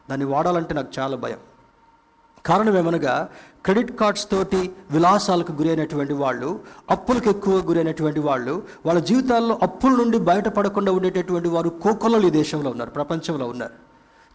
దాన్ని 0.10 0.26
వాడాలంటే 0.34 0.74
నాకు 0.80 0.92
చాలా 1.00 1.18
భయం. 1.24 1.42
కారణం 2.46 2.78
ఏమనగా 2.78 3.16
క్రెడిట్ 3.66 3.96
కార్డ్స్ 4.02 4.28
తోటి 4.32 4.62
విలాసాలకు 4.92 5.52
గురైనటువంటి 5.62 6.14
వాళ్ళు 6.24 6.50
అప్పులకు 6.90 7.30
ఎక్కువ 7.30 7.56
గురైనటువంటి 7.72 8.20
వాళ్ళు 8.28 8.64
వాళ్ళ 8.86 9.00
జీవితాల్లో 9.00 9.60
అప్పుల 9.64 9.94
నుండి 10.04 10.20
బయటపడకుండా 10.32 10.92
ఉండేటటువంటి 10.92 11.50
వారు 11.58 11.70
కోకొల్లలు 11.70 12.28
ఈ 12.28 12.36
దేశంలో 12.42 12.70
ఉన్నారు 12.70 12.90
ప్రపంచంలో 12.90 13.48
ఉన్నారు. 13.48 13.76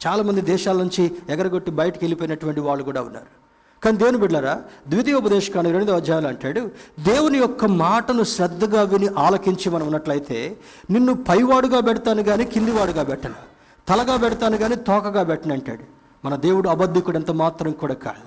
చాలామంది 0.06 0.40
దేశాల 0.54 0.76
నుంచి 0.76 1.04
ఎగరగొట్టి 1.28 1.70
బయటకు 1.70 2.02
వెళ్ళిపోయినటువంటి 2.04 2.60
వాళ్ళు 2.60 2.84
కూడా 2.84 3.02
ఉన్నారు. 3.02 3.43
కానీ 3.84 3.96
దేవుని 3.96 4.18
బిడ్డారా 4.18 4.62
ద్వితీయోపదేశకాండ 4.88 5.68
రెండో 5.68 5.94
అధ్యాయులు 5.94 6.28
అంటాడు 6.28 6.60
దేవుని 7.04 7.38
యొక్క 7.38 7.64
మాటను 7.64 8.22
శ్రద్ధగా 8.22 8.82
విని 8.82 9.08
ఆలకించి 9.18 9.70
మనం 9.70 9.86
ఉన్నట్లయితే 9.86 10.56
నిన్ను 10.90 11.14
పైవాడుగా 11.14 11.80
పెడతాను 11.80 12.22
కానీ 12.22 12.44
కిందివాడుగా 12.44 13.02
పెట్టను 13.02 13.40
తలగా 13.88 14.16
పెడతాను 14.16 14.56
కానీ 14.56 14.74
తోకగా 14.74 15.22
పెట్టను 15.22 15.52
అంటాడు. 15.52 15.84
మన 16.24 16.34
దేవుడు 16.36 16.68
అబద్ధికుడు 16.68 17.16
ఎంత 17.16 17.30
మాత్రం 17.30 17.72
కూడా 17.72 17.94
కాదు. 17.94 18.24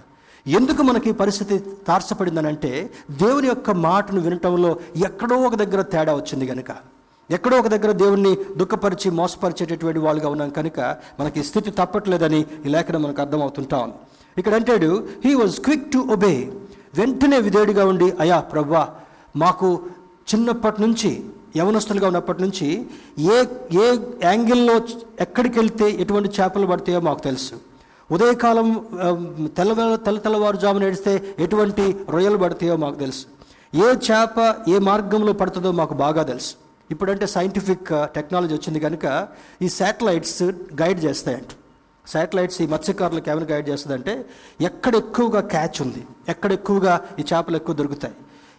ఎందుకు 0.50 0.82
మనకి 0.82 1.12
పరిస్థితి 1.12 1.60
తార్చపడిందనంటే 1.88 2.90
దేవుని 3.12 3.48
యొక్క 3.48 3.72
మాటను 3.72 4.22
వినటంలో 4.22 4.80
ఎక్కడో 4.96 5.36
ఒక 5.36 5.56
దగ్గర 5.56 5.82
తేడా 5.82 6.16
వచ్చింది 6.16 6.48
కనుక 6.48 6.72
ఎక్కడో 7.30 7.58
ఒక 7.58 7.68
దగ్గర 7.68 7.92
దేవుణ్ణి 7.92 8.38
దుఃఖపరిచి 8.58 9.12
మోసపరిచేటటువంటి 9.12 10.00
వాళ్ళుగా 10.00 10.30
ఉన్నాం 10.30 10.50
కనుక 10.50 10.80
మనకి 11.20 11.44
స్థితి 11.44 11.72
తప్పట్లేదని 11.72 12.46
ఈ 12.66 12.70
లేఖనం 12.70 13.04
మనకు 13.04 13.22
అర్థమవుతుంటా 13.22 13.78
ఉంది. 13.78 13.98
ఇక్కడ 14.38 14.56
అంటాడు 14.56 14.90
he 15.26 15.34
was 15.34 15.60
quick 15.60 15.92
to 15.92 15.98
obey 16.12 16.34
వెంటనే 16.96 17.40
విధేయుడిగా 17.40 17.86
ఉండి 17.86 18.14
అయా 18.20 18.40
ప్రవ్వా 18.40 18.84
మాకు 19.36 19.68
చిన్నప్పటి 20.34 20.82
నుంచి 20.82 21.12
యవనస్తులుగా 21.56 22.08
ఉన్నప్పటి 22.08 22.42
నుంచి 22.42 22.68
ఏ 23.28 23.38
ఏ 23.84 23.86
యాంగిల్లో 24.24 24.76
ఎక్కడికి 25.20 25.60
వెళ్తే 25.60 25.90
ఎటువంటి 26.02 26.30
చేపలు 26.30 26.68
పడతాయో 26.68 27.00
మాకు 27.00 27.20
తెలుసు. 27.20 27.56
ఉదయకాలం 28.12 28.68
ఆ, 29.02 29.08
తెల్ల 29.58 29.96
తెల్ల 29.96 30.18
తెల్లవారుజామున 30.18 30.86
నడిస్తే 30.86 31.14
ఎటువంటి 31.40 31.86
రొయ్యలు 32.10 32.38
పడతాయో 32.38 32.78
మాకు 32.78 32.96
తెలుసు. 32.96 33.24
ఏ 33.78 33.88
చేప 34.08 34.38
ఏ 34.70 34.78
మార్గంలో 34.80 35.34
పడుతుందో 35.34 35.72
మాకు 35.72 35.94
బాగా 35.94 36.24
తెలుసు. 36.24 36.54
ఇప్పుడంటే 36.92 37.28
సైంటిఫిక్ 37.28 37.90
టెక్నాలజీ 38.16 38.54
వచ్చింది 38.54 38.80
కనుక 38.80 39.06
ఈ 39.62 39.70
శాటిలైట్స్ 39.70 40.44
గైడ్ 40.82 41.06
చేస్తాయంట. 41.06 41.52
శాటిలైట్స్ 42.08 42.62
ఈ 42.62 42.68
మత్స్యకారులకు 42.68 43.30
ఏమైనా 43.30 43.48
గైడ్ 43.52 43.70
చేస్తుందంటే 43.70 44.26
ఎక్కడ 44.62 44.96
ఎక్కువగా 44.96 45.42
క్యాచ్ 45.42 45.82
ఉంది 45.82 46.04
ఎక్కడ 46.30 46.52
ఎక్కువగా 46.52 46.94
ఈ 47.20 47.26
చేపలు 47.34 47.56
ఎక్కువ 47.56 47.76
దొరుకుతాయి 47.76 48.16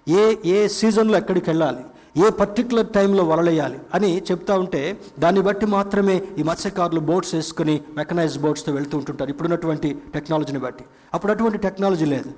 ఏ 0.08 0.36
ఏ 0.46 0.68
సీజన్లో 0.68 1.18
ఎక్కడికి 1.18 1.50
వెళ్ళాలి 1.50 1.84
ఏ 2.26 2.30
పర్టికులర్ 2.30 2.86
టైంలో 2.86 3.24
వలలేయాలి 3.24 3.78
అని 3.94 4.22
చెప్తా 4.30 4.54
ఉంటే 4.54 5.00
దాన్ని 5.18 5.40
బట్టి 5.42 5.66
మాత్రమే 5.66 6.22
ఈ 6.38 6.42
మత్స్యకారులు 6.42 7.00
బోట్స్ 7.00 7.34
వేసుకుని 7.34 7.80
మెకనైజ్డ్ 7.96 8.42
బోట్స్తో 8.42 8.72
వెళ్తూ 8.72 8.98
ఉంటుంటారు. 8.98 9.30
ఇప్పుడున్నటువంటి 9.30 9.96
టెక్నాలజీని 10.14 10.58
బట్టి. 10.58 10.84
అప్పుడు 11.14 11.32
అటువంటి 11.32 11.58
టెక్నాలజీ 11.58 12.04
లేదు. 12.04 12.30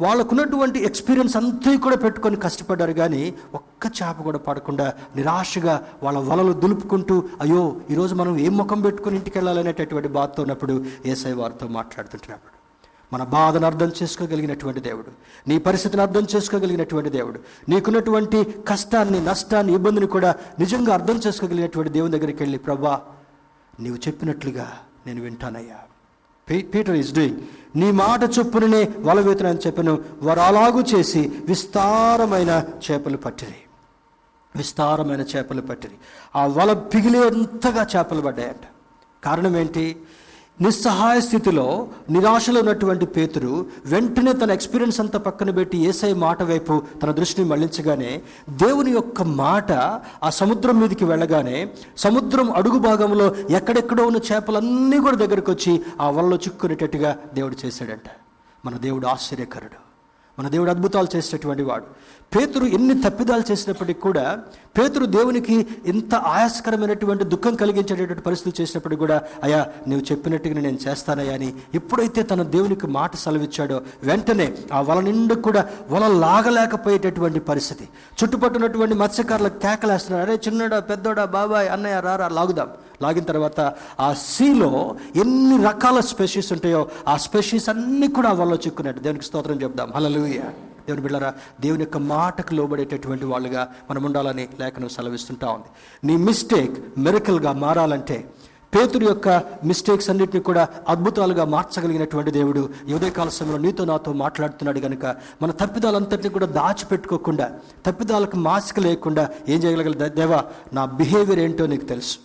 వాళ్ళకున్నటువంటి 0.00 0.84
ఎక్స్పీరియన్స్ 0.84 1.36
అంతా 1.36 1.76
కూడా 1.76 1.96
పెట్టుకొని 1.96 2.36
కష్టపడ్డారు. 2.36 2.92
కానీ 2.92 3.22
ఒక్క 3.54 3.86
చేప 3.98 4.22
కూడా 4.22 4.38
పడకుండా 4.38 4.86
నిరాశగా 5.16 5.74
వాళ్ళ 6.02 6.18
వలలు 6.18 6.52
దులుపుకుంటూ 6.52 7.24
అయ్యో 7.40 7.76
ఈరోజు 7.90 8.14
మనం 8.14 8.38
ఏం 8.38 8.56
ముఖం 8.56 8.80
పెట్టుకుని 8.80 9.16
ఇంటికి 9.16 9.38
వెళ్ళాలనేటటువంటి 9.38 10.08
బాధతో 10.08 10.42
ఉన్నప్పుడు 10.42 10.76
ఏసై 11.06 11.32
వారితో 11.32 11.68
మాట్లాడుతుంటున్నప్పుడు 11.68 12.50
మన 13.12 13.24
బాధను 13.24 13.66
అర్థం 13.66 13.92
చేసుకోగలిగినటువంటి 14.02 14.80
దేవుడు 14.80 15.10
నీ 15.48 15.58
పరిస్థితిని 15.58 16.02
అర్థం 16.02 16.26
చేసుకోగలిగినటువంటి 16.36 17.10
దేవుడు 17.10 17.38
నీకున్నటువంటి 17.68 18.38
కష్టాన్ని 18.68 19.24
నష్టాన్ని 19.24 19.72
ఇబ్బందిని 19.72 20.06
కూడా 20.06 20.34
నిజంగా 20.58 20.94
అర్థం 20.94 21.20
చేసుకోగలిగినటువంటి 21.26 21.90
దేవుని 21.90 22.12
దగ్గరికి 22.12 22.42
వెళ్ళి 22.42 22.58
ప్రభా 22.58 23.00
నీవు 23.80 23.96
చెప్పినట్లుగా 23.96 24.66
నేను 25.06 25.20
వింటానయ్యా. 25.22 25.78
పీ- 26.48 26.72
పీటర్ 26.74 26.96
ఈస్ 26.96 27.14
డూయింగ్ 27.14 27.38
నీ 27.76 27.90
మాట 27.90 28.20
చొప్పుననే 28.38 28.88
వల 28.98 29.18
చెప్పను. 29.66 29.98
వారు 30.22 30.40
అలాగూ 30.40 30.80
చేసి 30.80 31.32
విస్తారమైన 31.46 32.64
చేపలు 32.90 33.16
పట్టిరి. 33.16 33.54
విస్తారమైన 34.56 35.20
చేపలు 35.20 35.60
పట్టిరి. 35.60 35.94
ఆ 36.36 36.46
వల 36.46 36.72
పిగిలేంతగా 36.72 37.86
చేపలు 37.96 38.20
పడ్డాయంట. 38.20 38.66
కారణం 39.24 39.56
ఏంటి? 39.56 39.96
నిస్సహాయ 40.60 41.20
స్థితిలో 41.20 41.88
నిరాశలో 42.10 42.60
ఉన్నటువంటి 42.60 43.06
పేతురు 43.06 43.66
వెంటనే 43.86 44.32
తన 44.32 44.50
ఎక్స్పీరియన్స్ 44.50 45.00
అంతా 45.00 45.18
పక్కన 45.18 45.50
పెట్టి 45.50 45.78
ఏసై 45.78 46.12
మాట 46.12 46.42
వైపు 46.42 46.82
తన 47.02 47.10
దృష్టిని 47.10 47.48
మళ్ళించగానే 47.48 48.22
దేవుని 48.50 48.90
యొక్క 48.90 49.22
మాట 49.22 49.72
ఆ 50.22 50.30
సముద్రం 50.30 50.80
మీదకి 50.80 51.04
వెళ్ళగానే 51.04 51.70
సముద్రం 51.96 52.52
అడుగు 52.52 52.78
భాగంలో 52.78 53.34
ఎక్కడెక్కడో 53.50 54.06
ఉన్న 54.06 54.18
చేపలన్నీ 54.32 54.98
కూడా 54.98 55.16
దగ్గరకు 55.16 55.52
వచ్చి 55.52 55.82
ఆ 56.00 56.10
వలలో 56.10 56.36
చిక్కునేటట్టుగా 56.36 57.18
దేవుడు 57.34 57.66
చేశాడంట. 57.66 58.10
మన 58.64 58.76
దేవుడు 58.76 59.06
ఆశ్చర్యకరుడు. 59.06 59.91
మన 60.42 60.48
దేవుడు 60.48 60.70
అద్భుతాలు 60.70 61.08
చేసేటటువంటి 61.16 61.62
వాడు. 61.62 61.84
పేతురు 62.36 62.64
ఎన్ని 62.64 63.02
తప్పిదాలు 63.02 63.42
చేసినప్పటికీ 63.50 64.00
కూడా 64.00 64.38
పేతురు 64.78 65.06
దేవునికి 65.06 65.66
ఎంత 65.86 66.14
ఆయాసకరమైనటువంటి 66.14 67.24
దుఃఖం 67.24 67.54
కలిగించేటటువంటి 67.54 68.22
పరిస్థితులు 68.22 68.62
చేసినప్పటికీ 68.62 68.98
కూడా 68.98 69.22
అయ్యా 69.42 69.66
నువ్వు 69.88 70.12
చెప్పినట్టుగా 70.12 70.60
నేను 70.60 70.78
చేస్తానయ్యా 70.88 71.34
అని 71.34 71.54
ఎప్పుడైతే 71.74 72.22
తన 72.22 72.42
దేవునికి 72.42 72.86
మాట 72.86 73.16
సెలవిచ్చాడో 73.16 73.80
వెంటనే 74.02 74.52
ఆ 74.72 74.80
వల 74.80 75.00
నిండు 75.00 75.34
కూడా 75.34 75.68
వల 75.90 76.06
లాగలేకపోయేటటువంటి 76.06 77.40
పరిస్థితి. 77.40 77.88
చుట్టుపట్టున్నటువంటి 78.22 78.94
మత్స్యకారులకు 78.94 79.58
కేకలేస్తున్నారు. 79.58 80.30
అరే 80.30 80.40
చిన్నడా 80.48 80.80
పెద్దోడా 80.80 81.24
బాబాయ్ 81.24 81.68
అన్నయ్య 81.70 82.00
రారా 82.00 82.28
లాగుదాం. 82.28 82.68
లాగిన 83.02 83.24
తర్వాత 83.24 83.60
ఆ 84.00 84.10
సీలో 84.26 84.72
ఎన్ని 85.16 85.56
రకాల 85.64 86.00
స్పెషీస్ 86.00 86.52
ఉంటాయో 86.52 86.82
ఆ 87.08 87.16
స్పెషీస్ 87.16 87.68
అన్నీ 87.68 88.08
కూడా 88.08 88.28
వాళ్ళు 88.28 88.42
వల్ల 88.42 88.66
చిక్కున్నట్టు 88.66 89.00
దేవునికి 89.02 89.24
స్తోత్రం 89.24 89.62
చెప్దాం. 89.62 89.92
హలలుయ 89.96 90.38
దేవుని 90.86 91.02
బిళ్ళరా 91.02 91.34
దేవుని 91.60 91.82
యొక్క 91.82 91.98
మాటకు 92.12 92.54
లోబడేటటువంటి 92.54 93.24
వాళ్ళుగా 93.24 93.62
మనం 93.90 94.02
ఉండాలని 94.04 94.48
లేఖనం 94.60 94.88
సెలవిస్తుంటా 94.88 95.48
ఉంది. 95.50 95.68
నీ 96.06 96.14
మిస్టేక్ 96.16 96.76
మెరకల్గా 96.98 97.52
మారాలంటే 97.52 98.16
పేతురు 98.74 99.04
యొక్క 99.04 99.28
మిస్టేక్స్ 99.64 100.10
అన్నిటిని 100.10 100.42
కూడా 100.42 100.62
అద్భుతాలుగా 100.88 101.44
మార్చగలిగినటువంటి 101.54 102.30
దేవుడు 102.30 102.62
ఉదయకాల 102.94 103.28
సమయంలో 103.28 103.58
నీతో 103.58 103.84
నాతో 103.84 104.10
మాట్లాడుతున్నాడు 104.12 104.80
కనుక 104.80 105.06
మన 105.42 105.50
తప్పిదాలంతటిని 105.50 106.28
కూడా 106.28 106.46
దాచిపెట్టుకోకుండా 106.58 107.46
తప్పిదాలకు 107.86 108.36
మాసిక 108.48 108.80
లేకుండా 108.80 109.24
ఏం 109.48 109.58
చేయగలగల 109.64 110.06
దేవా 110.20 110.40
నా 110.72 110.84
బిహేవియర్ 110.98 111.40
ఏంటో 111.40 111.66
నీకు 111.66 111.84
తెలుసు. 111.84 112.16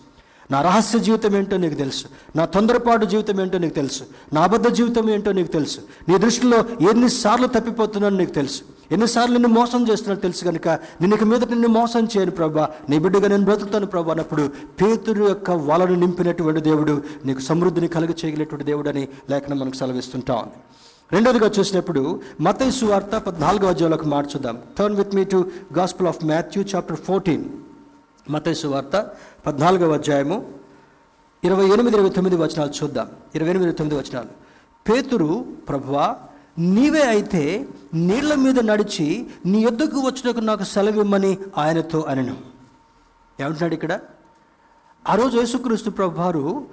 నా 0.51 0.61
రహస్య 0.61 0.99
జీవితం 0.99 1.35
ఏంటో 1.35 1.57
నీకు 1.57 1.75
తెలుసు. 1.75 2.05
నా 2.35 2.45
తొందరపాటు 2.45 3.05
జీవితం 3.05 3.41
ఏంటో 3.41 3.57
నీకు 3.57 3.73
తెలుసు. 3.73 4.03
నా 4.33 4.41
అబద్ధ 4.41 4.67
జీవితం 4.67 5.09
ఏంటో 5.09 5.31
నీకు 5.31 5.51
తెలుసు. 5.51 5.79
నీ 6.09 6.17
దృష్టిలో 6.17 6.57
ఎన్నిసార్లు 6.91 7.47
తప్పిపోతున్నాను 7.47 8.17
నీకు 8.17 8.31
తెలుసు. 8.31 8.61
ఎన్నిసార్లు 8.91 9.37
నిన్ను 9.37 9.59
మోసం 9.59 9.87
చేస్తున్నాను 9.91 10.21
తెలుసు 10.21 10.45
కనుక 10.45 10.67
నిన్ను 10.67 11.25
మీద 11.25 11.43
నిన్ను 11.43 11.67
మోసం 11.67 12.07
చేయను 12.17 12.31
ప్రభా. 12.31 12.69
నీ 12.89 12.99
బిడ్డగా 12.99 13.27
నేను 13.27 13.43
బ్రతుకుతాను 13.43 13.85
ప్రభా 13.85 14.11
అన్నప్పుడు 14.11 14.51
పేతురు 14.81 15.29
యొక్క 15.29 15.51
వలను 15.51 15.95
నింపినటువంటి 15.95 16.61
దేవుడు 16.61 17.01
నీకు 17.25 17.39
సమృద్ధిని 17.39 17.87
కలుగ 17.87 18.09
చేయగలిగినటువంటి 18.09 18.65
దేవుడు 18.65 18.89
అని 18.89 19.07
లేఖనం 19.29 19.59
మనకు 19.59 19.75
సెలవిస్తుంటా 19.75 20.33
ఉంది. 20.33 20.53
రెండోదిగా 21.11 21.51
చూసినప్పుడు 21.59 22.21
మతైసు 22.41 22.85
వార్త 22.85 23.17
పద్నాలుగో 23.17 23.67
అధ్యాయులకు 23.67 24.05
మార్చుద్దాం 24.05 24.57
turn 24.79 24.97
with 24.97 25.15
me 25.15 25.23
to 25.23 25.51
gospel 25.77 26.07
of 26.07 26.25
Matthew 26.25 26.63
chapter 26.63 26.99
fourteen 26.99 27.45
Mathaisu 28.29 28.67
వార్త 28.67 29.09
పద్నాలుగవ 29.47 29.93
అధ్యాయము 29.93 30.45
ఇరవై 31.43 31.67
ఎనిమిది 31.67 31.97
ఇరవై 31.97 32.09
తొమ్మిది 32.09 32.35
వచనాలు 32.35 32.83
చూద్దాం. 32.83 33.09
ఇరవై 33.35 33.49
ఎనిమిది 33.49 33.69
ఇరవై 33.69 33.89
తొమ్మిది 33.89 34.09
వచనాలు. 34.09 34.27
పేతురు 34.89 35.45
ప్రభువా 35.67 36.15
నీవే 36.59 37.01
అయితే 37.01 37.67
నీళ్ళ 37.93 38.33
మీద 38.33 38.59
నడిచి 38.59 39.27
నీ 39.45 39.61
యొద్దకు 39.61 39.99
వచ్చినకు 39.99 40.39
నాకు 40.39 40.63
సెలవిమ్మని 40.63 41.37
ఆయనతో 41.57 42.01
అనను. 42.01 42.37
ఏమంటున్నాడు 43.39 43.73
ఇక్కడ? 43.73 43.99
ఆ 45.09 45.15
రోజు 45.15 45.37
యేసుక్రీస్తు 45.37 45.89
ప్రభువారు 45.89 46.65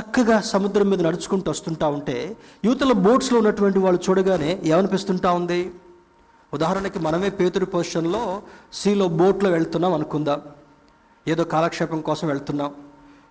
చక్కగా 0.00 0.40
సముద్రం 0.40 0.90
మీద 0.90 1.02
నడుచుకుంటూ 1.02 1.50
వస్తుంటా 1.50 1.88
ఉంటే 1.88 2.36
యువతల 2.64 2.92
బోట్స్లో 2.92 3.38
ఉన్నటువంటి 3.38 3.78
వాళ్ళు 3.78 4.00
చూడగానే 4.10 4.60
ఏమనిపిస్తుంటా 4.64 5.32
ఉంది? 5.32 5.70
ఉదాహరణకి 6.54 6.98
మనమే 6.98 7.30
పేతురు 7.30 7.64
పొజిషన్లో 7.64 8.42
సీలో 8.72 9.08
బోట్లో 9.08 9.50
వెళ్తున్నాం 9.50 9.92
అనుకుందాం. 9.92 10.42
ఏదో 11.28 11.44
కాలక్షేపం 11.44 12.00
కోసం 12.00 12.28
వెళ్తున్నాం. 12.28 12.74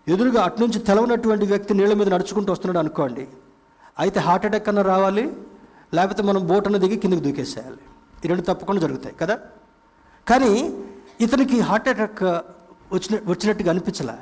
ఎదురుగా 0.08 0.44
అట్నుంచి 0.44 0.80
తెలవనటువంటి 0.80 1.46
వ్యక్తి 1.46 1.74
నీళ్ళ 1.74 1.94
మీద 1.94 2.10
నడుచుకుంటూ 2.10 2.54
వస్తున్నాడు 2.54 2.80
అనుకోండి. 2.80 3.28
అయితే 4.00 4.20
హార్ట్ 4.20 4.46
అటాక్ 4.46 4.70
అన్న 4.70 4.82
రావాలి 4.82 5.38
లేకపోతే 5.94 6.24
మనం 6.24 6.48
బోట్ 6.48 6.68
అన్న 6.68 6.78
దిగి 6.78 6.98
కిందకి 6.98 7.22
దూకేసేయాలి. 7.22 7.78
ఈ 8.26 8.28
రెండు 8.28 8.42
తప్పకుండా 8.42 8.82
జరుగుతాయి 8.82 9.16
కదా? 9.16 9.40
కానీ 10.30 10.78
ఇతనికి 11.22 11.60
హార్ట్ 11.60 11.88
అటాక్ 11.88 12.24
వచ్చిన 12.94 13.20
వచ్చినట్టుగా 13.26 13.70
అనిపించలే. 13.70 14.14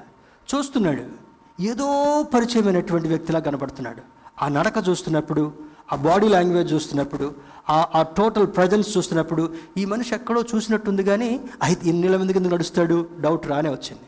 చూస్తున్నాడు 0.55 1.03
ఏదో 1.61 2.23
పరిచయమైనటువంటి 2.33 3.07
వ్యక్తిలా 3.07 3.39
కనపడుతున్నాడు 3.39 4.01
ఆ 4.43 4.47
నడక 4.47 4.73
చూస్తున్నప్పుడు 4.89 5.53
ఆ 5.93 5.95
బాడీ 5.95 6.27
లాంగ్వేజ్ 6.27 6.73
చూస్తున్నప్పుడు 6.73 7.31
ఆ 7.69 7.87
ఆ 7.95 8.01
టోటల్ 8.01 8.47
ప్రజెన్స్ 8.47 8.97
చూస్తున్నప్పుడు 8.97 9.43
ఈ 9.77 9.85
మనిషి 9.85 10.15
ఎక్కడో 10.15 10.43
చూసినట్టుంది 10.55 11.03
కానీ 11.03 11.39
అయితే 11.63 11.89
ఎన్ని 11.89 12.03
నెలల 12.03 12.19
మంది 12.21 12.33
కింద 12.33 12.45
నడుస్తాడు? 12.45 13.07
డౌట్ 13.19 13.47
రానే 13.47 13.69
వచ్చింది. 13.69 14.05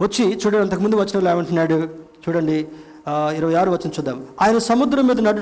వచ్చి 0.00 0.24
చూడండి 0.34 0.58
అంతకుముందు 0.58 0.96
వచ్చిన 0.96 1.28
ఏమంటున్నాడు? 1.28 1.88
చూడండి 2.24 2.68
ఇరవై 3.36 3.54
ఆరు 3.54 3.70
వచ్చిన 3.70 3.88
చూద్దాం. 3.88 4.26
ఆయన 4.42 4.58
సముద్రం 4.58 5.06
మీద 5.06 5.20
నడు 5.20 5.40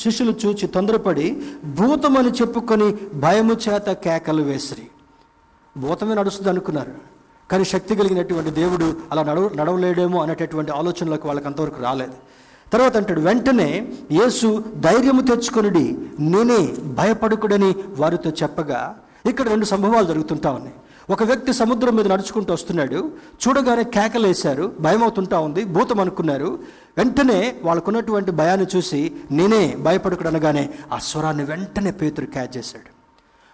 శిష్యులు 0.00 0.34
చూచి 0.46 0.66
తొందరపడి 0.66 1.42
భూతమని 1.64 2.30
చెప్పుకొని 2.30 2.88
భయము 3.14 3.56
చేత 3.68 3.90
కేకలు 4.04 4.42
వేసిరి. 4.42 4.86
భూతమే 5.76 6.14
నడుస్తుంది 6.14 6.48
అనుకున్నారు. 6.48 6.92
కానీ 7.50 7.64
శక్తి 7.64 7.96
కలిగినటువంటి 7.96 8.50
దేవుడు 8.50 8.96
అలా 9.12 9.22
నడవ 9.22 9.50
నడవలేడేమో 9.56 10.22
అనేటటువంటి 10.22 10.72
ఆలోచనలకు 10.72 11.28
వాళ్ళకి 11.28 11.46
అంతవరకు 11.46 11.82
రాలేదు. 11.82 12.16
తర్వాత 12.72 12.96
అంటాడు 12.96 13.20
వెంటనే 13.20 13.88
యేసు 14.12 14.64
ధైర్యము 14.76 15.20
తెచ్చుకొనుడి. 15.20 15.98
నేనే 16.20 16.68
భయపడుకుడని 16.84 17.74
వారితో 17.98 18.30
చెప్పగా 18.30 18.98
ఇక్కడ 19.26 19.48
రెండు 19.48 19.64
సంభవాలు 19.64 20.06
జరుగుతుంటా 20.06 20.50
ఉన్నాయి. 20.50 20.74
ఒక 21.10 21.22
వ్యక్తి 21.22 21.52
సముద్రం 21.52 21.96
మీద 21.96 22.06
నడుచుకుంటూ 22.12 22.54
వస్తున్నాడు. 22.54 23.10
చూడగానే 23.48 23.84
కేకలేశారు 23.84 24.72
భయం 24.80 25.02
అవుతుంటా 25.02 25.38
ఉంది 25.38 25.64
భూతం 25.64 26.00
అనుకున్నారు. 26.00 26.58
వెంటనే 26.98 27.54
వాళ్ళకున్నటువంటి 27.62 28.30
భయాన్ని 28.30 28.66
చూసి 28.76 29.12
నేనే 29.30 29.76
భయపడుకుడు 29.80 30.28
అనగానే 30.28 30.70
ఆ 30.92 30.98
స్వరాన్ని 30.98 31.44
వెంటనే 31.44 31.90
పేతురు 31.90 32.26
క్యాచ్ 32.26 32.56
చేశాడు. 32.56 32.99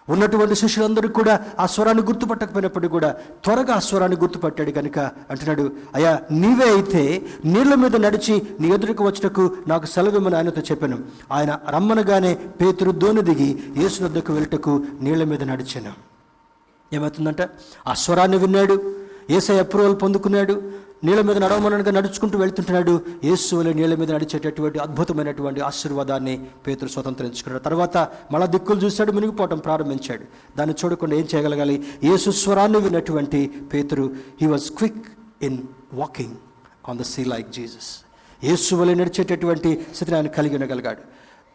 ఉన్నటువంటి 0.09 0.55
శిష్యులందరూ 0.55 1.09
కూడా 1.09 1.45
ఆ 1.59 1.65
స్వరాన్ని 1.65 2.03
గుర్తుపట్టకపోయినప్పటికీ 2.03 2.91
కూడా 2.91 3.11
త్వరగా 3.43 3.73
ఆ 3.73 3.79
స్వరాన్ని 3.79 4.17
గుర్తుపట్టాడు 4.17 4.71
కనుక 4.71 4.99
అంటున్నాడు 4.99 5.71
అయ్యా 5.95 6.19
నీవే 6.31 6.69
అయితే 6.69 7.25
నీళ్ళ 7.45 7.73
మీద 7.73 7.95
నడిచి 7.95 8.41
నీ 8.59 8.67
ఎదురుకు 8.69 9.03
వచ్చటకు 9.05 9.51
నాకు 9.67 9.85
సెలవిమ్మని 9.85 10.35
ఆయనతో 10.35 10.61
చెప్పాను. 10.61 10.99
ఆయన 11.31 11.59
రమ్మనగానే 11.69 12.33
పేతురు 12.33 12.91
దోని 12.91 13.21
దిగి 13.21 13.63
యేసు 13.77 14.03
వద్దకు 14.03 14.33
వెళ్ళటకు 14.33 14.85
నీళ్ళ 15.01 15.23
మీద 15.23 15.43
నడిచాను. 15.43 15.93
ఏమవుతుందంట? 16.93 17.41
ఆ 17.87 17.93
స్వరాన్ని 17.93 18.37
విన్నాడు 18.37 18.95
ఏసై 19.29 19.59
అప్రూవల్ 19.59 19.95
పొందుకున్నాడు 20.01 20.86
నీళ్ళ 21.03 21.21
మీద 21.21 21.37
నడవమనగా 21.37 21.91
నడుచుకుంటూ 21.91 22.37
వెళ్తుంటున్నాడు. 22.37 23.01
యేసువలే 23.23 23.73
నీళ్ళ 23.73 23.95
మీద 23.95 24.11
నడిచేటటువంటి 24.11 24.79
అద్భుతమైనటువంటి 24.79 25.61
ఆశీర్వాదాన్ని 25.61 26.45
పేతురు 26.67 26.89
స్వతంత్రించుకున్నాడు. 26.89 27.63
తర్వాత 27.63 27.97
మళ్ళా 28.31 28.45
దిక్కులు 28.45 28.79
చూశాడు 28.79 29.11
మునిగిపోవటం 29.11 29.57
ప్రారంభించాడు. 29.57 30.23
దాన్ని 30.57 30.75
చూడకుండా 30.85 31.15
ఏం 31.15 31.27
చేయగలగాలి? 31.35 31.87
యేసు 32.03 32.31
స్వరాన్ని 32.31 32.79
విన్నటువంటి 32.79 33.47
Pethuru 33.73 34.09
he 34.41 34.47
was 34.47 34.71
quick 34.71 35.07
in 35.41 35.57
walking 35.93 36.35
on 36.89 36.99
the 36.99 37.01
sea 37.01 37.23
like 37.23 37.51
Jesus 37.51 38.05
Yesu 38.43 38.75
వలె 38.75 38.95
నడిచేటటువంటి 38.95 39.85
స్థితిని 39.95 40.17
ఆయన 40.17 40.27
కలిగి 40.27 40.55
ఉండగలిగాడు. 40.55 40.99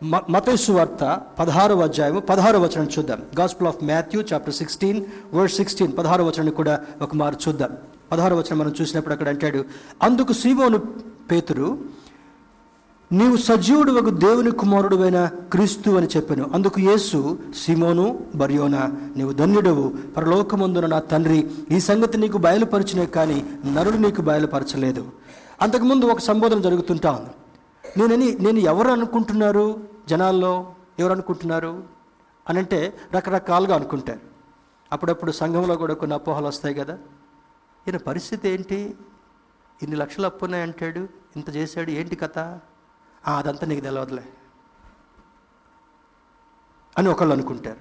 మ- 0.04 0.22
మతేసు 0.30 0.72
వార్త 0.72 1.20
పదహారవ 1.38 1.80
అధ్యాయము 1.80 2.20
పదహారవ 2.20 2.62
వచనం 2.62 2.88
చూద్దాం. 2.98 3.22
Gospel 3.40 3.68
of 3.68 3.84
Matthew 3.84 4.22
chapter 4.22 4.54
sixteen 4.54 5.04
word 5.34 5.52
sixteen 5.52 5.98
పదహారవ 5.98 6.24
వచనాన్ని 6.24 6.54
కూడా 6.54 6.80
ఒక 7.02 7.14
మారు 7.14 7.36
చూద్దాం. 7.48 7.70
పదహారు 8.12 8.34
వచ్చిన 8.34 8.54
మనం 8.54 8.74
చూసినప్పుడు 8.80 9.12
అక్కడ 9.14 9.28
అంటాడు 9.28 9.64
అందుకు 10.02 10.32
సీమోను 10.32 10.78
పేతురు 11.30 11.78
నీవు 13.12 13.36
సజీవుడు 13.36 13.92
ఒక 13.92 14.08
దేవుని 14.08 14.50
కుమారుడువైన 14.50 15.30
క్రీస్తు 15.52 15.90
అని 15.90 16.06
చెప్పాను. 16.06 16.50
అందుకు 16.54 16.80
యేసు 16.80 17.38
సిమోను 17.64 18.20
బర్యోనా 18.34 18.92
నీవు 19.16 19.32
ధన్యుడవు. 19.32 19.94
పరలోకమందున 20.16 20.86
నా 20.86 20.98
తండ్రి 20.98 21.50
ఈ 21.70 21.80
సంగతి 21.80 22.18
నీకు 22.18 22.38
బయలుపరిచినే 22.38 23.06
కానీ 23.06 23.44
నరుడు 23.72 23.96
నీకు 23.96 24.22
బయలుపరచలేదు. 24.22 25.06
అంతకుముందు 25.62 26.04
ఒక 26.04 26.18
సంబోధన 26.18 26.60
జరుగుతుంటా 26.60 27.10
ఉంది. 27.10 27.30
నేనని 28.00 28.34
నేను 28.34 28.58
ఎవరు 28.58 28.88
అనుకుంటున్నారు 28.88 29.80
జనాల్లో? 30.08 30.66
ఎవరు 30.98 31.12
అనుకుంటున్నారు? 31.12 31.82
అని 32.48 32.58
అంటే 32.58 32.94
రకరకాలుగా 33.14 33.74
అనుకుంటారు 33.74 34.18
అప్పుడప్పుడు 34.92 35.32
సంఘంలో 35.32 35.76
కూడా 35.76 35.94
కొన్ని 35.94 36.14
అపోహలు 36.14 36.46
వస్తాయి 36.46 36.74
కదా. 36.74 36.98
ఈయన 37.88 37.96
పరిస్థితి 37.96 38.48
ఏంటి? 38.48 38.96
ఇన్ని 39.82 39.96
లక్షలు 39.96 40.26
అప్పున్నాయి 40.26 40.62
అంటాడు 40.62 41.08
ఇంత 41.36 41.56
చేశాడు? 41.56 41.90
ఏంటి 41.90 42.16
కథ? 42.16 42.38
అదంతా 43.28 43.66
నీకు 43.66 43.80
తెలవదులే. 43.80 44.24
అని 46.98 47.08
ఒకళ్ళు 47.08 47.34
అనుకుంటారు. 47.34 47.78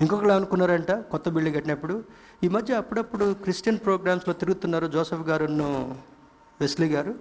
ఇంకొకళ్ళు 0.00 0.32
అనుకున్నారంట 0.32 0.90
కొత్త 0.90 1.28
బిల్డింగ్ 1.28 1.56
కట్టినప్పుడు 1.56 2.04
ఈ 2.44 2.48
మధ్య 2.48 2.74
అప్పుడప్పుడు 2.74 3.34
క్రిస్టియన్ 3.34 3.78
ప్రోగ్రామ్స్లో 3.78 4.34
తిరుగుతున్నారు 4.34 4.86
జోసఫ్ 4.86 5.20
గారును 5.20 5.98
వెస్లీ 6.60 6.88
గారు. 6.88 7.14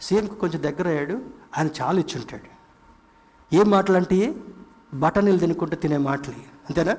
సీఎంకి 0.00 0.34
కొంచెం 0.34 0.62
దగ్గర 0.62 0.88
అయ్యాడు 0.88 1.22
ఆయన 1.58 1.68
చాలా 1.82 2.00
ఇచ్చుంటాడు. 2.00 2.58
ఏం 3.54 3.70
మాటలు 3.70 3.96
అంటే 3.96 4.34
బఠనీలు 4.94 5.38
తినుకుంటూ 5.38 5.76
తినే 5.76 5.96
మాటలు 5.96 6.34
అంతేనా? 6.34 6.96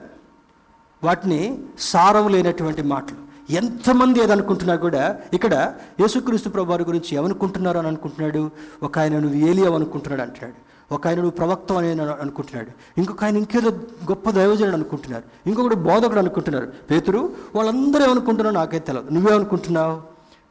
వాటిని 1.04 1.68
సారం 1.80 2.28
లేనటువంటి 2.28 2.82
మాటలు. 2.82 3.29
ఎంతమంది 3.50 4.20
ఏదనుకుంటున్నా 4.24 4.76
కూడా 4.76 5.18
ఇక్కడ 5.34 5.74
యేసుక్రీస్తు 6.00 6.50
ప్రభు 6.50 6.72
వారి 6.72 6.84
గురించి 6.84 7.16
ఏమనుకుంటున్నారు 7.16 7.78
అని 7.78 7.88
అనుకుంటున్నాడు? 7.88 8.50
ఒక 8.84 9.00
ఆయన 9.00 9.20
నువ్వు 9.20 9.38
ఏలియావు 9.38 9.76
అనుకుంటున్నాడు 9.76 10.22
అంటున్నాడు. 10.22 10.70
ఒక 10.94 11.08
ఆయన 11.08 11.18
నువ్వు 11.18 11.32
ప్రవక్త 11.32 11.72
అని 11.72 12.02
అనుకుంటున్నాడు. 12.02 13.00
ఇంకొక 13.00 13.24
ఆయన 13.24 13.38
ఇంకేదో 13.38 13.70
గొప్ప 14.04 14.30
దైవజనుడు 14.30 14.74
అనుకుంటున్నారు. 14.74 15.24
ఇంకొకటి 15.50 15.76
బోధకుడు 15.76 16.20
అనుకుంటున్నారు. 16.20 16.68
పేతురు 16.92 17.32
వాళ్ళందరూ 17.56 18.04
ఏమనుకుంటున్నావు 18.04 18.56
నాకైతే 18.56 18.86
తెలియదు 18.86 19.10
నువ్వేమనుకుంటున్నావు? 19.10 20.02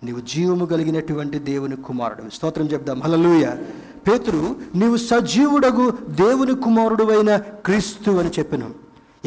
నీవు 0.04 0.20
జీవము 0.20 0.66
కలిగినటువంటి 0.66 1.38
దేవుని 1.38 1.76
కుమారుడు. 1.76 2.30
స్తోత్రం 2.30 2.66
చెప్దాం. 2.66 3.02
హలలుయ 3.02 3.50
పేతురు 4.08 4.56
నీవు 4.74 4.96
సజీవుడగు 4.96 5.90
దేవుని 6.08 6.54
కుమారుడు 6.54 7.04
అయిన 7.04 7.36
క్రీస్తు 7.36 8.10
అని 8.10 8.30
చెప్పినాం. 8.38 8.74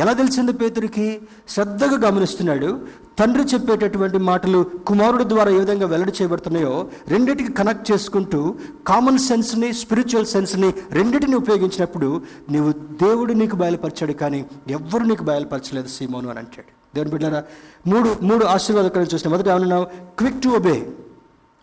ఎలా 0.01 0.13
తెలిసింది 0.13 0.53
పేతురికి? 0.53 1.21
శ్రద్ధగా 1.49 2.09
గమనిస్తున్నాడు. 2.09 2.79
తండ్రి 3.19 3.43
చెప్పేటటువంటి 3.43 4.17
మాటలు 4.17 4.65
కుమారుడు 4.87 5.23
ద్వారా 5.23 5.51
ఏ 5.51 5.59
విధంగా 5.59 5.87
వెల్లడి 5.87 6.11
చేయబడుతున్నాయో 6.11 6.89
రెండింటికి 7.07 7.53
కనెక్ట్ 7.53 7.91
చేసుకుంటూ 7.91 8.55
కామన్ 8.87 9.19
సెన్స్ని 9.19 9.73
స్పిరిచువల్ 9.73 10.25
సెన్స్ని 10.25 10.73
రెండింటిని 10.91 11.35
ఉపయోగించినప్పుడు 11.35 12.21
నీవు 12.49 12.71
దేవుడు 12.71 13.33
నీకు 13.33 13.55
బయలుపరిచాడు 13.55 14.13
కానీ 14.13 14.45
ఎవ్వరు 14.67 15.03
నీకు 15.03 15.23
బయలుపరచలేదు 15.23 15.87
సీమోను 15.87 16.29
అని 16.29 16.39
అంటాడు. 16.39 16.95
దేవుని 16.95 17.11
బిడ్డారా 17.11 17.43
మూడు 17.87 18.15
మూడు 18.21 18.45
ఆశీర్వాదకరం 18.45 19.07
చూసిన 19.13 19.31
మొదట 19.31 19.47
ఏమన్నావు? 19.47 19.85
క్విక్ 20.19 20.41
టు 20.41 20.49
ఒబే 20.49 20.87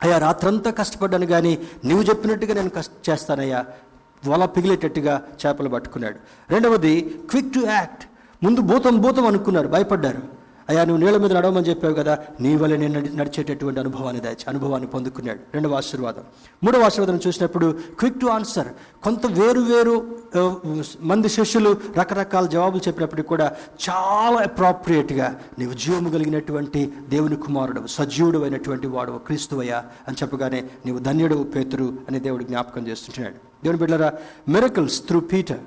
అయ్యా 0.02 0.18
రాత్రంతా 0.18 0.70
కష్టపడ్డాను 0.70 1.26
కానీ 1.26 1.58
నీవు 1.84 2.02
చెప్పినట్టుగా 2.02 2.54
నేను 2.54 2.70
కష్ట 2.70 3.10
చేస్తానయ్యా. 3.10 3.64
వల 4.28 4.44
పిగిలేటట్టుగా 4.44 5.22
చేపలు 5.46 5.68
పట్టుకున్నాడు. 5.68 6.16
రెండవది 6.50 7.14
క్విక్ 7.30 7.52
టు 7.52 7.58
యాక్ట్ 7.58 8.07
ముందు 8.42 8.60
భూతం 8.60 9.00
భూతం 9.00 9.26
అనుకున్నారు 9.26 9.68
భయపడ్డారు. 9.68 10.38
అయ్యా 10.68 10.84
నువ్వు 10.84 11.04
నీళ్ళ 11.04 11.18
మీద 11.18 11.32
నడవమని 11.32 11.66
చెప్పావు 11.68 11.94
కదా 11.94 12.18
నీ 12.40 12.56
వల్ల 12.56 12.76
నేను 12.76 13.00
నడి- 13.00 13.16
నడిచేటటువంటి 13.16 13.80
అనుభవాన్ని 13.80 14.22
దాచి 14.22 14.44
అనుభవాన్ని 14.48 14.88
పొందుకున్నాడు. 14.88 15.38
రెండవ 15.54 15.74
ఆశీర్వాదం. 15.74 16.22
మూడవ 16.64 16.82
ఆశీర్వాదం 16.82 17.20
చూసినప్పుడు 17.26 17.78
క్విక్ 17.98 18.20
టు 18.20 18.26
ఆన్సర్. 18.26 18.68
కొంత 19.02 19.26
వేరు 19.26 19.60
వేరు 19.60 20.18
మంది 21.00 21.28
శిష్యులు 21.28 21.76
రకరకాల 21.98 22.46
జవాబులు 22.46 22.88
చెప్పినప్పటికీ 22.88 23.28
కూడా 23.28 23.56
చాలా 23.90 24.42
అప్రాప్రియేట్గా 24.42 25.40
నీవు 25.58 25.72
జీవము 25.72 26.10
కలిగినటువంటి 26.10 26.92
దేవుని 27.08 27.36
కుమారుడు 27.36 27.86
సజీవుడు 27.86 28.38
అయినటువంటి 28.38 28.86
వాడు 28.86 29.12
క్రీస్తువయ్యా 29.12 29.84
అని 30.08 30.16
చెప్పగానే 30.22 30.64
నీవు 30.86 30.98
ధన్యుడు 30.98 31.42
పేతురు 31.56 31.84
అని 32.08 32.20
దేవుడు 32.20 32.44
జ్ఞాపకం 32.44 32.86
చేస్తుంటున్నాడు 32.86 33.34
దేవుని 33.34 33.78
బిడ్డరా 33.78 34.12
మిరకల్స్ 34.48 35.06
త్రూ 35.06 35.20
పీటర్ 35.20 35.60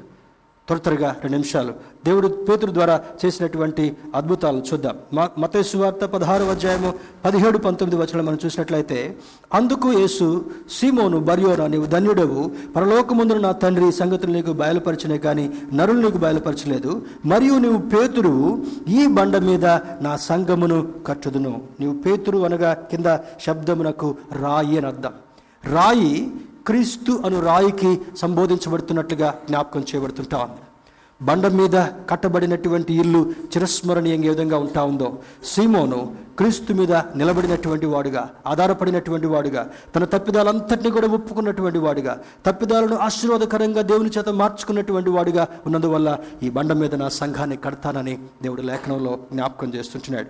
త్వర 0.67 0.77
త్వరగా 0.77 1.09
రెండు 1.09 1.37
నిమిషాలు. 1.37 1.73
దేవుడు 2.05 2.27
పేతురు 2.27 2.73
ద్వారా 2.73 3.01
చేసినటువంటి 3.25 3.97
అద్భుతాలు 4.15 4.63
చూద్దాం. 4.73 4.95
మా 5.13 5.29
మతేసు 5.39 5.77
వార్త 5.77 6.05
పదహారు 6.05 6.43
అధ్యాయము 6.43 6.93
పదిహేడు 7.25 7.57
పంతొమ్మిది 7.57 8.03
వచనం 8.03 8.25
మనం 8.25 8.37
చూసినట్లయితే 8.45 9.17
అందుకు 9.53 9.93
యేసు 9.93 10.45
సీమోను 10.71 11.19
బర్యోరా 11.19 11.67
నీవు 11.67 11.85
ధన్యుడవు. 11.85 12.51
పరలోకముందున 12.75 13.37
నా 13.37 13.51
తండ్రి 13.51 13.91
సంగతులు 13.91 14.31
నీకు 14.31 14.53
బయలుపరచనే 14.53 15.17
కానీ 15.17 15.53
నరులు 15.73 16.01
నీకు 16.01 16.17
బయలుపరచలేదు. 16.17 17.01
మరియు 17.25 17.53
నీవు 17.53 17.77
పేతురువు 17.77 18.63
ఈ 18.87 19.07
బండ 19.07 19.37
మీద 19.37 19.65
నా 20.05 20.17
సంగమును 20.17 20.93
కట్టుదును. 21.07 21.61
నీవు 21.79 21.93
పేతురు 21.93 22.37
అనగా 22.37 22.73
కింద 22.73 23.17
శబ్దమునకు 23.45 24.15
రాయి 24.41 24.77
అని 24.77 24.87
అర్థం. 24.87 25.11
రాయి 25.73 26.31
క్రీస్తు 26.65 27.11
అను 27.25 27.45
రాయికి 27.45 28.01
సంబోధించబడుతున్నట్లుగా 28.17 29.29
జ్ఞాపకం 29.47 29.79
చేయబడుతుంటా 29.79 30.37
ఉంది. 30.37 30.61
బండ 31.21 31.47
మీద 31.47 31.75
కట్టబడినటువంటి 32.09 32.93
ఇల్లు 32.93 33.21
చిరస్మరణీయంగా 33.43 34.25
ఏ 34.25 34.29
విధంగా 34.29 34.57
ఉంటా 34.57 34.83
ఉందో 34.83 35.17
సీమోను 35.43 36.15
క్రీస్తు 36.37 36.73
మీద 36.73 36.93
నిలబడినటువంటి 36.93 37.85
వాడుగా 37.85 38.29
ఆధారపడినటువంటి 38.47 39.27
వాడుగా 39.27 39.69
తన 39.95 40.05
తప్పిదాలంతటినీ 40.05 40.89
కూడా 40.89 41.07
ఒప్పుకున్నటువంటి 41.07 41.79
వాడుగా 41.79 42.19
తప్పిదాలను 42.45 42.95
ఆశీర్వాదకరంగా 42.95 43.81
దేవుని 43.81 44.11
చేత 44.17 44.29
మార్చుకున్నటువంటి 44.29 45.09
వాడుగా 45.09 45.47
ఉన్నందువల్ల 45.65 46.19
ఈ 46.43 46.49
బండ 46.49 46.73
మీద 46.73 46.95
నా 46.95 47.09
సంఘాన్ని 47.09 47.57
కడతానని 47.57 48.19
దేవుడు 48.43 48.61
లేఖనంలో 48.61 49.19
జ్ఞాపకం 49.33 49.73
చేస్తుంటున్నాడు. 49.73 50.27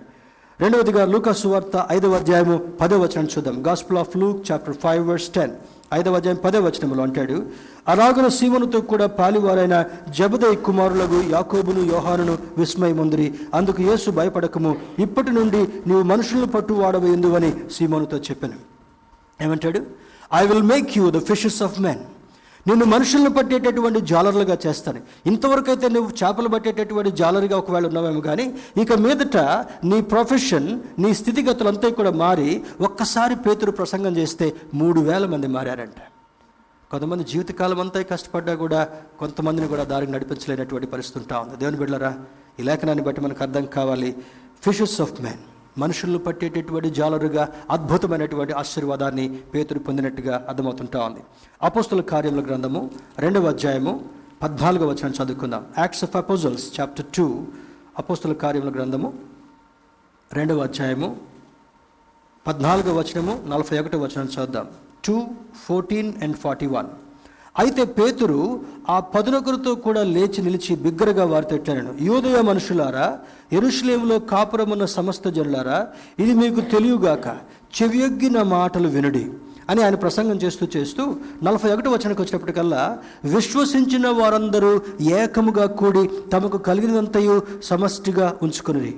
రెండవదిగా 0.60 1.04
లూకా 1.06 1.32
సువార్త 1.32 1.86
ఐదవ 1.90 2.12
అధ్యాయము 2.12 2.58
పదవ 2.80 2.98
వచనం 3.02 3.24
చూద్దాం. 3.24 3.66
Gospel 3.66 3.98
of 3.98 4.16
Luke 4.16 4.52
chapter 4.52 4.76
five 4.76 5.08
verse 5.08 5.28
ten. 5.28 5.50
ఐదవ 5.92 6.16
అధ్యాయం 6.16 6.38
పదే 6.44 6.58
వచనంలో 6.58 7.02
అంటాడు 7.02 7.46
అలాగన 7.88 8.28
సీమనుతో 8.28 8.80
కూడా 8.80 9.06
పాలివారైన 9.06 9.84
జబదై 10.18 10.54
కుమారులకు 10.54 11.22
యాకోబును 11.30 11.80
యోహానును 11.80 12.38
విస్మయముందిరి. 12.58 13.34
అందుకు 13.54 13.82
యేసు 13.82 14.10
భయపడకము. 14.10 14.76
ఇప్పటి 14.98 15.30
నుండి 15.30 15.68
నీవు 15.86 16.02
మనుషులను 16.02 16.46
పట్టు 16.46 16.72
వాడవేందు 16.72 17.26
అని 17.26 17.52
సీమోనుతో 17.72 18.16
చెప్పాను. 18.16 18.54
ఏమంటాడు? 19.42 19.82
I 20.34 20.46
will 20.46 20.62
make 20.62 20.98
you 20.98 21.10
the 21.10 21.18
fishes 21.18 21.62
of 21.62 21.80
men 21.80 21.98
నిన్ను 22.68 22.84
మనుషులను 22.84 23.30
పట్టేటటువంటి 23.30 24.00
జాలర్లుగా 24.10 24.56
చేస్తాను. 24.66 25.00
ఇంతవరకు 25.30 25.70
అయితే 25.72 25.88
నువ్వు 25.88 26.10
చేపలు 26.20 26.48
పట్టేటటువంటి 26.48 27.10
జాలర్గా 27.20 27.56
ఒకవేళ 27.62 27.84
ఉన్నావేమో 27.90 28.20
కానీ 28.28 28.46
ఇక 28.82 28.98
మీదట 29.04 29.38
నీ 29.90 29.98
ప్రొఫెషన్ 30.12 30.68
నీ 31.02 31.10
స్థితిగతులంతా 31.20 31.90
కూడా 31.98 32.12
మారి 32.24 32.48
ఒక్కసారి 32.88 33.36
పేతురు 33.46 33.74
ప్రసంగం 33.80 34.16
చేస్తే 34.20 34.48
మూడు 34.80 35.00
వేల 35.10 35.26
మంది 35.34 35.50
మారారంట. 35.56 36.00
కొంతమంది 36.90 37.24
జీవితకాలం 37.32 37.80
అంతా 37.80 38.00
కష్టపడ్డా 38.12 38.54
కూడా 38.62 38.80
కొంతమందిని 39.20 39.68
కూడా 39.68 39.84
దారికి 39.92 40.12
నడిపించలేనటువంటి 40.12 40.88
పరిస్థితి 40.94 41.18
ఉంటా 41.22 41.36
ఉంది. 41.44 41.56
దేవుని 41.60 41.80
బిడ్డలారా 41.82 42.12
ఈ 42.60 42.62
లేఖనాన్ని 42.68 43.04
బట్టి 43.08 43.20
మనకు 43.26 43.42
అర్థం 43.46 43.66
కావాలి. 43.78 44.12
ఫిషెస్ 44.64 45.00
ఆఫ్ 45.06 45.16
మెన్ 45.26 45.42
మనుషులను 45.78 46.18
పట్టేటటువంటి 46.18 46.90
జాలరుగా 46.90 47.48
అద్భుతమైనటువంటి 47.70 48.52
ఆశీర్వాదాన్ని 48.52 49.38
పేతురు 49.54 49.78
పొందినట్టుగా 49.78 50.46
అర్థమవుతుంటా 50.48 51.04
ఉంది. 51.04 51.22
అపోస్తుల 51.62 52.00
కార్యముల 52.00 52.46
గ్రంథము 52.46 52.90
రెండవ 53.18 53.48
అధ్యాయము 53.48 54.04
పద్నాలుగవ 54.42 54.88
వచనం 54.88 55.14
చదువుకుందాం. 55.18 55.66
Acts 55.78 56.04
of 56.04 56.16
Apostles 56.16 56.80
chapter 56.80 57.06
two 57.16 57.46
అపోస్తుల 57.98 58.32
కార్యముల 58.32 58.70
గ్రంథము 58.70 59.14
రెండవ 60.32 60.60
అధ్యాయము 60.62 61.16
పద్నాలుగవ 62.46 62.98
వచనము 62.98 63.42
నలభై 63.46 63.78
ఒకటో 63.78 63.98
వచనం 63.98 64.26
చదుద్దాం 64.26 64.66
two 65.04 65.26
fourteen 65.66 66.12
and 66.22 66.36
forty 66.36 66.66
one 66.66 66.88
అయితే 67.54 67.82
పేతురు 67.96 68.38
ఆ 68.88 68.96
పదునకులతో 69.14 69.72
కూడా 69.84 70.02
లేచి 70.12 70.40
నిలిచి 70.44 70.72
బిగ్గరగా 70.84 71.24
వారితో 71.32 71.54
ఇట్టాను 71.56 71.90
యోదయ 72.06 72.38
మనుషులారా 72.42 73.06
ఎరుషులేములో 73.52 74.16
కాపురమున్న 74.30 74.84
సమస్త 74.94 75.28
జనులారా 75.28 75.78
ఇది 76.18 76.34
మీకు 76.34 76.60
తెలియగాక 76.72 77.26
చెవియొగ్గిన 77.76 78.38
మాటలు 78.52 78.88
వినుడి 78.88 79.24
అని 79.68 79.80
ఆయన 79.82 79.96
ప్రసంగం 79.96 80.38
చేస్తూ 80.42 80.64
చేస్తూ 80.72 81.02
నలభై 81.44 81.70
ఒకటి 81.74 81.88
వచనకు 81.88 82.20
వచ్చినప్పటికల్లా 82.22 82.82
విశ్వసించిన 83.32 84.06
వారందరూ 84.18 84.72
ఏకముగా 85.18 85.66
కూడి 85.78 86.02
తమకు 86.32 86.58
కలిగినంతయు 86.66 87.36
సమష్టిగా 87.62 88.28
ఉంచుకుని 88.42 88.90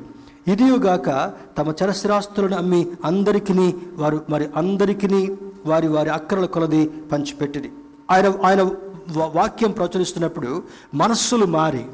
ఇదియుగాక 0.47 1.11
తమ 1.59 1.75
చరస్రాస్తులను 1.81 2.57
అమ్మి 2.57 2.81
అందరికిని 3.05 3.69
వారు 3.97 4.21
మరి 4.29 4.49
అందరికిని 4.57 5.23
వారి 5.67 5.89
వారి 5.89 6.11
అక్కరల 6.11 6.49
కొలది 6.49 6.83
పంచిపెట్టిది 7.13 7.71
ఆయన 8.11 8.33
ఆయన 8.45 8.63
వా- 9.09 9.37
వాక్యం 9.37 9.71
ప్రచురిస్తున్నప్పుడు 9.71 10.63
మనస్సులు 10.95 11.47
మారి 11.47 11.85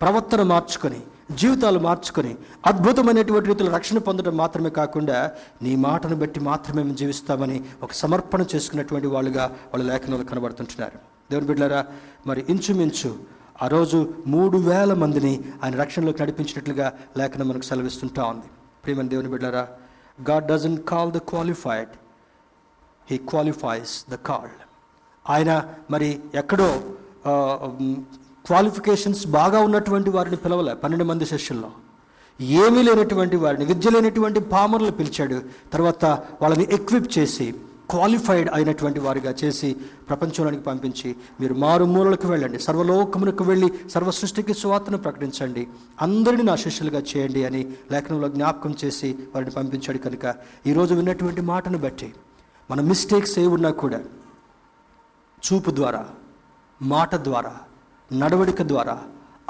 ప్రవర్తన 0.00 0.42
మార్చుకొని 0.42 1.00
జీవితాలు 1.30 1.78
మార్చుకొని 1.78 2.36
అద్భుతమైనటువంటి 2.66 3.48
రీతిలో 3.48 3.70
రక్షణ 3.72 3.98
పొందడం 3.98 4.36
మాత్రమే 4.36 4.70
కాకుండా 4.70 5.32
నీ 5.62 5.76
మాటను 5.76 6.16
బట్టి 6.16 6.40
మాత్రమే 6.40 6.82
మేము 6.82 6.96
జీవిస్తామని 6.96 7.64
ఒక 7.82 7.92
సమర్పణ 7.92 8.44
చేసుకున్నటువంటి 8.54 9.06
వాళ్ళుగా 9.06 9.44
వాళ్ళ 9.46 9.92
లేఖనంలో 9.92 10.24
కనబడుతుంటున్నారు. 10.24 10.98
దేవుని 11.30 11.46
బిడ్డారా 11.46 11.86
మరి 12.26 12.44
ఇంచుమించు 12.48 13.14
ఆ 13.62 13.66
రోజు 13.66 14.14
మూడు 14.26 14.58
వేల 14.58 14.94
మందిని 14.94 15.44
ఆయన 15.64 15.74
రక్షణలోకి 15.74 16.22
నడిపించినట్లుగా 16.22 16.92
లేఖనం 17.18 17.48
మనకు 17.48 17.62
సెలవిస్తుంటా 17.62 18.24
ఉంది. 18.24 18.46
ప్రియమైన 18.84 19.08
దేవుని 19.08 19.28
బిడ్డారా 19.28 19.68
God 20.30 20.46
doesn't 20.46 20.78
call 20.78 21.12
the 21.12 21.16
qualified 21.18 21.88
he 23.10 23.16
qualifies 23.18 24.04
the 24.10 24.14
called. 24.14 24.71
ఆయన 25.30 25.50
మరి 25.90 26.20
ఎక్కడో 26.34 26.68
క్వాలిఫికేషన్స్ 28.46 29.26
బాగా 29.26 29.58
ఉన్నటువంటి 29.60 30.10
వారిని 30.10 30.36
పిలవలే 30.36 30.74
పన్నెండు 30.74 31.04
మంది 31.04 31.26
శిష్యుల్లో. 31.26 31.70
ఏమీ 32.40 32.80
లేనటువంటి 32.82 33.36
వారిని 33.36 33.64
విద్య 33.64 33.90
లేనటువంటి 33.90 34.40
పామర్లు 34.40 34.90
పిలిచాడు. 34.90 35.42
తర్వాత 35.72 36.04
వాళ్ళని 36.42 36.64
ఎక్విప్ 36.76 37.18
చేసి 37.18 37.46
క్వాలిఫైడ్ 37.90 38.48
అయినటువంటి 38.54 39.00
వారిగా 39.00 39.34
చేసి 39.44 39.76
ప్రపంచంలోనికి 40.08 40.62
పంపించి 40.62 41.16
మీరు 41.40 41.54
మారుమూలలకు 41.54 42.28
వెళ్ళండి. 42.28 42.58
సర్వలోకమునకు 42.58 43.44
వెళ్ళి 43.44 43.68
సర్వ 43.94 44.10
సృష్టికి 44.10 44.54
సువార్తను 44.54 44.98
ప్రకటించండి. 44.98 45.66
అందరినీ 46.02 46.42
నా 46.42 46.56
శిష్యులుగా 46.56 47.02
చేయండి 47.10 47.44
అని 47.44 47.62
లేఖనంలో 47.92 48.28
జ్ఞాపకం 48.28 48.74
చేసి 48.84 49.10
వారిని 49.34 49.50
పంపించాడు 49.50 49.98
కనుక 49.98 50.34
ఈరోజు 50.66 50.94
విన్నటువంటి 50.94 51.40
మాటను 51.52 51.78
బట్టి 51.78 52.08
మన 52.70 52.80
మిస్టేక్స్ 52.80 53.38
ఏ 53.38 53.46
ఉన్నా 53.46 53.70
కూడా 53.70 54.00
చూపు 55.42 55.70
ద్వారా 55.70 56.08
మాట 56.82 57.14
ద్వారా 57.14 57.60
నడవడిక 58.12 58.62
ద్వారా 58.62 58.98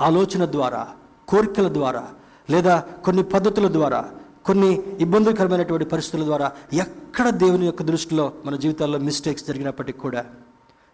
ఆలోచన 0.00 0.44
ద్వారా 0.46 0.88
కోరికల 1.28 1.68
ద్వారా 1.68 2.08
లేదా 2.50 2.84
కొన్ని 3.04 3.22
పద్ధతుల 3.22 3.72
ద్వారా 3.72 4.10
కొన్ని 4.44 4.70
ఇబ్బందికరమైనటువంటి 5.00 5.84
పరిస్థితుల 5.84 6.24
ద్వారా 6.24 6.52
ఎక్కడ 6.72 7.30
దేవుని 7.30 7.66
యొక్క 7.66 7.82
దృష్టిలో 7.82 8.32
మన 8.44 8.56
జీవితాల్లో 8.56 8.98
మిస్టేక్స్ 8.98 9.46
జరిగినప్పటికీ 9.46 9.98
కూడా 9.98 10.24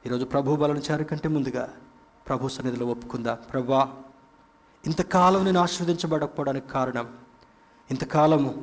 ఈరోజు 0.07 0.24
ప్రభు 0.24 0.57
బలం 0.57 0.76
చేర 0.76 1.03
కంటే 1.03 1.28
ముందుగా 1.28 1.68
ప్రభు 2.26 2.49
సన్నిధిలో 2.49 2.86
ఒప్పుకుందా. 2.86 3.34
ప్రభా 3.34 3.88
ఇంతకాలం 4.86 5.44
నేను 5.44 5.61
ఆశీర్వదించబడకపోవడానికి 5.61 6.68
కారణం 6.68 7.07
ఇంతకాలము 7.90 8.55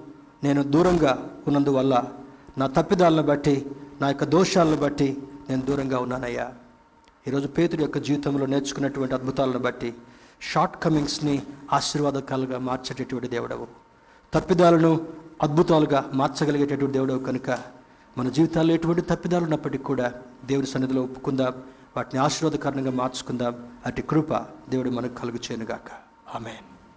నేను 0.44 0.64
దూరంగా 0.64 1.30
ఉన్నందువల్ల 1.48 1.94
నా 2.58 2.68
తప్పిదాలను 2.68 3.24
బట్టి 3.24 3.66
నా 4.02 4.08
యొక్క 4.08 4.24
దోషాలను 4.24 4.78
బట్టి 4.78 5.18
నేను 5.50 5.62
దూరంగా 5.62 6.00
ఉన్నానయ్యా. 6.00 6.54
ఈరోజు 7.28 7.48
పేతుడి 7.48 7.82
యొక్క 7.82 7.98
జీవితంలో 7.98 8.46
నేర్చుకున్నటువంటి 8.46 9.14
అద్భుతాలను 9.14 9.60
బట్టి 9.60 9.93
షార్ట్ 10.41 10.78
కమింగ్స్ని 10.84 11.41
ఆశీర్వాదకాలుగా 11.74 12.60
మార్చేటటువంటి 12.60 13.28
దేవుడవు. 13.28 13.68
తప్పిదాలను 14.34 15.08
అద్భుతాలుగా 15.43 16.10
మార్చగలిగేటటువంటి 16.14 16.93
దేవుడవు 16.93 17.20
కనుక 17.20 17.60
మన 18.18 18.30
జీవితాల్లో 18.30 18.74
ఎటువంటి 18.74 19.02
తప్పిదాలు 19.02 19.43
ఉన్నప్పటికీ 19.43 19.84
కూడా 19.84 20.14
దేవుడి 20.46 20.68
సన్నిధిలో 20.68 21.02
ఒప్పుకుందాం 21.02 21.54
వాటిని 21.98 22.22
ఆశీర్వాదకరంగా 22.22 22.91
మార్చుకుందాం. 22.91 23.68
అటు 23.86 24.02
కృప 24.02 24.34
దేవుడు 24.70 24.89
మనకు 24.89 25.14
కలుగు 25.14 25.36
చేయనుగాక. 25.36 25.91
ఆమెన్. 26.36 26.75